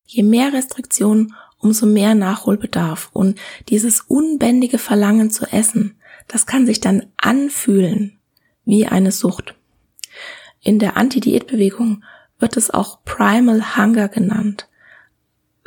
Je 0.04 0.24
mehr 0.24 0.52
Restriktionen, 0.52 1.34
umso 1.58 1.86
mehr 1.86 2.16
Nachholbedarf 2.16 3.10
und 3.12 3.38
dieses 3.68 4.00
unbändige 4.00 4.78
Verlangen 4.78 5.30
zu 5.30 5.46
essen, 5.46 5.94
das 6.26 6.46
kann 6.46 6.66
sich 6.66 6.80
dann 6.80 7.06
anfühlen 7.16 8.18
wie 8.64 8.86
eine 8.86 9.12
Sucht. 9.12 9.54
In 10.60 10.80
der 10.80 10.96
Anti-Diät-Bewegung 10.96 12.02
wird 12.44 12.58
es 12.58 12.70
auch 12.70 13.02
Primal 13.06 13.74
Hunger 13.74 14.08
genannt. 14.08 14.68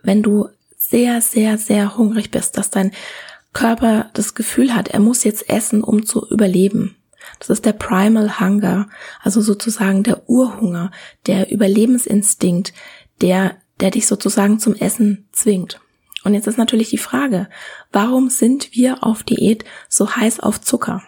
Wenn 0.03 0.21
du 0.21 0.47
sehr, 0.77 1.21
sehr, 1.21 1.57
sehr 1.57 1.97
hungrig 1.97 2.29
bist, 2.29 2.55
dass 2.55 2.69
dein 2.69 2.91
Körper 3.51 4.11
das 4.13 4.35
Gefühl 4.35 4.75
hat, 4.75 4.89
er 4.89 4.99
muss 4.99 5.23
jetzt 5.23 5.49
essen, 5.49 5.83
um 5.83 6.05
zu 6.05 6.29
überleben. 6.29 6.95
Das 7.39 7.49
ist 7.49 7.65
der 7.65 7.73
Primal 7.73 8.39
Hunger, 8.39 8.89
also 9.23 9.41
sozusagen 9.41 10.03
der 10.03 10.29
Urhunger, 10.29 10.91
der 11.25 11.51
Überlebensinstinkt, 11.51 12.73
der, 13.21 13.55
der 13.79 13.89
dich 13.89 14.05
sozusagen 14.05 14.59
zum 14.59 14.75
Essen 14.75 15.27
zwingt. 15.31 15.81
Und 16.23 16.35
jetzt 16.35 16.45
ist 16.45 16.59
natürlich 16.59 16.91
die 16.91 16.99
Frage, 16.99 17.49
warum 17.91 18.29
sind 18.29 18.75
wir 18.75 19.03
auf 19.03 19.23
Diät 19.23 19.65
so 19.89 20.15
heiß 20.15 20.41
auf 20.41 20.61
Zucker? 20.61 21.01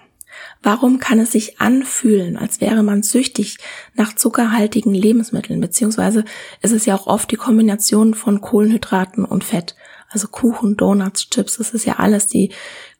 Warum 0.61 0.99
kann 0.99 1.19
es 1.19 1.31
sich 1.31 1.61
anfühlen, 1.61 2.37
als 2.37 2.59
wäre 2.59 2.83
man 2.83 3.01
süchtig 3.01 3.57
nach 3.93 4.13
zuckerhaltigen 4.13 4.93
Lebensmitteln, 4.93 5.61
beziehungsweise 5.61 6.25
ist 6.61 6.73
es 6.73 6.85
ja 6.85 6.95
auch 6.95 7.07
oft 7.07 7.31
die 7.31 7.37
Kombination 7.37 8.13
von 8.13 8.41
Kohlenhydraten 8.41 9.23
und 9.23 9.45
Fett, 9.45 9.75
also 10.09 10.27
Kuchen, 10.27 10.75
Donuts, 10.75 11.29
Chips, 11.29 11.57
das 11.57 11.73
ist 11.73 11.85
ja 11.85 11.97
alles 11.99 12.27
die 12.27 12.51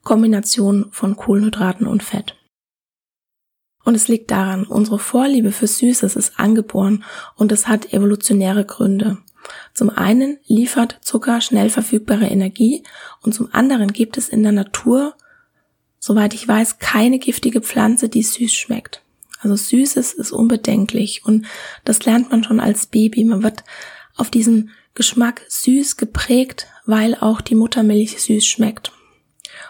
Kombination 0.04 0.88
von 0.92 1.18
Kohlenhydraten 1.18 1.86
und 1.86 2.02
Fett. 2.02 2.36
Und 3.84 3.96
es 3.96 4.08
liegt 4.08 4.32
daran, 4.32 4.66
unsere 4.66 5.00
Vorliebe 5.00 5.52
für 5.52 5.68
Süßes 5.68 6.16
ist 6.16 6.40
angeboren 6.40 7.04
und 7.36 7.52
es 7.52 7.68
hat 7.68 7.92
evolutionäre 7.92 8.64
Gründe. 8.66 9.18
Zum 9.74 9.90
einen 9.90 10.38
liefert 10.46 11.00
Zucker 11.02 11.42
schnell 11.42 11.70
verfügbare 11.70 12.28
Energie 12.28 12.84
und 13.22 13.34
zum 13.34 13.50
anderen 13.52 13.92
gibt 13.92 14.18
es 14.18 14.30
in 14.30 14.44
der 14.44 14.52
Natur 14.52 15.16
soweit 16.00 16.34
ich 16.34 16.48
weiß, 16.48 16.80
keine 16.80 17.20
giftige 17.20 17.62
Pflanze, 17.62 18.10
die 18.10 18.24
süß 18.24 18.54
schmeckt. 18.54 19.04
Also 19.42 19.56
Süßes 19.56 20.14
ist 20.14 20.32
unbedenklich 20.32 21.24
und 21.26 21.46
das 21.86 22.04
lernt 22.06 22.32
man 22.32 22.44
schon 22.44 22.60
als 22.60 22.88
Baby. 22.88 23.24
Man 23.24 23.44
wird 23.44 23.64
auf 24.16 24.30
diesen 24.30 24.72
Geschmack 24.96 25.42
süß 25.48 25.98
geprägt, 25.98 26.68
weil 26.86 27.16
auch 27.16 27.40
die 27.42 27.56
Muttermilch 27.56 28.20
süß 28.22 28.46
schmeckt. 28.46 28.92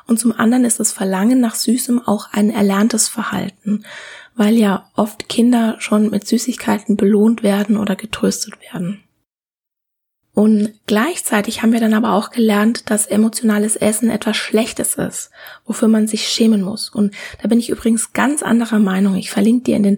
Und 0.07 0.19
zum 0.19 0.32
anderen 0.32 0.65
ist 0.65 0.80
das 0.80 0.91
Verlangen 0.91 1.39
nach 1.39 1.55
Süßem 1.55 2.01
auch 2.01 2.32
ein 2.32 2.49
erlerntes 2.49 3.07
Verhalten, 3.07 3.86
weil 4.36 4.55
ja 4.55 4.89
oft 4.95 5.30
Kinder 5.30 5.75
schon 5.80 6.09
mit 6.09 6.27
Süßigkeiten 6.27 6.95
belohnt 6.95 7.43
werden 7.43 7.77
oder 7.77 7.95
getröstet 7.95 8.55
werden. 8.71 9.03
Und 10.39 10.71
gleichzeitig 10.85 11.61
haben 11.61 11.73
wir 11.73 11.81
dann 11.81 11.93
aber 11.93 12.13
auch 12.13 12.29
gelernt, 12.29 12.89
dass 12.89 13.07
emotionales 13.07 13.75
Essen 13.75 14.09
etwas 14.09 14.37
Schlechtes 14.37 14.95
ist, 14.95 15.31
wofür 15.65 15.89
man 15.89 16.07
sich 16.07 16.29
schämen 16.29 16.61
muss. 16.61 16.87
Und 16.89 17.13
da 17.41 17.49
bin 17.49 17.59
ich 17.59 17.69
übrigens 17.69 18.13
ganz 18.13 18.41
anderer 18.41 18.79
Meinung. 18.79 19.15
Ich 19.15 19.31
verlinke 19.31 19.65
dir 19.65 19.75
in 19.75 19.83
den 19.83 19.97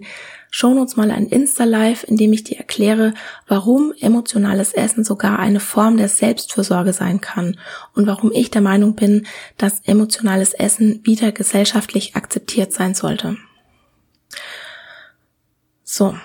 Shownotes 0.50 0.96
mal 0.96 1.12
ein 1.12 1.28
Insta-Live, 1.28 2.02
in 2.02 2.16
dem 2.16 2.32
ich 2.32 2.42
dir 2.42 2.56
erkläre, 2.56 3.14
warum 3.46 3.94
emotionales 4.00 4.72
Essen 4.72 5.04
sogar 5.04 5.38
eine 5.38 5.60
Form 5.60 5.96
der 5.96 6.08
Selbstfürsorge 6.08 6.92
sein 6.92 7.20
kann 7.20 7.56
und 7.94 8.08
warum 8.08 8.32
ich 8.32 8.50
der 8.50 8.62
Meinung 8.62 8.96
bin, 8.96 9.28
dass 9.58 9.78
emotionales 9.84 10.54
Essen 10.54 11.02
wieder 11.04 11.30
gesellschaftlich 11.30 12.16
akzeptiert 12.16 12.72
sein 12.72 12.96
sollte. 12.96 13.36
So, 15.84 16.16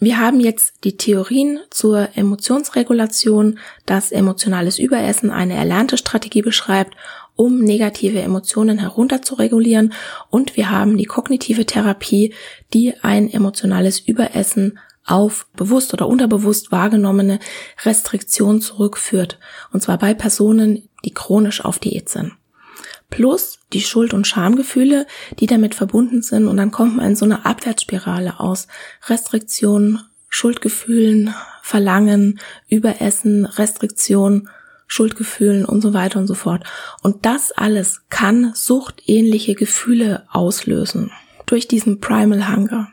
wir 0.00 0.18
haben 0.18 0.40
jetzt 0.40 0.84
die 0.84 0.96
Theorien 0.96 1.60
zur 1.70 2.08
Emotionsregulation, 2.14 3.58
dass 3.86 4.12
emotionales 4.12 4.78
Überessen 4.78 5.30
eine 5.30 5.54
erlernte 5.54 5.96
Strategie 5.96 6.42
beschreibt, 6.42 6.96
um 7.36 7.60
negative 7.60 8.20
Emotionen 8.20 8.78
herunterzuregulieren. 8.78 9.92
Und 10.30 10.56
wir 10.56 10.70
haben 10.70 10.96
die 10.96 11.04
kognitive 11.04 11.66
Therapie, 11.66 12.34
die 12.72 12.94
ein 13.02 13.30
emotionales 13.30 14.00
Überessen 14.00 14.78
auf 15.06 15.46
bewusst 15.54 15.92
oder 15.92 16.08
unterbewusst 16.08 16.72
wahrgenommene 16.72 17.38
Restriktion 17.84 18.60
zurückführt. 18.60 19.38
Und 19.72 19.82
zwar 19.82 19.98
bei 19.98 20.14
Personen, 20.14 20.88
die 21.04 21.12
chronisch 21.12 21.64
auf 21.64 21.78
Diät 21.78 22.08
sind 22.08 22.32
plus 23.10 23.58
die 23.72 23.82
Schuld- 23.82 24.14
und 24.14 24.26
Schamgefühle, 24.26 25.06
die 25.38 25.46
damit 25.46 25.74
verbunden 25.74 26.22
sind. 26.22 26.48
Und 26.48 26.56
dann 26.56 26.70
kommt 26.70 26.96
man 26.96 27.06
in 27.06 27.16
so 27.16 27.24
eine 27.24 27.44
Abwärtsspirale 27.44 28.40
aus 28.40 28.66
Restriktionen, 29.06 30.00
Schuldgefühlen, 30.28 31.34
Verlangen, 31.62 32.40
Überessen, 32.68 33.46
Restriktion, 33.46 34.48
Schuldgefühlen 34.86 35.64
und 35.64 35.80
so 35.80 35.94
weiter 35.94 36.18
und 36.18 36.26
so 36.26 36.34
fort. 36.34 36.64
Und 37.02 37.24
das 37.24 37.52
alles 37.52 38.02
kann 38.10 38.52
suchtähnliche 38.54 39.54
Gefühle 39.54 40.26
auslösen 40.30 41.10
durch 41.46 41.68
diesen 41.68 42.00
Primal 42.00 42.54
Hunger. 42.54 42.88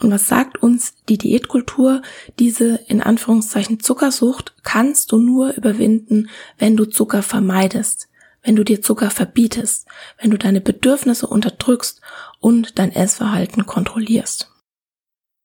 Und 0.00 0.10
was 0.10 0.28
sagt 0.28 0.62
uns 0.62 0.94
die 1.08 1.18
Diätkultur? 1.18 2.02
Diese 2.38 2.80
in 2.88 3.02
Anführungszeichen 3.02 3.80
Zuckersucht 3.80 4.54
kannst 4.62 5.12
du 5.12 5.18
nur 5.18 5.54
überwinden, 5.54 6.28
wenn 6.58 6.76
du 6.76 6.84
Zucker 6.86 7.22
vermeidest 7.22 8.08
wenn 8.42 8.56
du 8.56 8.64
dir 8.64 8.82
Zucker 8.82 9.10
verbietest, 9.10 9.86
wenn 10.20 10.30
du 10.30 10.38
deine 10.38 10.60
Bedürfnisse 10.60 11.26
unterdrückst 11.26 12.00
und 12.40 12.78
dein 12.78 12.92
Essverhalten 12.92 13.66
kontrollierst. 13.66 14.50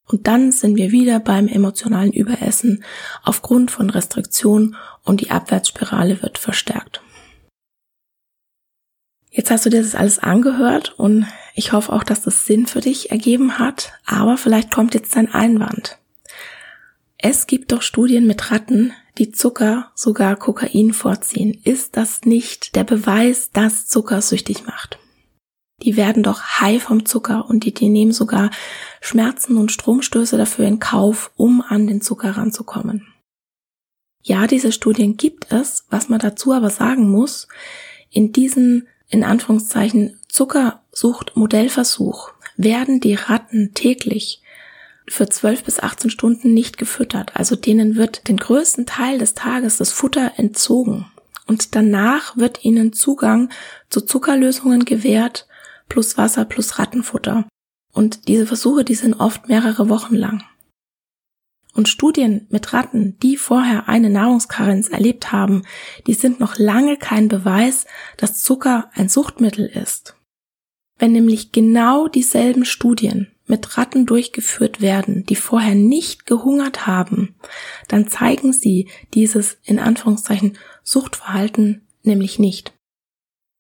Und 0.06 0.28
dann 0.28 0.52
sind 0.52 0.78
wir 0.78 0.91
wieder 0.91 1.20
beim 1.20 1.48
emotionalen 1.48 2.14
Überessen 2.14 2.84
aufgrund 3.24 3.72
von 3.72 3.89
Restriktionen 3.89 4.76
und 5.04 5.22
die 5.22 5.32
Abwärtsspirale 5.32 6.22
wird 6.22 6.38
verstärkt. 6.38 7.02
Jetzt 9.30 9.52
hast 9.52 9.66
du 9.66 9.70
dir 9.70 9.84
das 9.84 9.93
alles 9.93 10.18
angehört 10.18 10.98
und 10.98 11.28
ich 11.54 11.74
hoffe 11.74 11.91
auch, 11.91 12.04
dass 12.04 12.22
das 12.24 12.45
Sinn 12.45 12.66
für 12.66 12.82
dich 12.82 13.12
ergeben 13.12 13.60
hat, 13.60 13.93
aber 14.06 14.38
vielleicht 14.38 14.72
kommt 14.72 14.95
jetzt 14.95 15.16
dein 15.16 15.32
Einwand. 15.32 16.00
Es 17.18 17.45
gibt 17.45 17.72
doch 17.72 17.82
Studien 17.82 18.26
mit 18.26 18.52
Ratten, 18.52 18.93
die 19.18 19.32
Zucker, 19.32 19.91
sogar 19.95 20.36
Kokain 20.36 20.93
vorziehen, 20.93 21.59
ist 21.63 21.97
das 21.97 22.22
nicht 22.22 22.76
der 22.76 22.84
Beweis, 22.84 23.51
dass 23.51 23.88
Zucker 23.88 24.22
süchtig 24.22 24.65
macht. 24.65 24.99
Die 25.84 25.95
werden 25.95 26.24
doch 26.24 26.41
high 26.59 26.82
vom 26.82 27.05
Zucker 27.05 27.47
und 27.49 27.63
die, 27.63 27.74
die 27.74 27.89
nehmen 27.89 28.11
sogar 28.11 28.49
Schmerzen 28.99 29.57
und 29.57 29.72
Stromstöße 29.72 30.38
dafür 30.38 30.65
in 30.65 30.80
Kauf, 30.80 31.32
um 31.36 31.61
an 31.61 31.88
den 31.88 32.01
Zucker 32.01 32.32
ranzukommen. 32.32 33.07
Ja, 34.24 34.47
diese 34.47 34.72
Studien 34.72 35.18
gibt 35.18 35.51
es, 35.51 35.86
was 35.89 36.09
man 36.09 36.20
dazu 36.20 36.53
aber 36.53 36.70
sagen 36.70 37.09
muss, 37.09 37.47
in 38.09 38.32
diesen, 38.32 38.88
in 39.07 39.24
Anführungszeichen, 39.24 40.20
Zuckersucht-Modellversuch 40.28 42.32
werden 42.57 42.99
die 42.99 43.13
Ratten 43.13 43.74
täglich 43.74 44.41
für 45.10 45.28
12 45.28 45.64
bis 45.64 45.80
18 45.80 46.10
Stunden 46.10 46.53
nicht 46.53 46.78
gefüttert. 46.78 47.36
Also 47.36 47.55
denen 47.55 47.95
wird 47.95 48.28
den 48.28 48.38
größten 48.38 48.86
Teil 48.86 49.18
des 49.18 49.34
Tages 49.34 49.78
das 49.78 49.91
Futter 49.91 50.34
entzogen. 50.38 51.05
Und 51.47 51.76
danach 51.76 52.36
wird 52.36 52.66
ihnen 52.66 52.91
Zugang 52.91 53.49
zu 53.89 54.01
Zuckerlösungen 54.01 54.84
gewährt, 54.84 55.47
plus 55.88 56.18
Wasser, 56.18 56.43
plus 56.43 56.78
Rattenfutter. 56.78 57.47
Und 57.93 58.28
diese 58.28 58.45
Versuche, 58.45 58.84
die 58.84 58.95
sind 58.95 59.14
oft 59.16 59.47
mehrere 59.47 59.88
Wochen 59.89 60.16
lang. 60.16 60.43
Und 61.74 61.88
Studien 61.88 62.47
mit 62.49 62.74
Ratten, 62.74 63.18
die 63.20 63.38
vorher 63.38 63.88
eine 63.88 64.10
Nahrungskarenz 64.10 64.89
erlebt 64.89 65.32
haben, 65.32 65.62
die 66.08 66.16
sind 66.16 66.39
noch 66.39 66.58
lange 66.58 66.97
kein 66.97 67.28
Beweis, 67.28 67.86
dass 68.18 68.43
Zucker 68.43 68.89
ein 68.93 69.10
Suchtmittel 69.10 69.68
ist. 69.68 70.16
Wenn 70.97 71.12
nämlich 71.12 71.51
genau 71.51 72.08
dieselben 72.08 72.66
Studien 72.66 73.32
mit 73.48 73.78
Ratten 73.78 74.06
durchgeführt 74.06 74.82
werden, 74.82 75.26
die 75.26 75.36
vorher 75.36 75.76
nicht 75.76 76.26
gehungert 76.26 76.86
haben, 76.86 77.36
dann 77.88 78.08
zeigen 78.08 78.54
sie 78.54 78.89
dieses 79.14 79.58
in 79.64 79.80
Anführungszeichen 79.80 80.58
Suchtverhalten 80.84 81.88
nämlich 82.04 82.39
nicht. 82.39 82.74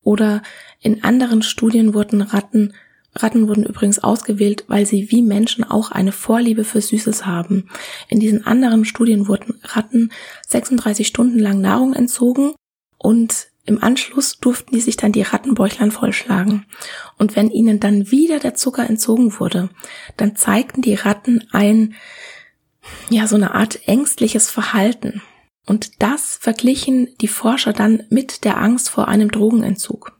Oder 0.03 0.41
in 0.79 1.03
anderen 1.03 1.41
Studien 1.41 1.93
wurden 1.93 2.21
Ratten 2.21 2.73
Ratten 3.15 3.47
wurden 3.47 3.63
übrigens 3.63 3.99
ausgewählt, 3.99 4.65
weil 4.67 4.85
sie 4.85 5.11
wie 5.11 5.21
Menschen 5.21 5.63
auch 5.63 5.91
eine 5.91 6.11
Vorliebe 6.11 6.63
für 6.63 6.81
Süßes 6.81 7.25
haben. 7.25 7.67
In 8.09 8.19
diesen 8.19 8.45
anderen 8.45 8.85
Studien 8.85 9.27
wurden 9.27 9.59
Ratten 9.63 10.11
36 10.47 11.07
Stunden 11.07 11.39
lang 11.39 11.59
Nahrung 11.59 11.93
entzogen 11.93 12.53
und 12.97 13.47
im 13.67 13.83
Anschluss 13.83 14.39
durften 14.39 14.73
die 14.73 14.81
sich 14.81 14.95
dann 14.95 15.11
die 15.11 15.21
Rattenbäuchlein 15.21 15.91
vollschlagen. 15.91 16.65
Und 17.17 17.35
wenn 17.35 17.51
ihnen 17.51 17.81
dann 17.81 18.09
wieder 18.09 18.39
der 18.39 18.55
Zucker 18.55 18.89
entzogen 18.89 19.39
wurde, 19.39 19.69
dann 20.15 20.37
zeigten 20.37 20.81
die 20.81 20.95
Ratten 20.95 21.45
ein, 21.51 21.93
ja, 23.09 23.27
so 23.27 23.35
eine 23.35 23.53
Art 23.53 23.85
ängstliches 23.87 24.49
Verhalten. 24.49 25.21
Und 25.65 26.01
das 26.01 26.37
verglichen 26.37 27.09
die 27.19 27.27
Forscher 27.27 27.73
dann 27.73 28.03
mit 28.09 28.45
der 28.45 28.57
Angst 28.57 28.89
vor 28.89 29.09
einem 29.09 29.31
Drogenentzug. 29.31 30.17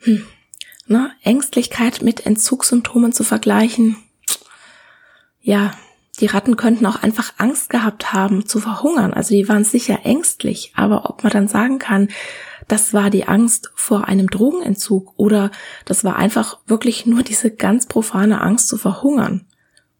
hm, 0.00 0.26
ne, 0.86 1.12
Ängstlichkeit 1.22 2.00
mit 2.00 2.24
Entzugssymptomen 2.24 3.12
zu 3.12 3.22
vergleichen. 3.22 3.96
Ja, 5.42 5.74
die 6.20 6.26
Ratten 6.26 6.56
könnten 6.56 6.86
auch 6.86 7.02
einfach 7.02 7.32
Angst 7.38 7.70
gehabt 7.70 8.12
haben 8.12 8.46
zu 8.46 8.60
verhungern. 8.60 9.12
Also 9.12 9.34
die 9.34 9.48
waren 9.48 9.64
sicher 9.64 10.00
ängstlich, 10.04 10.72
aber 10.74 11.08
ob 11.08 11.22
man 11.22 11.32
dann 11.32 11.48
sagen 11.48 11.78
kann, 11.78 12.08
das 12.66 12.92
war 12.92 13.10
die 13.10 13.26
Angst 13.26 13.70
vor 13.74 14.06
einem 14.06 14.28
Drogenentzug 14.28 15.14
oder 15.16 15.50
das 15.84 16.04
war 16.04 16.16
einfach 16.16 16.58
wirklich 16.66 17.06
nur 17.06 17.22
diese 17.22 17.50
ganz 17.50 17.86
profane 17.86 18.40
Angst 18.40 18.68
zu 18.68 18.76
verhungern. 18.76 19.46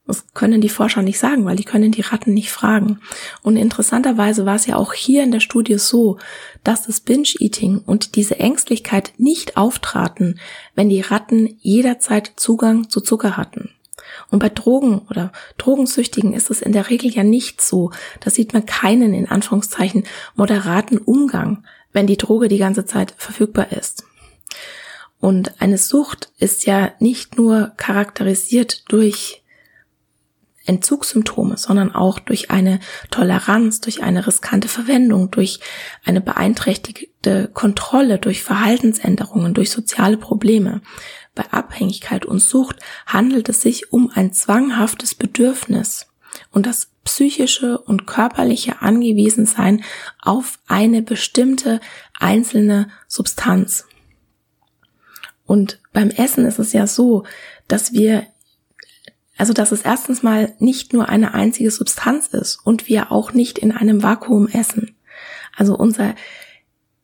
Das 0.06 0.32
können 0.32 0.62
die 0.62 0.70
Forscher 0.70 1.02
nicht 1.02 1.18
sagen, 1.18 1.44
weil 1.44 1.56
die 1.56 1.64
können 1.64 1.92
die 1.92 2.00
Ratten 2.00 2.32
nicht 2.32 2.50
fragen. 2.50 2.98
Und 3.42 3.56
interessanterweise 3.56 4.46
war 4.46 4.54
es 4.54 4.64
ja 4.64 4.76
auch 4.76 4.94
hier 4.94 5.22
in 5.22 5.30
der 5.30 5.40
Studie 5.40 5.76
so, 5.76 6.16
dass 6.64 6.86
das 6.86 7.00
Binge-Eating 7.00 7.82
und 7.84 8.16
diese 8.16 8.38
Ängstlichkeit 8.38 9.12
nicht 9.18 9.58
auftraten, 9.58 10.40
wenn 10.74 10.88
die 10.88 11.02
Ratten 11.02 11.58
jederzeit 11.60 12.32
Zugang 12.36 12.88
zu 12.88 13.02
Zucker 13.02 13.36
hatten. 13.36 13.70
Und 14.30 14.40
bei 14.40 14.48
Drogen 14.50 15.00
oder 15.10 15.32
Drogensüchtigen 15.56 16.34
ist 16.34 16.50
es 16.50 16.60
in 16.60 16.72
der 16.72 16.90
Regel 16.90 17.10
ja 17.10 17.24
nicht 17.24 17.62
so. 17.62 17.92
Da 18.20 18.30
sieht 18.30 18.52
man 18.52 18.66
keinen 18.66 19.14
in 19.14 19.28
Anführungszeichen 19.28 20.04
moderaten 20.34 20.98
Umgang 20.98 21.64
wenn 21.92 22.06
die 22.06 22.16
Droge 22.16 22.48
die 22.48 22.58
ganze 22.58 22.84
Zeit 22.84 23.14
verfügbar 23.16 23.72
ist. 23.72 24.04
Und 25.20 25.60
eine 25.60 25.78
Sucht 25.78 26.30
ist 26.38 26.66
ja 26.66 26.92
nicht 27.00 27.36
nur 27.36 27.72
charakterisiert 27.76 28.84
durch 28.88 29.42
Entzugssymptome, 30.64 31.56
sondern 31.56 31.94
auch 31.94 32.18
durch 32.18 32.50
eine 32.50 32.78
Toleranz, 33.10 33.80
durch 33.80 34.02
eine 34.02 34.26
riskante 34.26 34.68
Verwendung, 34.68 35.30
durch 35.30 35.60
eine 36.04 36.20
beeinträchtigte 36.20 37.50
Kontrolle, 37.52 38.18
durch 38.18 38.42
Verhaltensänderungen, 38.42 39.54
durch 39.54 39.70
soziale 39.70 40.18
Probleme. 40.18 40.82
Bei 41.38 41.52
Abhängigkeit 41.52 42.26
und 42.26 42.40
Sucht 42.40 42.80
handelt 43.06 43.48
es 43.48 43.60
sich 43.60 43.92
um 43.92 44.10
ein 44.12 44.32
zwanghaftes 44.32 45.14
Bedürfnis. 45.14 46.08
Und 46.50 46.66
das 46.66 46.90
psychische 47.04 47.78
und 47.78 48.08
körperliche 48.08 48.82
Angewiesensein 48.82 49.84
auf 50.20 50.58
eine 50.66 51.00
bestimmte 51.00 51.80
einzelne 52.18 52.88
Substanz. 53.06 53.86
Und 55.46 55.80
beim 55.92 56.10
Essen 56.10 56.44
ist 56.44 56.58
es 56.58 56.72
ja 56.72 56.88
so, 56.88 57.22
dass 57.68 57.92
wir, 57.92 58.26
also 59.36 59.52
dass 59.52 59.70
es 59.70 59.82
erstens 59.82 60.24
mal 60.24 60.56
nicht 60.58 60.92
nur 60.92 61.08
eine 61.08 61.34
einzige 61.34 61.70
Substanz 61.70 62.26
ist 62.26 62.56
und 62.64 62.88
wir 62.88 63.12
auch 63.12 63.32
nicht 63.32 63.60
in 63.60 63.70
einem 63.70 64.02
Vakuum 64.02 64.48
essen. 64.48 64.96
Also 65.56 65.76
unser 65.76 66.16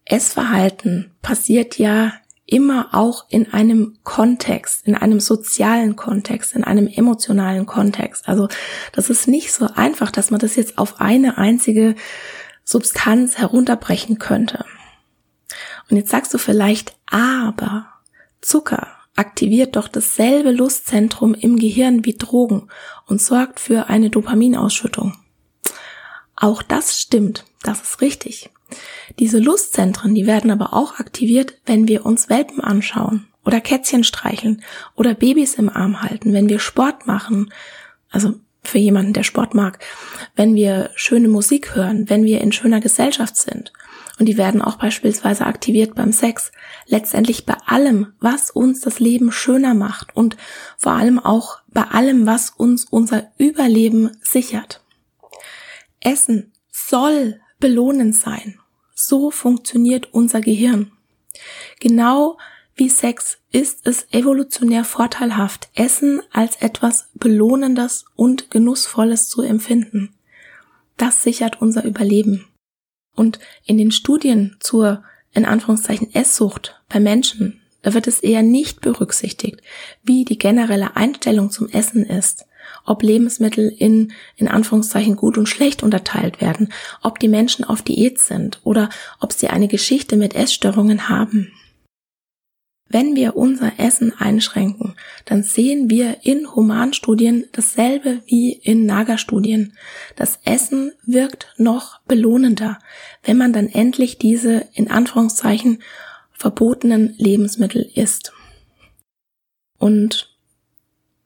Essverhalten 0.04 1.12
passiert 1.22 1.78
ja 1.78 2.14
immer 2.54 2.90
auch 2.92 3.24
in 3.30 3.52
einem 3.52 3.98
Kontext, 4.04 4.86
in 4.86 4.94
einem 4.94 5.18
sozialen 5.18 5.96
Kontext, 5.96 6.54
in 6.54 6.62
einem 6.62 6.86
emotionalen 6.86 7.66
Kontext. 7.66 8.28
Also 8.28 8.46
das 8.92 9.10
ist 9.10 9.26
nicht 9.26 9.52
so 9.52 9.66
einfach, 9.74 10.12
dass 10.12 10.30
man 10.30 10.38
das 10.38 10.54
jetzt 10.54 10.78
auf 10.78 11.00
eine 11.00 11.36
einzige 11.36 11.96
Substanz 12.62 13.38
herunterbrechen 13.38 14.20
könnte. 14.20 14.64
Und 15.90 15.96
jetzt 15.96 16.10
sagst 16.10 16.32
du 16.32 16.38
vielleicht, 16.38 16.96
aber 17.06 17.88
Zucker 18.40 18.86
aktiviert 19.16 19.74
doch 19.74 19.88
dasselbe 19.88 20.52
Lustzentrum 20.52 21.34
im 21.34 21.58
Gehirn 21.58 22.04
wie 22.04 22.14
Drogen 22.14 22.68
und 23.06 23.20
sorgt 23.20 23.58
für 23.58 23.88
eine 23.88 24.10
Dopaminausschüttung. 24.10 25.16
Auch 26.36 26.62
das 26.62 27.00
stimmt, 27.00 27.46
das 27.64 27.82
ist 27.82 28.00
richtig. 28.00 28.50
Diese 29.18 29.38
Lustzentren, 29.38 30.14
die 30.14 30.26
werden 30.26 30.50
aber 30.50 30.72
auch 30.74 30.98
aktiviert, 30.98 31.54
wenn 31.66 31.88
wir 31.88 32.06
uns 32.06 32.28
Welpen 32.28 32.60
anschauen 32.60 33.26
oder 33.44 33.60
Kätzchen 33.60 34.04
streicheln 34.04 34.62
oder 34.94 35.14
Babys 35.14 35.54
im 35.54 35.68
Arm 35.68 36.02
halten, 36.02 36.32
wenn 36.32 36.48
wir 36.48 36.58
Sport 36.58 37.06
machen, 37.06 37.52
also 38.10 38.34
für 38.62 38.78
jemanden, 38.78 39.12
der 39.12 39.24
Sport 39.24 39.54
mag, 39.54 39.78
wenn 40.36 40.54
wir 40.54 40.90
schöne 40.94 41.28
Musik 41.28 41.74
hören, 41.74 42.08
wenn 42.08 42.24
wir 42.24 42.40
in 42.40 42.52
schöner 42.52 42.80
Gesellschaft 42.80 43.36
sind. 43.36 43.72
Und 44.18 44.26
die 44.26 44.38
werden 44.38 44.62
auch 44.62 44.76
beispielsweise 44.76 45.44
aktiviert 45.44 45.94
beim 45.94 46.12
Sex. 46.12 46.52
Letztendlich 46.86 47.46
bei 47.46 47.56
allem, 47.66 48.12
was 48.20 48.50
uns 48.50 48.80
das 48.80 49.00
Leben 49.00 49.32
schöner 49.32 49.74
macht 49.74 50.16
und 50.16 50.36
vor 50.78 50.92
allem 50.92 51.18
auch 51.18 51.58
bei 51.68 51.82
allem, 51.82 52.24
was 52.24 52.50
uns 52.50 52.84
unser 52.84 53.32
Überleben 53.38 54.16
sichert. 54.22 54.82
Essen 56.00 56.52
soll 56.70 57.40
belohnend 57.58 58.14
sein. 58.14 58.60
So 58.94 59.30
funktioniert 59.30 60.12
unser 60.12 60.40
Gehirn. 60.40 60.92
Genau 61.80 62.38
wie 62.76 62.88
Sex 62.88 63.38
ist 63.52 63.86
es 63.86 64.06
evolutionär 64.12 64.84
vorteilhaft, 64.84 65.68
Essen 65.74 66.22
als 66.32 66.56
etwas 66.56 67.08
Belohnendes 67.14 68.04
und 68.16 68.50
Genussvolles 68.50 69.28
zu 69.28 69.42
empfinden. 69.42 70.14
Das 70.96 71.22
sichert 71.22 71.60
unser 71.60 71.84
Überleben. 71.84 72.46
Und 73.14 73.38
in 73.64 73.78
den 73.78 73.92
Studien 73.92 74.56
zur, 74.58 75.04
in 75.32 75.44
Anführungszeichen, 75.44 76.12
Esssucht 76.14 76.80
bei 76.88 76.98
Menschen, 76.98 77.60
da 77.82 77.94
wird 77.94 78.08
es 78.08 78.20
eher 78.20 78.42
nicht 78.42 78.80
berücksichtigt, 78.80 79.60
wie 80.02 80.24
die 80.24 80.38
generelle 80.38 80.96
Einstellung 80.96 81.50
zum 81.50 81.68
Essen 81.68 82.04
ist 82.04 82.46
ob 82.84 83.02
Lebensmittel 83.02 83.72
in, 83.76 84.12
in 84.36 84.48
Anführungszeichen 84.48 85.16
gut 85.16 85.38
und 85.38 85.48
schlecht 85.48 85.82
unterteilt 85.82 86.40
werden, 86.40 86.72
ob 87.02 87.18
die 87.18 87.28
Menschen 87.28 87.64
auf 87.64 87.82
Diät 87.82 88.18
sind 88.18 88.60
oder 88.64 88.88
ob 89.20 89.32
sie 89.32 89.48
eine 89.48 89.68
Geschichte 89.68 90.16
mit 90.16 90.34
Essstörungen 90.34 91.08
haben. 91.08 91.52
Wenn 92.88 93.16
wir 93.16 93.34
unser 93.34 93.80
Essen 93.80 94.12
einschränken, 94.16 94.94
dann 95.24 95.42
sehen 95.42 95.90
wir 95.90 96.18
in 96.22 96.54
Humanstudien 96.54 97.46
dasselbe 97.50 98.22
wie 98.26 98.52
in 98.52 98.86
Nagerstudien. 98.86 99.72
Das 100.16 100.38
Essen 100.44 100.92
wirkt 101.04 101.54
noch 101.56 102.00
belohnender, 102.02 102.78
wenn 103.24 103.36
man 103.36 103.52
dann 103.52 103.68
endlich 103.68 104.18
diese 104.18 104.68
in 104.74 104.90
Anführungszeichen 104.90 105.82
verbotenen 106.32 107.14
Lebensmittel 107.16 107.90
isst. 107.94 108.32
Und 109.78 110.33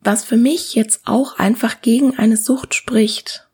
was 0.08 0.24
für 0.24 0.38
mich 0.38 0.74
jetzt 0.74 1.02
auch 1.04 1.38
einfach 1.38 1.82
gegen 1.82 2.16
eine 2.16 2.38
Sucht 2.38 2.74
spricht, 2.74 3.46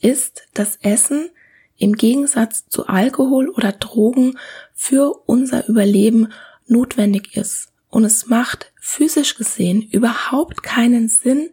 ist, 0.00 0.42
dass 0.52 0.80
Essen 0.82 1.30
im 1.76 1.92
Gegensatz 1.92 2.66
zu 2.68 2.88
Alkohol 2.88 3.48
oder 3.50 3.70
Drogen 3.70 4.36
für 4.74 5.12
unser 5.26 5.68
Überleben 5.68 6.32
notwendig 6.66 7.36
ist. 7.36 7.68
Und 7.88 8.04
es 8.04 8.26
macht 8.26 8.72
physisch 8.80 9.36
gesehen 9.36 9.80
überhaupt 9.80 10.64
keinen 10.64 11.08
Sinn, 11.08 11.50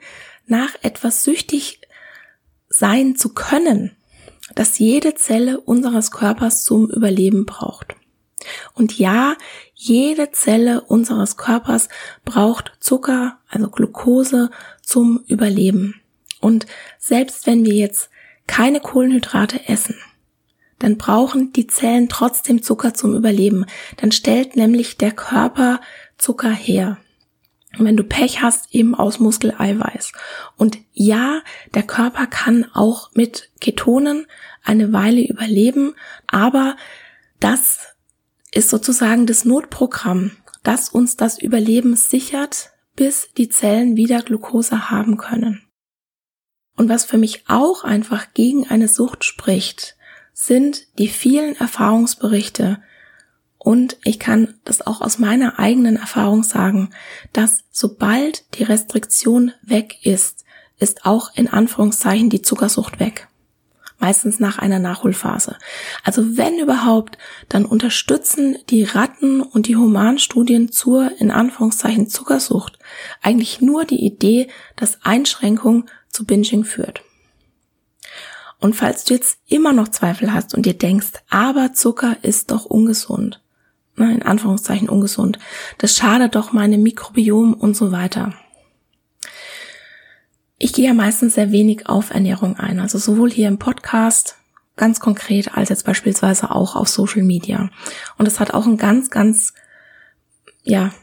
nach 0.48 0.74
etwas 0.82 1.24
süchtig 1.24 1.82
sein 2.70 3.16
zu 3.16 3.36
können, 3.36 3.96
das 4.56 4.80
jede 4.80 5.14
Zelle 5.14 5.60
unseres 5.60 6.10
Körpers 6.10 6.64
zum 6.64 6.90
Überleben 6.90 7.46
braucht. 7.46 7.93
Und 8.74 8.98
ja, 8.98 9.36
jede 9.76 10.32
Zelle 10.32 10.82
unseres 10.82 11.38
Körpers 11.38 11.90
braucht 12.26 12.74
Zucker, 12.80 13.40
also 13.50 13.70
Glucose, 13.70 14.50
zum 14.82 15.24
Überleben. 15.28 16.02
Und 16.40 16.66
selbst 16.98 17.46
wenn 17.48 17.66
wir 17.66 17.76
jetzt 17.76 18.10
keine 18.48 18.80
Kohlenhydrate 18.80 19.68
essen, 19.68 19.96
dann 20.80 20.98
brauchen 20.98 21.54
die 21.54 21.68
Zellen 21.68 22.10
trotzdem 22.10 22.62
Zucker 22.62 22.94
zum 22.94 23.16
Überleben. 23.16 23.66
Dann 23.98 24.12
stellt 24.12 24.56
nämlich 24.56 24.98
der 24.98 25.12
Körper 25.12 25.80
Zucker 26.18 26.52
her. 26.52 26.98
Und 27.78 27.86
wenn 27.86 27.98
du 27.98 28.04
Pech 28.04 28.42
hast, 28.42 28.74
eben 28.76 28.94
aus 28.94 29.20
Muskeleiweiß. 29.20 30.12
Und 30.58 30.78
ja, 30.92 31.42
der 31.74 31.84
Körper 31.84 32.28
kann 32.28 32.66
auch 32.74 33.12
mit 33.14 33.50
Ketonen 33.62 34.28
eine 34.64 34.94
Weile 34.94 35.26
überleben, 35.26 35.96
aber 36.28 36.76
das 37.40 37.93
ist 38.54 38.70
sozusagen 38.70 39.26
das 39.26 39.46
Notprogramm, 39.46 40.32
das 40.64 40.90
uns 40.90 41.18
das 41.18 41.42
Überleben 41.42 41.96
sichert, 41.96 42.70
bis 42.96 43.30
die 43.38 43.50
Zellen 43.50 43.96
wieder 43.96 44.22
Glucose 44.22 44.90
haben 44.90 45.18
können. 45.18 45.64
Und 46.76 46.90
was 46.90 47.06
für 47.06 47.18
mich 47.18 47.44
auch 47.48 47.84
einfach 47.84 48.34
gegen 48.34 48.68
eine 48.70 48.88
Sucht 48.88 49.24
spricht, 49.24 49.96
sind 50.34 50.88
die 50.98 51.08
vielen 51.08 51.56
Erfahrungsberichte, 51.56 52.82
und 53.64 53.98
ich 54.04 54.20
kann 54.20 54.56
das 54.66 54.86
auch 54.86 55.00
aus 55.00 55.20
meiner 55.20 55.58
eigenen 55.58 55.96
Erfahrung 55.96 56.44
sagen, 56.44 56.90
dass 57.32 57.64
sobald 57.72 58.58
die 58.58 58.64
Restriktion 58.64 59.54
weg 59.62 60.06
ist, 60.06 60.44
ist 60.80 61.06
auch 61.06 61.34
in 61.36 61.48
Anführungszeichen 61.48 62.30
die 62.30 62.42
Zuckersucht 62.42 63.00
weg 63.00 63.30
meistens 64.04 64.38
nach 64.42 64.60
einer 64.60 64.80
Nachholphase. 64.80 65.56
Also 66.04 66.36
wenn 66.36 66.60
überhaupt, 66.60 67.18
dann 67.48 67.66
unterstützen 67.66 68.58
die 68.70 68.84
Ratten 68.84 69.42
und 69.42 69.68
die 69.68 69.78
Humanstudien 69.78 70.74
zur 70.74 71.10
in 71.22 71.32
Anführungszeichen 71.32 72.10
Zuckersucht 72.10 72.78
eigentlich 73.22 73.62
nur 73.62 73.86
die 73.86 74.06
Idee, 74.06 74.50
dass 74.76 75.00
Einschränkung 75.06 75.86
zu 76.10 76.26
Binging 76.26 76.66
führt. 76.66 77.02
Und 78.60 78.76
falls 78.76 79.06
du 79.06 79.14
jetzt 79.14 79.38
immer 79.48 79.72
noch 79.72 79.88
Zweifel 79.88 80.34
hast 80.34 80.54
und 80.54 80.66
dir 80.66 80.78
denkst, 80.78 81.14
aber 81.30 81.72
Zucker 81.72 82.18
ist 82.24 82.52
doch 82.52 82.66
ungesund, 82.66 83.42
ne, 83.96 84.14
in 84.14 84.22
Anführungszeichen 84.22 84.90
ungesund. 84.90 85.40
Das 85.78 85.96
schadet 85.96 86.36
doch 86.36 86.52
meinem 86.52 86.84
Mikrobiom 86.84 87.54
und 87.54 87.78
so 87.78 87.94
weiter. 87.94 88.34
Ich 90.64 90.72
gehe 90.72 90.86
ja 90.86 90.94
meistens 90.94 91.36
sehr 91.36 91.52
wenig 91.52 91.90
auf 91.90 92.12
Ernährung 92.12 92.56
ein, 92.56 92.80
also 92.80 92.98
sowohl 92.98 93.30
hier 93.30 93.50
im 93.50 93.60
Podcast 93.60 94.38
ganz 94.78 95.02
konkret 95.02 95.58
als 95.58 95.68
jetzt 95.68 95.86
beispielsweise 95.86 96.52
auch 96.52 96.78
auf 96.78 96.88
Social 96.88 97.24
Media. 97.24 97.70
Und 98.18 98.30
das 98.30 98.40
hat 98.40 98.54
auch 98.54 98.66
einen 98.66 98.78
ganz, 98.78 99.10
ganz, 99.10 99.54
ja, 100.64 100.94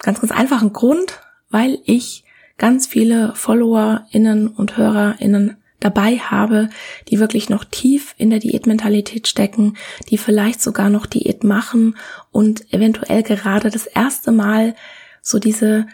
ganz, 0.00 0.20
ganz 0.20 0.32
einfachen 0.32 0.74
Grund, 0.74 1.18
weil 1.48 1.78
ich 1.86 2.24
ganz 2.58 2.86
viele 2.86 3.34
FollowerInnen 3.34 4.48
und 4.48 4.76
HörerInnen 4.76 5.56
dabei 5.80 6.18
habe, 6.18 6.68
die 7.08 7.18
wirklich 7.18 7.48
noch 7.48 7.64
tief 7.64 8.14
in 8.18 8.28
der 8.28 8.40
Diätmentalität 8.40 9.28
stecken, 9.28 9.78
die 10.10 10.18
vielleicht 10.18 10.60
sogar 10.60 10.90
noch 10.90 11.06
Diät 11.06 11.42
machen 11.42 11.96
und 12.32 12.70
eventuell 12.70 13.22
gerade 13.22 13.70
das 13.70 13.86
erste 13.86 14.30
Mal 14.30 14.74
so 15.22 15.38
diese 15.38 15.86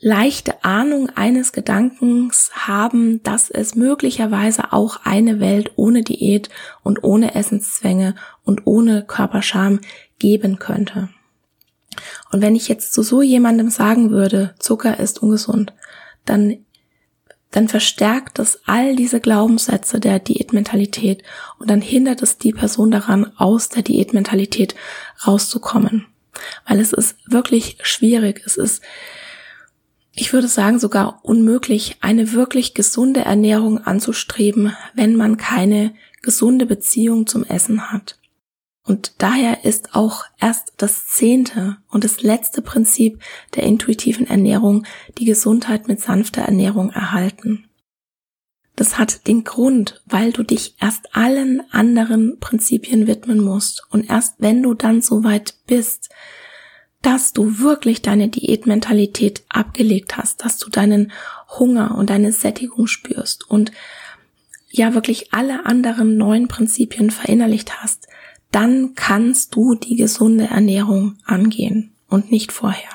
leichte 0.00 0.64
Ahnung 0.64 1.10
eines 1.10 1.52
Gedankens 1.52 2.50
haben, 2.54 3.22
dass 3.22 3.50
es 3.50 3.74
möglicherweise 3.74 4.72
auch 4.72 5.00
eine 5.04 5.40
Welt 5.40 5.72
ohne 5.76 6.02
Diät 6.02 6.48
und 6.82 7.02
ohne 7.02 7.34
Essenszwänge 7.34 8.14
und 8.44 8.66
ohne 8.66 9.04
Körperscham 9.04 9.80
geben 10.18 10.58
könnte. 10.58 11.08
Und 12.30 12.42
wenn 12.42 12.54
ich 12.54 12.68
jetzt 12.68 12.92
zu 12.92 13.02
so 13.02 13.22
jemandem 13.22 13.70
sagen 13.70 14.10
würde, 14.10 14.54
Zucker 14.58 15.00
ist 15.00 15.20
ungesund, 15.20 15.72
dann 16.24 16.64
dann 17.50 17.68
verstärkt 17.68 18.38
es 18.38 18.60
all 18.66 18.94
diese 18.94 19.20
Glaubenssätze 19.20 20.00
der 20.00 20.18
Diätmentalität 20.18 21.22
und 21.58 21.70
dann 21.70 21.80
hindert 21.80 22.22
es 22.22 22.36
die 22.36 22.52
Person 22.52 22.90
daran, 22.90 23.32
aus 23.36 23.70
der 23.70 23.82
Diätmentalität 23.82 24.74
rauszukommen. 25.26 26.06
Weil 26.66 26.78
es 26.78 26.92
ist 26.92 27.16
wirklich 27.26 27.78
schwierig. 27.82 28.42
Es 28.44 28.56
ist, 28.58 28.82
ich 30.20 30.32
würde 30.32 30.48
sagen, 30.48 30.80
sogar 30.80 31.20
unmöglich, 31.22 31.96
eine 32.00 32.32
wirklich 32.32 32.74
gesunde 32.74 33.20
Ernährung 33.20 33.78
anzustreben, 33.78 34.76
wenn 34.94 35.14
man 35.14 35.36
keine 35.36 35.94
gesunde 36.22 36.66
Beziehung 36.66 37.26
zum 37.28 37.44
Essen 37.44 37.92
hat. 37.92 38.18
Und 38.82 39.12
daher 39.18 39.64
ist 39.64 39.94
auch 39.94 40.24
erst 40.40 40.72
das 40.78 41.06
zehnte 41.06 41.76
und 41.88 42.02
das 42.02 42.22
letzte 42.22 42.62
Prinzip 42.62 43.22
der 43.54 43.62
intuitiven 43.62 44.26
Ernährung 44.26 44.86
die 45.18 45.24
Gesundheit 45.24 45.86
mit 45.86 46.00
sanfter 46.00 46.42
Ernährung 46.42 46.90
erhalten. 46.90 47.68
Das 48.74 48.98
hat 48.98 49.26
den 49.28 49.44
Grund, 49.44 50.02
weil 50.06 50.32
du 50.32 50.42
dich 50.42 50.74
erst 50.80 51.14
allen 51.14 51.62
anderen 51.70 52.40
Prinzipien 52.40 53.06
widmen 53.06 53.40
musst 53.40 53.84
und 53.90 54.08
erst 54.08 54.36
wenn 54.38 54.62
du 54.62 54.74
dann 54.74 55.00
so 55.00 55.22
weit 55.22 55.54
bist, 55.66 56.08
dass 57.02 57.32
du 57.32 57.58
wirklich 57.60 58.02
deine 58.02 58.28
Diätmentalität 58.28 59.44
abgelegt 59.48 60.16
hast, 60.16 60.44
dass 60.44 60.58
du 60.58 60.68
deinen 60.68 61.12
Hunger 61.58 61.96
und 61.96 62.10
deine 62.10 62.32
Sättigung 62.32 62.86
spürst 62.86 63.48
und 63.48 63.72
ja 64.70 64.94
wirklich 64.94 65.32
alle 65.32 65.64
anderen 65.66 66.16
neuen 66.16 66.48
Prinzipien 66.48 67.10
verinnerlicht 67.10 67.82
hast, 67.82 68.08
dann 68.50 68.94
kannst 68.94 69.54
du 69.54 69.74
die 69.74 69.96
gesunde 69.96 70.46
Ernährung 70.46 71.18
angehen 71.24 71.94
und 72.08 72.30
nicht 72.30 72.52
vorher. 72.52 72.90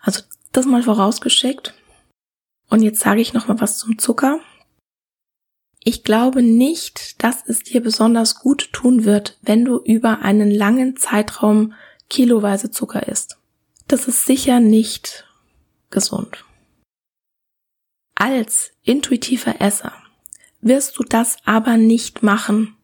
Also 0.00 0.22
das 0.52 0.66
mal 0.66 0.82
vorausgeschickt. 0.82 1.74
Und 2.68 2.82
jetzt 2.82 3.00
sage 3.00 3.20
ich 3.20 3.32
noch 3.32 3.48
mal 3.48 3.60
was 3.60 3.78
zum 3.78 3.98
Zucker. 3.98 4.40
Ich 5.82 6.04
glaube 6.04 6.42
nicht, 6.42 7.22
dass 7.22 7.46
es 7.46 7.62
dir 7.62 7.82
besonders 7.82 8.36
gut 8.36 8.72
tun 8.72 9.04
wird, 9.04 9.38
wenn 9.42 9.64
du 9.64 9.78
über 9.78 10.20
einen 10.20 10.50
langen 10.50 10.96
Zeitraum 10.96 11.72
kiloweise 12.10 12.70
Zucker 12.70 13.08
isst. 13.08 13.38
Das 13.88 14.06
ist 14.06 14.26
sicher 14.26 14.60
nicht 14.60 15.24
gesund. 15.88 16.44
Als 18.14 18.72
intuitiver 18.82 19.60
Esser 19.60 19.92
wirst 20.60 20.98
du 20.98 21.04
das 21.04 21.38
aber 21.46 21.78
nicht 21.78 22.22
machen, 22.22 22.76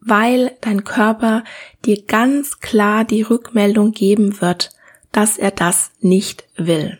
weil 0.00 0.56
dein 0.62 0.84
Körper 0.84 1.44
dir 1.84 2.02
ganz 2.02 2.60
klar 2.60 3.04
die 3.04 3.22
Rückmeldung 3.22 3.92
geben 3.92 4.40
wird, 4.40 4.70
dass 5.12 5.36
er 5.36 5.50
das 5.50 5.90
nicht 6.00 6.48
will. 6.56 6.98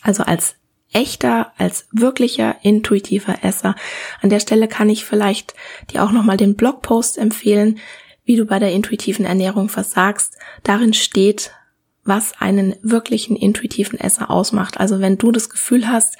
Also 0.00 0.24
als 0.24 0.56
echter, 0.92 1.52
als 1.56 1.86
wirklicher 1.90 2.56
intuitiver 2.62 3.42
Esser. 3.42 3.74
An 4.20 4.30
der 4.30 4.40
Stelle 4.40 4.68
kann 4.68 4.90
ich 4.90 5.04
vielleicht 5.04 5.54
dir 5.90 6.02
auch 6.02 6.12
nochmal 6.12 6.36
den 6.36 6.54
Blogpost 6.54 7.18
empfehlen, 7.18 7.78
wie 8.24 8.36
du 8.36 8.44
bei 8.44 8.58
der 8.58 8.72
intuitiven 8.72 9.24
Ernährung 9.24 9.68
versagst. 9.68 10.36
Darin 10.62 10.94
steht, 10.94 11.52
was 12.04 12.32
einen 12.38 12.74
wirklichen 12.82 13.36
intuitiven 13.36 13.98
Esser 13.98 14.30
ausmacht. 14.30 14.78
Also 14.78 15.00
wenn 15.00 15.18
du 15.18 15.32
das 15.32 15.48
Gefühl 15.48 15.88
hast, 15.88 16.16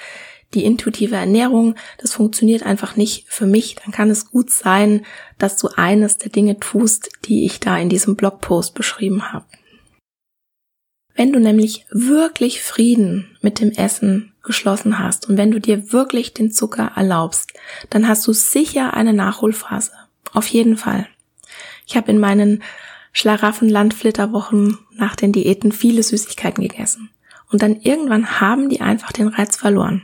die 0.54 0.64
intuitive 0.64 1.16
Ernährung, 1.16 1.76
das 1.98 2.12
funktioniert 2.12 2.64
einfach 2.64 2.96
nicht 2.96 3.24
für 3.28 3.46
mich, 3.46 3.76
dann 3.76 3.92
kann 3.92 4.10
es 4.10 4.30
gut 4.30 4.50
sein, 4.50 5.04
dass 5.38 5.56
du 5.56 5.68
eines 5.76 6.18
der 6.18 6.30
Dinge 6.30 6.60
tust, 6.60 7.10
die 7.24 7.46
ich 7.46 7.58
da 7.58 7.78
in 7.78 7.88
diesem 7.88 8.16
Blogpost 8.16 8.74
beschrieben 8.74 9.32
habe. 9.32 9.46
Wenn 11.14 11.32
du 11.32 11.40
nämlich 11.40 11.86
wirklich 11.90 12.62
Frieden 12.62 13.36
mit 13.40 13.60
dem 13.60 13.70
Essen 13.70 14.32
geschlossen 14.42 14.98
hast 14.98 15.28
und 15.28 15.36
wenn 15.36 15.50
du 15.50 15.60
dir 15.60 15.92
wirklich 15.92 16.34
den 16.34 16.50
Zucker 16.50 16.92
erlaubst, 16.96 17.52
dann 17.90 18.08
hast 18.08 18.26
du 18.26 18.32
sicher 18.32 18.94
eine 18.94 19.12
Nachholphase. 19.12 19.92
Auf 20.32 20.46
jeden 20.46 20.76
Fall. 20.76 21.06
Ich 21.86 21.96
habe 21.96 22.10
in 22.10 22.18
meinen 22.18 22.62
Schlaraffenland-Flitterwochen 23.12 24.78
nach 24.94 25.16
den 25.16 25.32
Diäten 25.32 25.72
viele 25.72 26.02
Süßigkeiten 26.02 26.66
gegessen. 26.66 27.10
Und 27.50 27.62
dann 27.62 27.80
irgendwann 27.80 28.40
haben 28.40 28.68
die 28.68 28.80
einfach 28.80 29.12
den 29.12 29.28
Reiz 29.28 29.56
verloren 29.56 30.02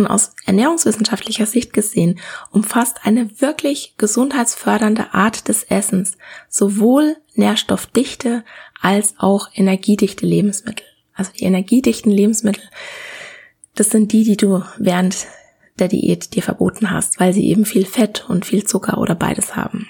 und 0.00 0.06
aus 0.06 0.32
ernährungswissenschaftlicher 0.46 1.46
Sicht 1.46 1.72
gesehen 1.72 2.18
umfasst 2.50 3.00
eine 3.04 3.40
wirklich 3.40 3.94
gesundheitsfördernde 3.98 5.14
Art 5.14 5.48
des 5.48 5.64
Essens 5.64 6.16
sowohl 6.48 7.16
nährstoffdichte 7.34 8.44
als 8.80 9.14
auch 9.18 9.48
energiedichte 9.54 10.26
Lebensmittel. 10.26 10.86
Also 11.14 11.32
die 11.32 11.44
energiedichten 11.44 12.10
Lebensmittel, 12.10 12.62
das 13.74 13.90
sind 13.90 14.12
die, 14.12 14.24
die 14.24 14.36
du 14.36 14.62
während 14.78 15.26
der 15.78 15.88
Diät 15.88 16.34
dir 16.34 16.42
verboten 16.42 16.90
hast, 16.90 17.20
weil 17.20 17.32
sie 17.32 17.46
eben 17.46 17.64
viel 17.64 17.86
Fett 17.86 18.28
und 18.28 18.44
viel 18.44 18.64
Zucker 18.64 18.98
oder 18.98 19.14
beides 19.14 19.56
haben. 19.56 19.88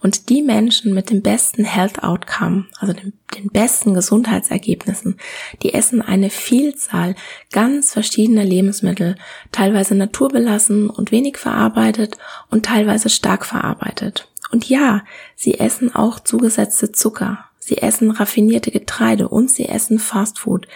Und 0.00 0.28
die 0.28 0.42
Menschen 0.42 0.94
mit 0.94 1.10
dem 1.10 1.22
besten 1.22 1.64
Health 1.64 2.04
Outcome, 2.04 2.66
also 2.78 2.92
den, 2.92 3.14
den, 3.34 3.48
besten 3.48 3.94
Gesundheitsergebnissen, 3.94 5.18
die 5.62 5.74
essen 5.74 6.02
eine 6.02 6.30
Vielzahl 6.30 7.16
ganz 7.50 7.94
verschiedener 7.94 8.44
Lebensmittel, 8.44 9.16
teilweise 9.50 9.96
naturbelassen 9.96 10.88
und 10.88 11.10
wenig 11.10 11.36
verarbeitet 11.36 12.16
und 12.48 12.64
teilweise 12.64 13.08
stark 13.08 13.44
verarbeitet. 13.44 14.28
Und 14.52 14.68
ja, 14.68 15.04
sie 15.34 15.58
essen 15.58 15.92
auch 15.92 16.20
zugesetzte 16.20 16.92
Zucker, 16.92 17.44
sie 17.58 17.78
essen 17.78 18.12
raffinierte 18.12 18.70
Getreide 18.70 19.28
und 19.28 19.50
sie 19.50 19.68
essen 19.68 19.98
Fastfood. 19.98 20.68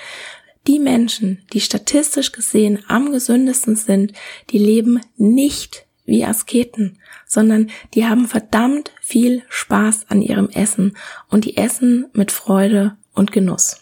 Die 0.67 0.81
Menschen, 0.81 1.43
die 1.53 1.61
statistisch 1.61 2.33
gesehen 2.33 2.85
am 2.89 3.13
gesündesten 3.13 3.77
sind, 3.77 4.13
die 4.51 4.59
leben 4.59 5.01
nicht 5.17 5.87
wie 6.05 6.25
Asketen, 6.25 6.99
sondern 7.33 7.71
die 7.95 8.07
haben 8.07 8.29
verdammt 8.29 8.93
viel 9.01 9.43
Spaß 9.49 10.07
an 10.11 10.21
ihrem 10.21 10.51
Essen 10.51 10.95
und 11.29 11.47
die 11.47 11.57
essen 11.57 12.11
mit 12.13 12.31
Freude 12.31 12.99
und 13.15 13.33
Genuss. 13.33 13.79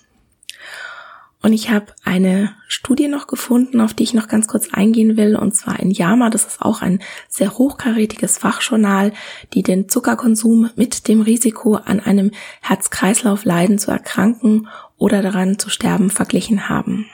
Und 1.42 1.52
ich 1.52 1.70
habe 1.70 1.86
eine 2.04 2.54
Studie 2.68 3.08
noch 3.08 3.26
gefunden, 3.26 3.80
auf 3.80 3.92
die 3.92 4.04
ich 4.04 4.14
noch 4.14 4.28
ganz 4.28 4.46
kurz 4.46 4.68
eingehen 4.72 5.16
will, 5.16 5.34
und 5.34 5.52
zwar 5.52 5.80
in 5.80 5.90
JAMA, 5.90 6.30
das 6.30 6.44
ist 6.44 6.62
auch 6.62 6.80
ein 6.80 7.00
sehr 7.28 7.58
hochkarätiges 7.58 8.38
Fachjournal, 8.38 9.12
die 9.52 9.64
den 9.64 9.88
Zuckerkonsum 9.88 10.70
mit 10.76 11.08
dem 11.08 11.20
Risiko 11.20 11.74
an 11.74 11.98
einem 11.98 12.30
Herz-Kreislauf-Leiden 12.60 13.78
zu 13.78 13.90
erkranken 13.90 14.68
oder 14.96 15.22
daran 15.22 15.58
zu 15.58 15.70
sterben 15.70 16.10
verglichen 16.10 16.68
haben. 16.68 17.06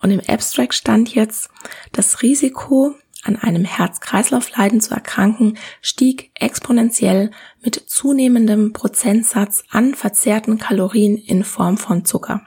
Und 0.00 0.12
im 0.12 0.20
Abstract 0.28 0.74
stand 0.74 1.14
jetzt, 1.14 1.50
das 1.90 2.22
Risiko 2.22 2.94
an 3.24 3.36
einem 3.36 3.64
Herz-Kreislauf-Leiden 3.64 4.80
zu 4.80 4.94
erkranken, 4.94 5.58
stieg 5.82 6.30
exponentiell 6.34 7.30
mit 7.62 7.74
zunehmendem 7.74 8.72
Prozentsatz 8.72 9.64
an 9.70 9.94
verzehrten 9.94 10.58
Kalorien 10.58 11.16
in 11.16 11.44
Form 11.44 11.78
von 11.78 12.04
Zucker. 12.04 12.42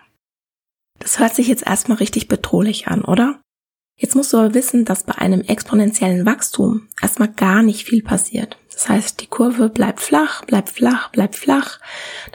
Das 1.00 1.20
hört 1.20 1.36
sich 1.36 1.48
jetzt 1.48 1.66
erstmal 1.66 1.98
richtig 1.98 2.28
bedrohlich 2.28 2.88
an, 2.88 3.04
oder? 3.04 3.42
Jetzt 3.98 4.16
musst 4.16 4.34
du 4.34 4.38
aber 4.38 4.54
wissen, 4.56 4.86
dass 4.86 5.04
bei 5.04 5.16
einem 5.16 5.42
exponentiellen 5.42 6.26
Wachstum 6.26 6.88
erstmal 7.02 7.28
gar 7.28 7.62
nicht 7.62 7.86
viel 7.86 8.02
passiert. 8.02 8.58
Das 8.72 8.90
heißt, 8.90 9.22
die 9.22 9.28
Kurve 9.28 9.70
bleibt 9.70 10.00
flach, 10.00 10.44
bleibt 10.46 10.70
flach, 10.70 11.10
bleibt 11.10 11.36
flach, 11.36 11.80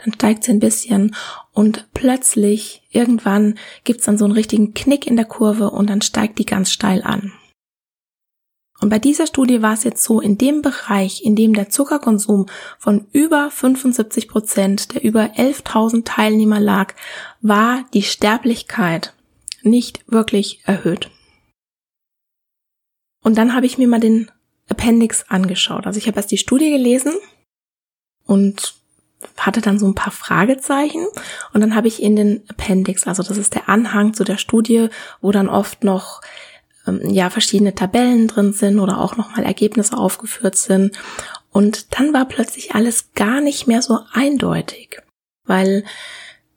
dann 0.01 0.13
steigt 0.13 0.45
sie 0.45 0.51
ein 0.51 0.61
bisschen 0.61 1.13
und 1.51 1.87
plötzlich 1.93 2.83
irgendwann 2.89 3.55
gibt's 3.83 4.05
dann 4.05 4.17
so 4.17 4.23
einen 4.23 4.33
richtigen 4.33 4.73
Knick 4.73 5.07
in 5.07 5.17
der 5.17 5.25
Kurve 5.25 5.71
und 5.71 5.89
dann 5.89 6.01
steigt 6.01 6.39
die 6.39 6.45
ganz 6.45 6.71
steil 6.71 7.03
an. 7.03 7.33
Und 8.79 8.89
bei 8.89 8.99
dieser 8.99 9.25
Studie 9.25 9.61
war 9.61 9.73
es 9.73 9.83
jetzt 9.83 10.03
so, 10.03 10.21
in 10.21 10.37
dem 10.37 10.61
Bereich, 10.61 11.23
in 11.23 11.35
dem 11.35 11.53
der 11.53 11.69
Zuckerkonsum 11.69 12.45
von 12.77 13.07
über 13.11 13.49
75 13.49 14.27
Prozent 14.27 14.93
der 14.93 15.03
über 15.03 15.31
11.000 15.35 16.05
Teilnehmer 16.05 16.59
lag, 16.59 16.93
war 17.41 17.85
die 17.93 18.03
Sterblichkeit 18.03 19.13
nicht 19.63 20.03
wirklich 20.11 20.61
erhöht. 20.65 21.09
Und 23.23 23.37
dann 23.37 23.53
habe 23.55 23.65
ich 23.65 23.77
mir 23.77 23.87
mal 23.87 23.99
den 23.99 24.31
Appendix 24.69 25.25
angeschaut. 25.27 25.87
Also 25.87 25.97
ich 25.97 26.07
habe 26.07 26.17
erst 26.17 26.31
die 26.31 26.37
Studie 26.37 26.69
gelesen 26.69 27.13
und 28.25 28.75
hatte 29.37 29.61
dann 29.61 29.79
so 29.79 29.87
ein 29.87 29.95
paar 29.95 30.11
Fragezeichen 30.11 31.05
und 31.53 31.61
dann 31.61 31.73
habe 31.73 31.87
ich 31.87 32.03
in 32.03 32.15
den 32.15 32.43
Appendix, 32.49 33.07
also 33.07 33.23
das 33.23 33.37
ist 33.37 33.55
der 33.55 33.67
Anhang 33.67 34.13
zu 34.13 34.23
der 34.23 34.37
Studie, 34.37 34.89
wo 35.21 35.31
dann 35.31 35.49
oft 35.49 35.83
noch 35.83 36.21
ja 37.03 37.29
verschiedene 37.29 37.75
Tabellen 37.75 38.27
drin 38.27 38.53
sind 38.53 38.79
oder 38.79 38.99
auch 38.99 39.17
nochmal 39.17 39.43
Ergebnisse 39.43 39.97
aufgeführt 39.97 40.57
sind. 40.57 40.97
Und 41.51 41.97
dann 41.97 42.13
war 42.13 42.25
plötzlich 42.25 42.75
alles 42.75 43.13
gar 43.13 43.41
nicht 43.41 43.67
mehr 43.67 43.81
so 43.81 43.99
eindeutig, 44.11 45.01
weil 45.45 45.83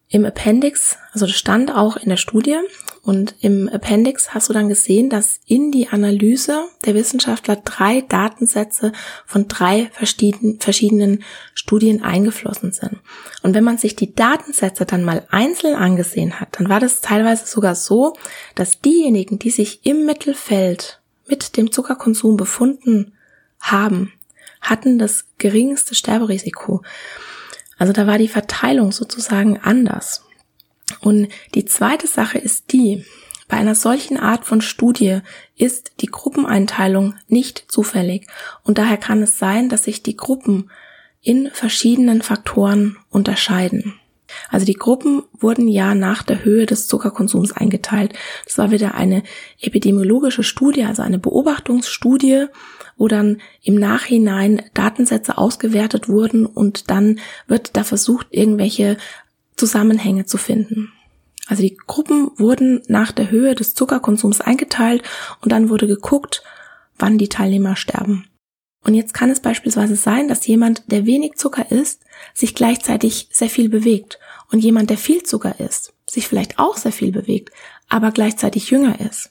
im 0.09 0.25
Appendix, 0.25 0.97
also 1.13 1.27
das 1.27 1.37
stand 1.37 1.75
auch 1.75 1.97
in 1.97 2.09
der 2.09 2.17
Studie, 2.17 2.59
und 3.03 3.35
im 3.41 3.69
Appendix 3.69 4.35
hast 4.35 4.51
du 4.51 4.53
dann 4.53 4.69
gesehen, 4.69 5.09
dass 5.09 5.41
in 5.47 5.73
die 5.73 5.89
Analyse 5.89 6.65
der 6.85 6.95
Wissenschaftler 6.95 7.57
drei 7.57 8.03
Datensätze 8.03 8.93
von 9.27 9.49
drei 9.49 9.91
verschiedenen, 9.93 11.25
Studien 11.55 12.03
eingeflossen 12.03 12.73
sind. 12.73 12.99
Und 13.43 13.55
wenn 13.55 13.65
man 13.65 13.79
sich 13.79 13.97
die 13.97 14.15
Datensätze 14.15 14.85
dann 14.85 15.03
mal 15.03 15.27
einzeln 15.31 15.75
angesehen 15.75 16.41
hat, 16.41 16.59
dann 16.59 16.69
war 16.69 16.79
das 16.79 17.01
teilweise 17.01 17.47
sogar 17.47 17.75
so, 17.75 18.15
dass 18.55 18.81
diejenigen, 18.81 19.39
die 19.39 19.51
sich 19.51 19.85
im 19.87 20.05
Mittelfeld 20.05 21.01
mit 21.27 21.57
dem 21.57 21.73
Zuckerkonsum 21.73 22.37
befunden 22.37 23.13
haben, 23.61 24.13
hatten 24.61 24.99
das 24.99 25.25
geringste 25.39 25.95
Sterberisiko. 25.95 26.83
Also 27.79 27.95
da 27.95 28.07
war 28.07 28.19
die 28.19 28.29
Verteilung 28.29 28.93
sozusagen 28.93 29.59
anders. 29.59 30.23
Und 31.01 31.29
die 31.55 31.65
zweite 31.65 32.07
Sache 32.07 32.39
ist 32.39 32.73
die, 32.73 33.05
bei 33.49 33.57
einer 33.57 33.75
solchen 33.75 34.17
Art 34.17 34.45
von 34.45 34.61
Studie 34.61 35.21
ist 35.57 35.93
die 36.01 36.07
Gruppeneinteilung 36.07 37.15
nicht 37.27 37.65
zufällig 37.69 38.29
und 38.63 38.79
daher 38.79 38.97
kann 38.97 39.23
es 39.23 39.39
sein, 39.39 39.69
dass 39.69 39.85
sich 39.85 40.05
die 40.05 40.17
Gruppen 40.17 40.71
in 41.21 41.51
verschiedenen 41.53 42.23
Faktoren 42.23 42.97
unterscheiden. 43.11 43.95
Also 44.49 44.65
die 44.65 44.75
Gruppen 44.75 45.25
wurden 45.33 45.67
ja 45.67 45.97
nach 45.97 46.23
der 46.23 46.45
Höhe 46.45 46.65
des 46.65 46.87
Zuckerkonsums 46.87 47.51
eingeteilt. 47.51 48.13
Das 48.45 48.59
war 48.59 48.71
wieder 48.71 48.95
eine 48.95 49.25
epidemiologische 49.61 50.45
Studie, 50.45 50.85
also 50.85 51.03
eine 51.03 51.19
Beobachtungsstudie, 51.19 52.47
wo 52.97 53.09
dann 53.09 53.41
im 53.63 53.75
Nachhinein 53.75 54.63
Datensätze 54.75 55.39
ausgewertet 55.39 56.09
wurden 56.09 56.47
und 56.47 56.91
dann 56.91 57.19
wird 57.49 57.77
da 57.77 57.83
versucht, 57.83 58.29
irgendwelche 58.31 58.97
Zusammenhänge 59.61 60.25
zu 60.25 60.39
finden. 60.39 60.93
Also 61.47 61.63
die 61.63 61.77
Gruppen 61.77 62.31
wurden 62.37 62.83
nach 62.89 63.13
der 63.13 63.31
Höhe 63.31 63.55
des 63.55 63.75
Zuckerkonsums 63.75 64.41
eingeteilt 64.41 65.03
und 65.43 65.53
dann 65.53 65.69
wurde 65.69 65.87
geguckt, 65.87 66.43
wann 66.99 67.19
die 67.19 67.29
Teilnehmer 67.29 67.77
sterben. 67.77 68.27
Und 68.83 68.95
jetzt 68.95 69.13
kann 69.13 69.31
es 69.31 69.41
beispielsweise 69.41 69.97
sein, 69.97 70.29
dass 70.29 70.47
jemand, 70.47 70.91
der 70.91 71.05
wenig 71.05 71.35
Zucker 71.35 71.71
isst, 71.71 72.05
sich 72.33 72.55
gleichzeitig 72.55 73.29
sehr 73.31 73.51
viel 73.51 73.69
bewegt 73.69 74.19
und 74.51 74.61
jemand, 74.61 74.89
der 74.89 74.97
viel 74.97 75.23
Zucker 75.23 75.61
isst, 75.61 75.93
sich 76.09 76.27
vielleicht 76.27 76.59
auch 76.59 76.79
sehr 76.79 76.93
viel 76.93 77.13
bewegt, 77.13 77.51
aber 77.89 78.11
gleichzeitig 78.11 78.71
jünger 78.71 78.99
ist. 79.01 79.31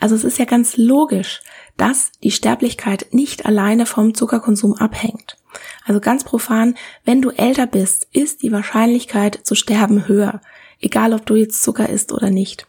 Also 0.00 0.16
es 0.16 0.24
ist 0.24 0.38
ja 0.38 0.46
ganz 0.46 0.76
logisch, 0.76 1.42
dass 1.76 2.10
die 2.24 2.32
Sterblichkeit 2.32 3.06
nicht 3.12 3.46
alleine 3.46 3.86
vom 3.86 4.14
Zuckerkonsum 4.14 4.74
abhängt. 4.74 5.36
Also 5.84 6.00
ganz 6.00 6.24
profan, 6.24 6.74
wenn 7.04 7.22
du 7.22 7.30
älter 7.30 7.66
bist, 7.66 8.08
ist 8.12 8.42
die 8.42 8.52
Wahrscheinlichkeit 8.52 9.40
zu 9.42 9.54
sterben 9.54 10.08
höher, 10.08 10.40
egal 10.80 11.12
ob 11.12 11.26
du 11.26 11.34
jetzt 11.34 11.62
Zucker 11.62 11.88
isst 11.88 12.12
oder 12.12 12.30
nicht. 12.30 12.66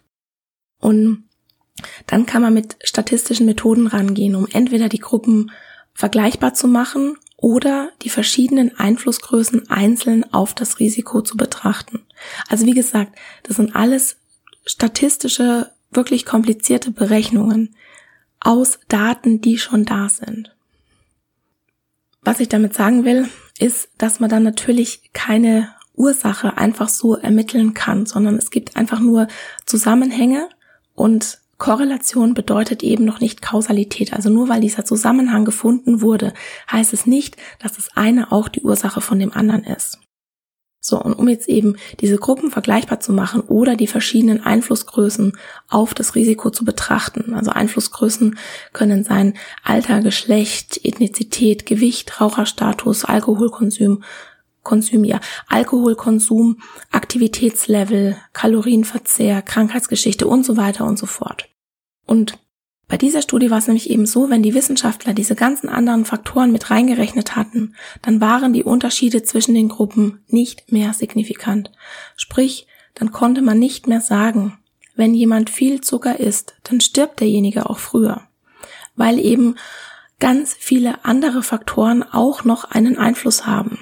Und 0.79 1.25
dann 2.07 2.25
kann 2.25 2.41
man 2.41 2.53
mit 2.53 2.77
statistischen 2.83 3.45
Methoden 3.45 3.87
rangehen, 3.87 4.35
um 4.35 4.47
entweder 4.51 4.89
die 4.89 4.99
Gruppen 4.99 5.51
vergleichbar 5.93 6.53
zu 6.53 6.67
machen 6.67 7.17
oder 7.37 7.91
die 8.03 8.09
verschiedenen 8.09 8.77
Einflussgrößen 8.77 9.69
einzeln 9.69 10.31
auf 10.31 10.53
das 10.53 10.79
Risiko 10.79 11.21
zu 11.21 11.37
betrachten. 11.37 12.01
Also 12.47 12.65
wie 12.65 12.73
gesagt, 12.73 13.17
das 13.43 13.57
sind 13.57 13.75
alles 13.75 14.17
statistische, 14.65 15.71
wirklich 15.91 16.25
komplizierte 16.25 16.91
Berechnungen 16.91 17.75
aus 18.39 18.79
Daten, 18.87 19.41
die 19.41 19.57
schon 19.57 19.85
da 19.85 20.07
sind. 20.09 20.55
Was 22.23 22.39
ich 22.39 22.49
damit 22.49 22.73
sagen 22.73 23.03
will, 23.03 23.29
ist, 23.57 23.89
dass 23.97 24.19
man 24.19 24.29
dann 24.29 24.43
natürlich 24.43 25.11
keine 25.13 25.69
Ursache 25.95 26.57
einfach 26.57 26.89
so 26.89 27.15
ermitteln 27.15 27.73
kann, 27.73 28.05
sondern 28.05 28.35
es 28.35 28.51
gibt 28.51 28.75
einfach 28.75 28.99
nur 28.99 29.27
Zusammenhänge 29.65 30.49
und 30.93 31.39
Korrelation 31.57 32.33
bedeutet 32.33 32.81
eben 32.81 33.05
noch 33.05 33.19
nicht 33.19 33.43
Kausalität. 33.43 34.13
Also 34.13 34.29
nur 34.29 34.49
weil 34.49 34.61
dieser 34.61 34.83
Zusammenhang 34.83 35.45
gefunden 35.45 36.01
wurde, 36.01 36.33
heißt 36.71 36.91
es 36.93 37.05
nicht, 37.05 37.37
dass 37.59 37.73
das 37.73 37.95
eine 37.95 38.31
auch 38.31 38.49
die 38.49 38.61
Ursache 38.61 38.99
von 38.99 39.19
dem 39.19 39.31
anderen 39.31 39.63
ist. 39.63 39.99
So, 40.83 40.99
und 40.99 41.13
um 41.13 41.29
jetzt 41.29 41.47
eben 41.47 41.77
diese 41.99 42.17
Gruppen 42.17 42.49
vergleichbar 42.49 42.99
zu 42.99 43.13
machen 43.13 43.41
oder 43.41 43.75
die 43.75 43.85
verschiedenen 43.85 44.43
Einflussgrößen 44.43 45.37
auf 45.69 45.93
das 45.93 46.15
Risiko 46.15 46.49
zu 46.49 46.65
betrachten. 46.65 47.35
Also 47.35 47.51
Einflussgrößen 47.51 48.37
können 48.73 49.03
sein 49.03 49.35
Alter, 49.63 50.01
Geschlecht, 50.01 50.83
Ethnizität, 50.83 51.67
Gewicht, 51.67 52.19
Raucherstatus, 52.19 53.05
Alkoholkonsum, 53.05 54.03
Konsum, 54.63 55.03
ja, 55.03 55.19
Alkoholkonsum, 55.47 56.59
Aktivitätslevel, 56.89 58.17
Kalorienverzehr, 58.33 59.43
Krankheitsgeschichte 59.43 60.27
und 60.27 60.43
so 60.43 60.57
weiter 60.57 60.85
und 60.85 60.97
so 60.97 61.05
fort. 61.05 61.47
Und 62.07 62.39
bei 62.91 62.97
dieser 62.97 63.21
Studie 63.21 63.49
war 63.49 63.59
es 63.59 63.67
nämlich 63.67 63.89
eben 63.89 64.05
so, 64.05 64.29
wenn 64.29 64.43
die 64.43 64.53
Wissenschaftler 64.53 65.13
diese 65.13 65.33
ganzen 65.33 65.69
anderen 65.69 66.03
Faktoren 66.03 66.51
mit 66.51 66.71
reingerechnet 66.71 67.37
hatten, 67.37 67.73
dann 68.01 68.19
waren 68.19 68.51
die 68.51 68.65
Unterschiede 68.65 69.23
zwischen 69.23 69.55
den 69.55 69.69
Gruppen 69.69 70.25
nicht 70.27 70.73
mehr 70.73 70.91
signifikant. 70.91 71.71
Sprich, 72.17 72.67
dann 72.93 73.13
konnte 73.13 73.41
man 73.41 73.57
nicht 73.59 73.87
mehr 73.87 74.01
sagen, 74.01 74.59
wenn 74.93 75.13
jemand 75.13 75.49
viel 75.49 75.79
Zucker 75.79 76.19
isst, 76.19 76.55
dann 76.63 76.81
stirbt 76.81 77.21
derjenige 77.21 77.69
auch 77.69 77.79
früher, 77.79 78.27
weil 78.97 79.19
eben 79.19 79.55
ganz 80.19 80.53
viele 80.53 81.05
andere 81.05 81.43
Faktoren 81.43 82.03
auch 82.03 82.43
noch 82.43 82.65
einen 82.65 82.97
Einfluss 82.97 83.47
haben. 83.47 83.79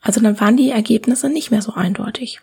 Also 0.00 0.20
dann 0.20 0.40
waren 0.40 0.56
die 0.56 0.70
Ergebnisse 0.70 1.28
nicht 1.28 1.52
mehr 1.52 1.62
so 1.62 1.74
eindeutig. 1.74 2.40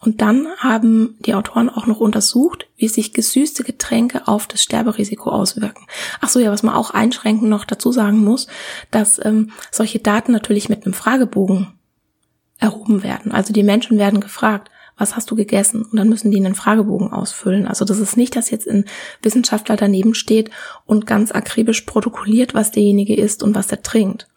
Und 0.00 0.20
dann 0.20 0.48
haben 0.58 1.16
die 1.20 1.34
Autoren 1.34 1.68
auch 1.68 1.86
noch 1.86 2.00
untersucht, 2.00 2.66
wie 2.76 2.88
sich 2.88 3.12
gesüßte 3.12 3.64
Getränke 3.64 4.26
auf 4.26 4.46
das 4.46 4.62
Sterberisiko 4.62 5.30
auswirken. 5.30 5.86
Ach 6.20 6.28
so, 6.28 6.40
ja, 6.40 6.50
was 6.50 6.62
man 6.62 6.74
auch 6.74 6.90
einschränkend 6.90 7.48
noch 7.48 7.64
dazu 7.64 7.92
sagen 7.92 8.24
muss, 8.24 8.46
dass 8.90 9.24
ähm, 9.24 9.50
solche 9.70 9.98
Daten 9.98 10.32
natürlich 10.32 10.68
mit 10.68 10.84
einem 10.84 10.94
Fragebogen 10.94 11.68
erhoben 12.58 13.02
werden. 13.02 13.32
Also 13.32 13.52
die 13.52 13.62
Menschen 13.62 13.98
werden 13.98 14.20
gefragt, 14.20 14.70
was 14.96 15.14
hast 15.14 15.30
du 15.30 15.36
gegessen? 15.36 15.82
Und 15.82 15.96
dann 15.96 16.08
müssen 16.08 16.30
die 16.30 16.38
einen 16.38 16.56
Fragebogen 16.56 17.12
ausfüllen. 17.12 17.66
Also 17.68 17.84
das 17.84 17.98
ist 17.98 18.16
nicht, 18.16 18.34
dass 18.34 18.50
jetzt 18.50 18.68
ein 18.68 18.84
Wissenschaftler 19.22 19.76
daneben 19.76 20.14
steht 20.14 20.50
und 20.84 21.06
ganz 21.06 21.30
akribisch 21.30 21.82
protokolliert, 21.82 22.54
was 22.54 22.72
derjenige 22.72 23.14
isst 23.14 23.42
und 23.42 23.54
was 23.54 23.70
er 23.70 23.82
trinkt. 23.82 24.27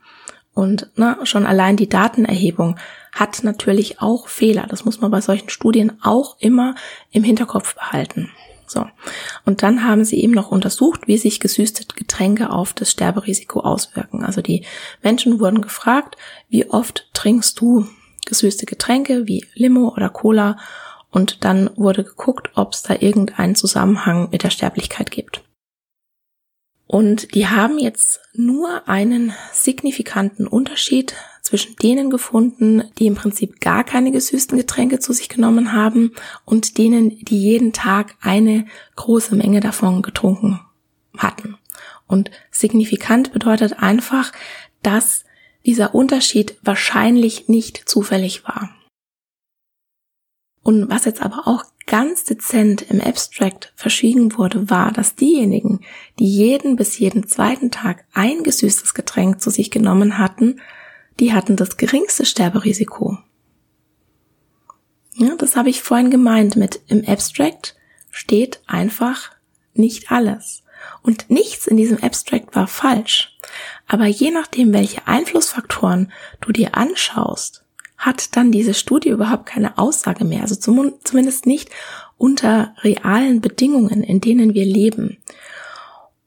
Und 0.53 0.89
na, 0.95 1.25
schon 1.25 1.45
allein 1.45 1.77
die 1.77 1.89
Datenerhebung 1.89 2.77
hat 3.13 3.43
natürlich 3.43 4.01
auch 4.01 4.27
Fehler. 4.27 4.67
Das 4.69 4.85
muss 4.85 5.01
man 5.01 5.11
bei 5.11 5.21
solchen 5.21 5.49
Studien 5.49 5.93
auch 6.01 6.37
immer 6.39 6.75
im 7.11 7.23
Hinterkopf 7.23 7.75
behalten. 7.75 8.29
So. 8.67 8.85
Und 9.45 9.63
dann 9.63 9.85
haben 9.85 10.05
sie 10.05 10.21
eben 10.21 10.31
noch 10.33 10.49
untersucht, 10.49 11.07
wie 11.07 11.17
sich 11.17 11.41
gesüßte 11.41 11.85
Getränke 11.93 12.49
auf 12.49 12.73
das 12.73 12.91
Sterberisiko 12.91 13.59
auswirken. 13.59 14.23
Also 14.23 14.41
die 14.41 14.65
Menschen 15.01 15.41
wurden 15.41 15.61
gefragt, 15.61 16.15
wie 16.47 16.69
oft 16.69 17.09
trinkst 17.13 17.59
du 17.59 17.87
gesüßte 18.25 18.65
Getränke 18.65 19.27
wie 19.27 19.45
Limo 19.55 19.89
oder 19.89 20.09
Cola? 20.09 20.57
Und 21.09 21.43
dann 21.43 21.69
wurde 21.75 22.05
geguckt, 22.05 22.51
ob 22.55 22.71
es 22.71 22.83
da 22.83 22.95
irgendeinen 22.97 23.55
Zusammenhang 23.55 24.29
mit 24.31 24.43
der 24.43 24.51
Sterblichkeit 24.51 25.11
gibt. 25.11 25.43
Und 26.91 27.35
die 27.35 27.47
haben 27.47 27.79
jetzt 27.79 28.19
nur 28.33 28.89
einen 28.89 29.33
signifikanten 29.53 30.45
Unterschied 30.45 31.15
zwischen 31.41 31.77
denen 31.77 32.09
gefunden, 32.09 32.83
die 32.99 33.05
im 33.05 33.15
Prinzip 33.15 33.61
gar 33.61 33.85
keine 33.85 34.11
gesüßten 34.11 34.57
Getränke 34.57 34.99
zu 34.99 35.13
sich 35.13 35.29
genommen 35.29 35.71
haben 35.71 36.11
und 36.43 36.77
denen, 36.77 37.11
die 37.23 37.41
jeden 37.41 37.71
Tag 37.71 38.15
eine 38.19 38.65
große 38.97 39.37
Menge 39.37 39.61
davon 39.61 40.01
getrunken 40.01 40.59
hatten. 41.17 41.57
Und 42.07 42.29
signifikant 42.51 43.31
bedeutet 43.31 43.79
einfach, 43.79 44.33
dass 44.83 45.23
dieser 45.65 45.95
Unterschied 45.95 46.57
wahrscheinlich 46.61 47.47
nicht 47.47 47.87
zufällig 47.87 48.43
war. 48.43 48.69
Und 50.61 50.89
was 50.89 51.05
jetzt 51.05 51.21
aber 51.21 51.47
auch 51.47 51.63
ganz 51.87 52.23
dezent 52.23 52.83
im 52.83 53.01
Abstract 53.01 53.73
verschwiegen 53.75 54.37
wurde, 54.37 54.69
war, 54.69 54.91
dass 54.91 55.15
diejenigen, 55.15 55.81
die 56.19 56.27
jeden 56.27 56.75
bis 56.75 56.99
jeden 56.99 57.27
zweiten 57.27 57.71
Tag 57.71 58.05
ein 58.13 58.43
gesüßtes 58.43 58.93
Getränk 58.93 59.41
zu 59.41 59.49
sich 59.49 59.71
genommen 59.71 60.17
hatten, 60.17 60.61
die 61.19 61.33
hatten 61.33 61.55
das 61.55 61.77
geringste 61.77 62.25
Sterberisiko. 62.25 63.17
Ja, 65.15 65.35
das 65.35 65.55
habe 65.55 65.69
ich 65.69 65.81
vorhin 65.81 66.09
gemeint 66.09 66.55
mit 66.55 66.81
im 66.87 67.05
Abstract 67.05 67.75
steht 68.09 68.61
einfach 68.67 69.31
nicht 69.73 70.11
alles. 70.11 70.63
Und 71.03 71.29
nichts 71.29 71.67
in 71.67 71.77
diesem 71.77 72.01
Abstract 72.01 72.55
war 72.55 72.67
falsch. 72.67 73.37
Aber 73.87 74.05
je 74.05 74.31
nachdem, 74.31 74.73
welche 74.73 75.07
Einflussfaktoren 75.07 76.11
du 76.39 76.51
dir 76.51 76.75
anschaust, 76.75 77.60
hat 78.01 78.35
dann 78.35 78.51
diese 78.51 78.73
Studie 78.73 79.09
überhaupt 79.09 79.45
keine 79.45 79.77
Aussage 79.77 80.25
mehr. 80.25 80.41
Also 80.41 80.55
zum, 80.55 80.93
zumindest 81.03 81.45
nicht 81.45 81.69
unter 82.17 82.73
realen 82.81 83.41
Bedingungen, 83.41 84.03
in 84.03 84.19
denen 84.19 84.53
wir 84.53 84.65
leben. 84.65 85.17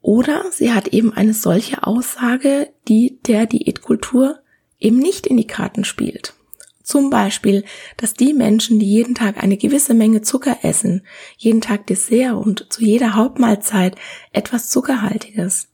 Oder 0.01 0.45
sie 0.53 0.73
hat 0.73 0.89
eben 0.89 1.13
eine 1.13 1.35
solche 1.35 1.83
Aussage, 1.85 2.69
die 2.89 3.19
der 3.27 3.47
Diätkultur 3.47 4.39
eben 4.79 4.99
nicht 4.99 5.27
in 5.27 5.37
die 5.37 5.47
Karten 5.47 5.85
spielt. 5.85 6.35
Zum 6.83 7.11
Beispiel, 7.11 7.65
dass 7.97 8.15
die 8.15 8.35
Menschen, 8.35 8.79
die 8.79 8.87
jeden 8.87 9.15
Tag 9.15 9.43
eine 9.43 9.57
gewisse 9.57 9.95
Menge 9.95 10.23
Zucker 10.23 10.59
essen, 10.63 11.03
jeden 11.39 11.63
Tag 11.63 11.87
Dessert 11.87 12.35
und 12.35 12.67
zu 12.71 12.85
jeder 12.85 13.15
Hauptmahlzeit 13.15 13.97
etwas 14.33 14.69
Zuckerhaltiges, 14.69 15.69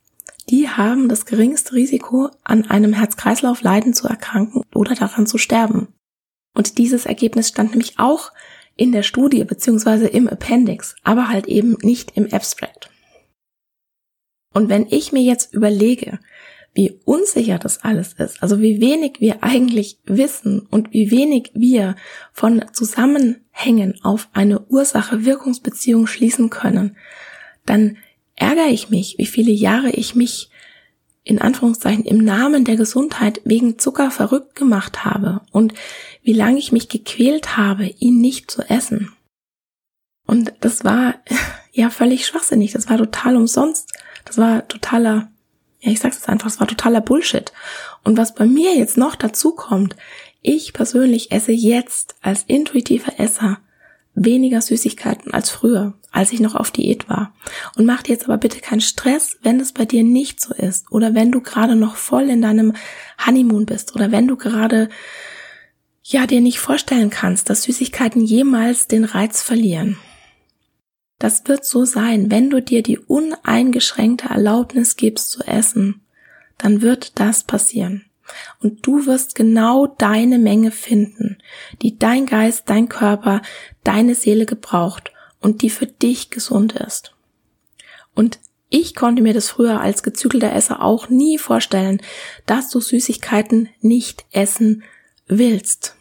die 0.50 0.68
haben 0.68 1.08
das 1.08 1.26
geringste 1.26 1.74
Risiko, 1.74 2.30
an 2.42 2.68
einem 2.68 2.92
Herz-Kreislauf-Leiden 2.92 3.94
zu 3.94 4.08
erkranken 4.08 4.62
oder 4.74 4.94
daran 4.94 5.26
zu 5.26 5.38
sterben. 5.38 5.88
Und 6.54 6.78
dieses 6.78 7.06
Ergebnis 7.06 7.48
stand 7.48 7.70
nämlich 7.70 7.98
auch 7.98 8.32
in 8.76 8.92
der 8.92 9.04
Studie 9.04 9.44
beziehungsweise 9.44 10.08
im 10.08 10.28
Appendix, 10.28 10.96
aber 11.04 11.28
halt 11.28 11.46
eben 11.46 11.76
nicht 11.82 12.16
im 12.16 12.32
Abstract. 12.32 12.90
Und 14.52 14.68
wenn 14.68 14.86
ich 14.88 15.12
mir 15.12 15.22
jetzt 15.22 15.54
überlege, 15.54 16.18
wie 16.74 17.00
unsicher 17.04 17.58
das 17.58 17.82
alles 17.84 18.14
ist, 18.14 18.42
also 18.42 18.60
wie 18.60 18.80
wenig 18.80 19.20
wir 19.20 19.42
eigentlich 19.42 20.00
wissen 20.04 20.60
und 20.60 20.92
wie 20.92 21.10
wenig 21.10 21.50
wir 21.54 21.94
von 22.32 22.64
Zusammenhängen 22.72 24.00
auf 24.02 24.28
eine 24.32 24.60
Ursache-Wirkungsbeziehung 24.60 26.06
schließen 26.06 26.50
können, 26.50 26.96
dann 27.66 27.98
ärgere 28.40 28.68
ich 28.68 28.90
mich, 28.90 29.16
wie 29.18 29.26
viele 29.26 29.52
Jahre 29.52 29.90
ich 29.90 30.14
mich 30.14 30.50
in 31.22 31.40
Anführungszeichen 31.40 32.04
im 32.04 32.24
Namen 32.24 32.64
der 32.64 32.76
Gesundheit 32.76 33.40
wegen 33.44 33.78
Zucker 33.78 34.10
verrückt 34.10 34.54
gemacht 34.54 35.04
habe 35.04 35.42
und 35.52 35.74
wie 36.22 36.32
lange 36.32 36.58
ich 36.58 36.72
mich 36.72 36.88
gequält 36.88 37.56
habe, 37.56 37.86
ihn 37.86 38.20
nicht 38.20 38.50
zu 38.50 38.62
essen. 38.62 39.12
Und 40.26 40.54
das 40.60 40.84
war 40.84 41.14
ja 41.72 41.90
völlig 41.90 42.26
schwachsinnig, 42.26 42.72
das 42.72 42.88
war 42.88 42.96
total 42.96 43.36
umsonst, 43.36 43.92
das 44.24 44.38
war 44.38 44.66
totaler 44.66 45.30
ja, 45.80 45.90
ich 45.90 46.00
sag's 46.00 46.16
jetzt 46.16 46.28
einfach, 46.28 46.48
es 46.48 46.60
war 46.60 46.66
totaler 46.66 47.00
Bullshit. 47.00 47.52
Und 48.04 48.18
was 48.18 48.34
bei 48.34 48.46
mir 48.46 48.76
jetzt 48.76 48.96
noch 48.98 49.16
dazu 49.16 49.52
kommt, 49.52 49.96
ich 50.42 50.72
persönlich 50.72 51.32
esse 51.32 51.52
jetzt 51.52 52.16
als 52.20 52.44
intuitiver 52.46 53.18
Esser 53.18 53.58
weniger 54.14 54.60
Süßigkeiten 54.60 55.32
als 55.32 55.50
früher, 55.50 55.94
als 56.12 56.32
ich 56.32 56.40
noch 56.40 56.54
auf 56.54 56.70
Diät 56.70 57.08
war. 57.08 57.32
Und 57.76 57.86
mach 57.86 58.02
dir 58.02 58.12
jetzt 58.12 58.24
aber 58.24 58.38
bitte 58.38 58.60
keinen 58.60 58.80
Stress, 58.80 59.38
wenn 59.42 59.60
es 59.60 59.72
bei 59.72 59.84
dir 59.84 60.02
nicht 60.02 60.40
so 60.40 60.54
ist 60.54 60.90
oder 60.90 61.14
wenn 61.14 61.30
du 61.30 61.40
gerade 61.40 61.76
noch 61.76 61.96
voll 61.96 62.28
in 62.28 62.42
deinem 62.42 62.74
Honeymoon 63.24 63.66
bist 63.66 63.94
oder 63.94 64.10
wenn 64.10 64.26
du 64.26 64.36
gerade 64.36 64.88
ja 66.02 66.26
dir 66.26 66.40
nicht 66.40 66.58
vorstellen 66.58 67.10
kannst, 67.10 67.50
dass 67.50 67.62
Süßigkeiten 67.62 68.22
jemals 68.22 68.88
den 68.88 69.04
Reiz 69.04 69.42
verlieren. 69.42 69.98
Das 71.18 71.46
wird 71.46 71.64
so 71.64 71.84
sein, 71.84 72.30
wenn 72.30 72.50
du 72.50 72.62
dir 72.62 72.82
die 72.82 72.98
uneingeschränkte 72.98 74.30
Erlaubnis 74.30 74.96
gibst 74.96 75.30
zu 75.30 75.42
essen, 75.46 76.00
dann 76.58 76.82
wird 76.82 77.20
das 77.20 77.44
passieren. 77.44 78.06
Und 78.60 78.86
du 78.86 79.06
wirst 79.06 79.34
genau 79.34 79.86
deine 79.86 80.38
Menge 80.38 80.70
finden, 80.70 81.38
die 81.82 81.98
dein 81.98 82.26
Geist, 82.26 82.64
dein 82.70 82.88
Körper, 82.88 83.42
deine 83.84 84.14
Seele 84.14 84.46
gebraucht 84.46 85.12
und 85.40 85.62
die 85.62 85.70
für 85.70 85.86
dich 85.86 86.30
gesund 86.30 86.72
ist. 86.72 87.14
Und 88.14 88.38
ich 88.68 88.94
konnte 88.94 89.22
mir 89.22 89.34
das 89.34 89.50
früher 89.50 89.80
als 89.80 90.02
gezügelter 90.02 90.52
Esser 90.52 90.82
auch 90.82 91.08
nie 91.08 91.38
vorstellen, 91.38 92.00
dass 92.46 92.70
du 92.70 92.80
Süßigkeiten 92.80 93.68
nicht 93.80 94.24
essen 94.30 94.84
willst. 95.26 95.96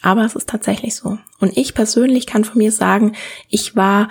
Aber 0.00 0.24
es 0.24 0.36
ist 0.36 0.48
tatsächlich 0.48 0.94
so. 0.94 1.18
Und 1.40 1.56
ich 1.56 1.74
persönlich 1.74 2.26
kann 2.26 2.44
von 2.44 2.58
mir 2.58 2.70
sagen, 2.70 3.16
ich 3.48 3.74
war 3.74 4.08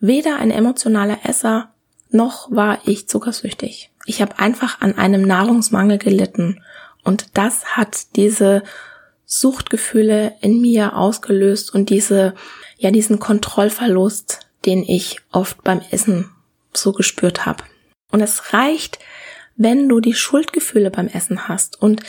weder 0.00 0.36
ein 0.36 0.50
emotionaler 0.50 1.20
Esser, 1.24 1.72
noch 2.10 2.50
war 2.50 2.80
ich 2.84 3.08
zuckersüchtig. 3.08 3.90
Ich 4.04 4.20
habe 4.20 4.38
einfach 4.38 4.80
an 4.80 4.98
einem 4.98 5.22
Nahrungsmangel 5.22 5.96
gelitten. 5.96 6.62
Und 7.04 7.38
das 7.38 7.76
hat 7.76 8.16
diese 8.16 8.62
Suchtgefühle 9.34 10.34
in 10.42 10.60
mir 10.60 10.94
ausgelöst 10.94 11.74
und 11.74 11.88
diese, 11.88 12.34
ja, 12.76 12.90
diesen 12.90 13.18
Kontrollverlust, 13.18 14.40
den 14.66 14.82
ich 14.82 15.20
oft 15.32 15.64
beim 15.64 15.80
Essen 15.90 16.28
so 16.74 16.92
gespürt 16.92 17.46
habe. 17.46 17.64
Und 18.10 18.20
es 18.20 18.52
reicht, 18.52 18.98
wenn 19.56 19.88
du 19.88 20.00
die 20.00 20.12
Schuldgefühle 20.12 20.90
beim 20.90 21.08
Essen 21.08 21.48
hast 21.48 21.80
und 21.80 22.02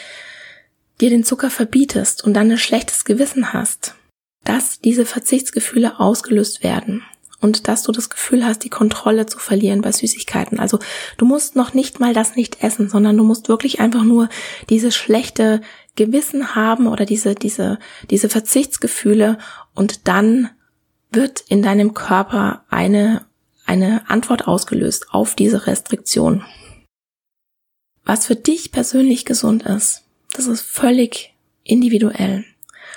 dir 0.99 1.09
den 1.09 1.23
Zucker 1.23 1.49
verbietest 1.49 2.25
und 2.25 2.33
dann 2.33 2.51
ein 2.51 2.57
schlechtes 2.57 3.05
Gewissen 3.05 3.53
hast, 3.53 3.95
dass 4.43 4.81
diese 4.81 5.05
Verzichtsgefühle 5.05 6.01
ausgelöst 6.01 6.61
werden 6.61 7.03
und 7.39 7.69
dass 7.69 7.83
du 7.83 7.93
das 7.93 8.09
Gefühl 8.09 8.45
hast, 8.45 8.65
die 8.65 8.69
Kontrolle 8.69 9.27
zu 9.27 9.39
verlieren 9.39 9.81
bei 9.81 9.93
Süßigkeiten. 9.93 10.59
Also 10.59 10.79
du 11.17 11.25
musst 11.25 11.55
noch 11.55 11.73
nicht 11.73 12.01
mal 12.01 12.13
das 12.13 12.35
nicht 12.35 12.63
essen, 12.63 12.89
sondern 12.89 13.15
du 13.15 13.23
musst 13.23 13.47
wirklich 13.47 13.79
einfach 13.79 14.03
nur 14.03 14.27
dieses 14.69 14.93
schlechte 14.93 15.61
Gewissen 15.95 16.55
haben 16.55 16.87
oder 16.87 17.05
diese, 17.05 17.35
diese, 17.35 17.79
diese 18.09 18.29
Verzichtsgefühle 18.29 19.37
und 19.73 20.07
dann 20.07 20.49
wird 21.11 21.41
in 21.41 21.61
deinem 21.61 21.93
Körper 21.93 22.65
eine, 22.69 23.25
eine 23.65 24.09
Antwort 24.09 24.47
ausgelöst 24.47 25.07
auf 25.11 25.35
diese 25.35 25.67
Restriktion. 25.67 26.43
Was 28.03 28.25
für 28.25 28.35
dich 28.35 28.71
persönlich 28.71 29.25
gesund 29.25 29.63
ist, 29.63 30.03
das 30.33 30.47
ist 30.47 30.63
völlig 30.63 31.33
individuell. 31.63 32.43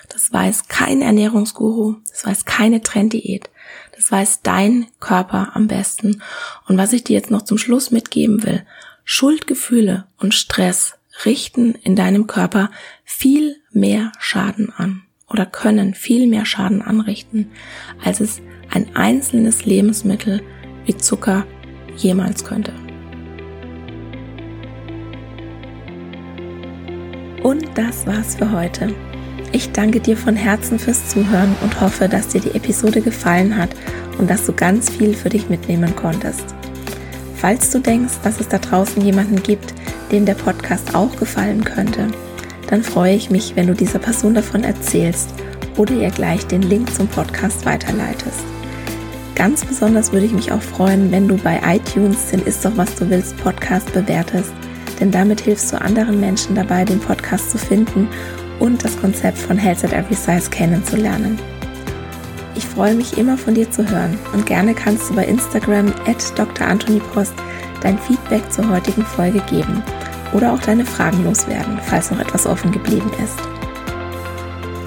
Das 0.09 0.32
weiß 0.32 0.68
kein 0.68 1.03
Ernährungsguru, 1.03 1.97
das 2.11 2.24
weiß 2.24 2.44
keine 2.44 2.80
Trenddiät. 2.80 3.51
Das 3.94 4.11
weiß 4.11 4.42
dein 4.42 4.86
Körper 5.01 5.53
am 5.55 5.68
besten. 5.68 6.22
Und 6.66 6.76
was 6.78 6.92
ich 6.92 7.05
dir 7.05 7.14
jetzt 7.14 7.30
noch 7.30 7.42
zum 7.42 7.59
Schluss 7.59 7.90
mitgeben 7.90 8.42
will, 8.42 8.64
Schuldgefühle 9.05 10.07
und 10.18 10.34
Stress 10.34 10.94
richten 11.25 11.75
in 11.75 11.97
deinem 11.97 12.27
Körper 12.27 12.71
viel 13.05 13.57
mehr 13.73 14.12
Schaden 14.19 14.73
an 14.77 15.03
oder 15.29 15.47
können 15.47 15.95
viel 15.95 16.27
mehr 16.27 16.45
Schaden 16.45 16.83
anrichten, 16.83 17.51
als 18.05 18.21
es 18.21 18.41
ein 18.71 18.95
einzelnes 18.95 19.64
Lebensmittel 19.64 20.43
wie 20.85 20.97
Zucker 20.97 21.47
jemals 21.97 22.45
könnte. 22.45 22.73
Und 27.43 27.67
das 27.77 28.07
war's 28.07 28.35
für 28.35 28.51
heute. 28.51 28.95
Ich 29.53 29.71
danke 29.71 30.01
dir 30.01 30.17
von 30.17 30.35
Herzen 30.35 30.79
fürs 30.79 31.09
Zuhören 31.09 31.55
und 31.62 31.81
hoffe, 31.81 32.09
dass 32.09 32.29
dir 32.29 32.41
die 32.41 32.55
Episode 32.55 33.01
gefallen 33.01 33.57
hat 33.57 33.71
und 34.19 34.29
dass 34.29 34.45
du 34.47 34.53
ganz 34.53 34.91
viel 34.91 35.14
für 35.14 35.29
dich 35.29 35.49
mitnehmen 35.49 35.95
konntest. 35.95 36.45
Falls 37.37 37.71
du 37.71 37.79
denkst, 37.79 38.14
dass 38.25 38.41
es 38.41 38.49
da 38.49 38.59
draußen 38.59 39.03
jemanden 39.03 39.43
gibt, 39.43 39.75
dem 40.11 40.24
der 40.24 40.34
Podcast 40.34 40.94
auch 40.94 41.16
gefallen 41.16 41.64
könnte, 41.64 42.09
dann 42.68 42.82
freue 42.82 43.14
ich 43.14 43.30
mich, 43.30 43.54
wenn 43.57 43.66
du 43.66 43.74
dieser 43.74 43.98
Person 43.98 44.34
davon 44.34 44.64
erzählst 44.64 45.30
oder 45.76 45.94
ihr 45.94 46.11
gleich 46.11 46.46
den 46.46 46.62
Link 46.62 46.92
zum 46.94 47.09
Podcast 47.09 47.64
weiterleitest. 47.64 48.44
Ganz 49.34 49.64
besonders 49.64 50.12
würde 50.12 50.26
ich 50.26 50.32
mich 50.32 50.50
auch 50.50 50.62
freuen, 50.62 51.12
wenn 51.12 51.28
du 51.28 51.36
bei 51.36 51.61
iTunes 51.64 52.30
den 52.30 52.40
Ist 52.42 52.64
doch 52.64 52.76
was 52.76 52.94
du 52.94 53.09
willst 53.11 53.36
Podcast 53.36 53.92
bewertest, 53.92 54.52
denn 54.98 55.11
damit 55.11 55.42
hilfst 55.42 55.72
du 55.72 55.80
anderen 55.80 56.20
Menschen 56.20 56.54
dabei, 56.54 56.84
den 56.84 57.00
Podcast 57.00 57.50
zu 57.50 57.59
finden 57.59 58.09
und 58.61 58.82
das 58.82 58.98
Konzept 58.98 59.36
von 59.36 59.59
Health 59.59 59.84
at 59.84 59.92
Every 59.92 60.14
Size 60.14 60.48
kennenzulernen. 60.50 61.38
Ich 62.54 62.64
freue 62.64 62.94
mich 62.94 63.18
immer 63.18 63.36
von 63.36 63.54
dir 63.54 63.70
zu 63.70 63.86
hören 63.86 64.18
und 64.32 64.46
gerne 64.46 64.72
kannst 64.72 65.11
du 65.11 65.14
bei 65.14 65.26
Instagram 65.26 65.92
at 66.07 66.38
Dr. 66.38 66.66
Anthony 66.66 67.00
Post 67.12 67.34
dein 67.87 67.99
Feedback 67.99 68.53
zur 68.53 68.68
heutigen 68.68 69.05
Folge 69.05 69.41
geben 69.49 69.82
oder 70.32 70.53
auch 70.53 70.61
deine 70.61 70.84
Fragen 70.84 71.24
loswerden, 71.24 71.78
falls 71.82 72.11
noch 72.11 72.18
etwas 72.18 72.47
offen 72.47 72.72
geblieben 72.72 73.11
ist. 73.22 73.39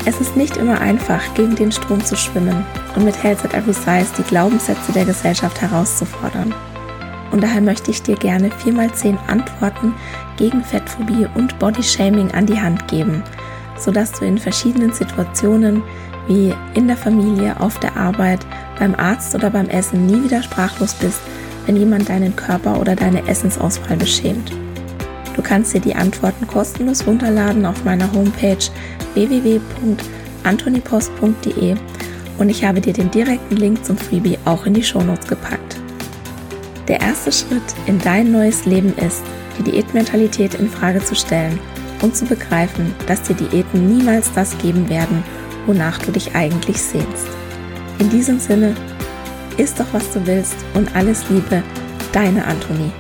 Es 0.06 0.20
ist 0.20 0.36
nicht 0.36 0.58
immer 0.58 0.80
einfach, 0.82 1.22
gegen 1.34 1.56
den 1.56 1.72
Strom 1.72 2.04
zu 2.04 2.16
schwimmen 2.16 2.66
und 2.96 3.06
mit 3.06 3.22
Health 3.24 3.44
at 3.46 3.54
Every 3.54 3.74
Size 3.74 4.08
die 4.18 4.24
Glaubenssätze 4.24 4.92
der 4.92 5.06
Gesellschaft 5.06 5.62
herauszufordern. 5.62 6.54
Und 7.32 7.44
daher 7.44 7.62
möchte 7.62 7.92
ich 7.92 8.02
dir 8.02 8.16
gerne 8.16 8.50
4x10 8.50 9.18
Antworten 9.28 9.94
gegen 10.38 10.64
Fettphobie 10.64 11.28
und 11.36 11.58
Bodyshaming 11.60 12.32
an 12.32 12.46
die 12.46 12.60
Hand 12.60 12.88
geben– 12.88 13.24
sodass 13.80 14.12
du 14.12 14.26
in 14.26 14.38
verschiedenen 14.38 14.94
Situationen 14.94 15.82
wie 16.28 16.54
in 16.76 16.88
der 16.88 16.98
Familie, 16.98 17.60
auf 17.60 17.80
der 17.80 17.98
Arbeit, 17.98 18.46
beim 18.78 18.94
Arzt 18.96 19.34
oder 19.34 19.50
beim 19.50 19.68
Essen 19.68 20.06
nie 20.06 20.24
wieder 20.24 20.44
sprachlos 20.44 20.94
bist, 20.94 21.22
wenn 21.70 21.78
jemand 21.78 22.10
deinen 22.10 22.36
Körper 22.36 22.82
oder 22.82 22.96
deine 22.96 23.28
Essensauswahl 23.28 23.96
beschämt. 23.96 24.52
Du 25.36 25.44
kannst 25.44 25.72
dir 25.72 25.80
die 25.80 25.94
Antworten 25.94 26.48
kostenlos 26.48 27.06
runterladen 27.06 27.64
auf 27.64 27.84
meiner 27.84 28.12
Homepage 28.12 28.58
www.antonipost.de 29.14 31.76
und 32.40 32.50
ich 32.50 32.66
habe 32.66 32.82
dir 32.82 32.94
den 32.94 33.12
direkten 33.12 33.56
Link 33.56 33.86
zum 33.86 33.98
Freebie 33.98 34.40
auch 34.46 34.66
in 34.66 34.74
die 34.74 34.82
Shownotes 34.82 35.28
gepackt. 35.28 35.78
Der 36.88 37.02
erste 37.02 37.32
Schritt 37.32 37.62
in 37.86 38.00
dein 38.00 38.32
neues 38.32 38.66
Leben 38.66 38.96
ist, 38.98 39.22
die 39.60 39.64
Diätmentalität 39.70 40.56
in 40.56 40.72
Frage 40.72 41.04
zu 41.04 41.14
stellen 41.14 41.60
und 42.02 42.16
zu 42.16 42.26
begreifen, 42.26 42.96
dass 43.06 43.22
dir 43.22 43.36
Diäten 43.36 43.96
niemals 43.96 44.34
das 44.34 44.58
geben 44.58 44.90
werden, 44.90 45.24
wonach 45.68 46.00
du 46.00 46.12
dich 46.12 46.34
eigentlich 46.34 46.82
sehnst. 46.82 47.28
In 48.00 48.10
diesem 48.10 48.40
Sinne, 48.40 48.74
isst 49.60 49.80
doch 49.80 49.94
was 49.94 50.10
du 50.12 50.26
willst 50.26 50.56
und 50.74 50.96
alles 50.96 51.30
Liebe, 51.30 51.62
deine 52.14 52.46
Antonie. 52.46 52.92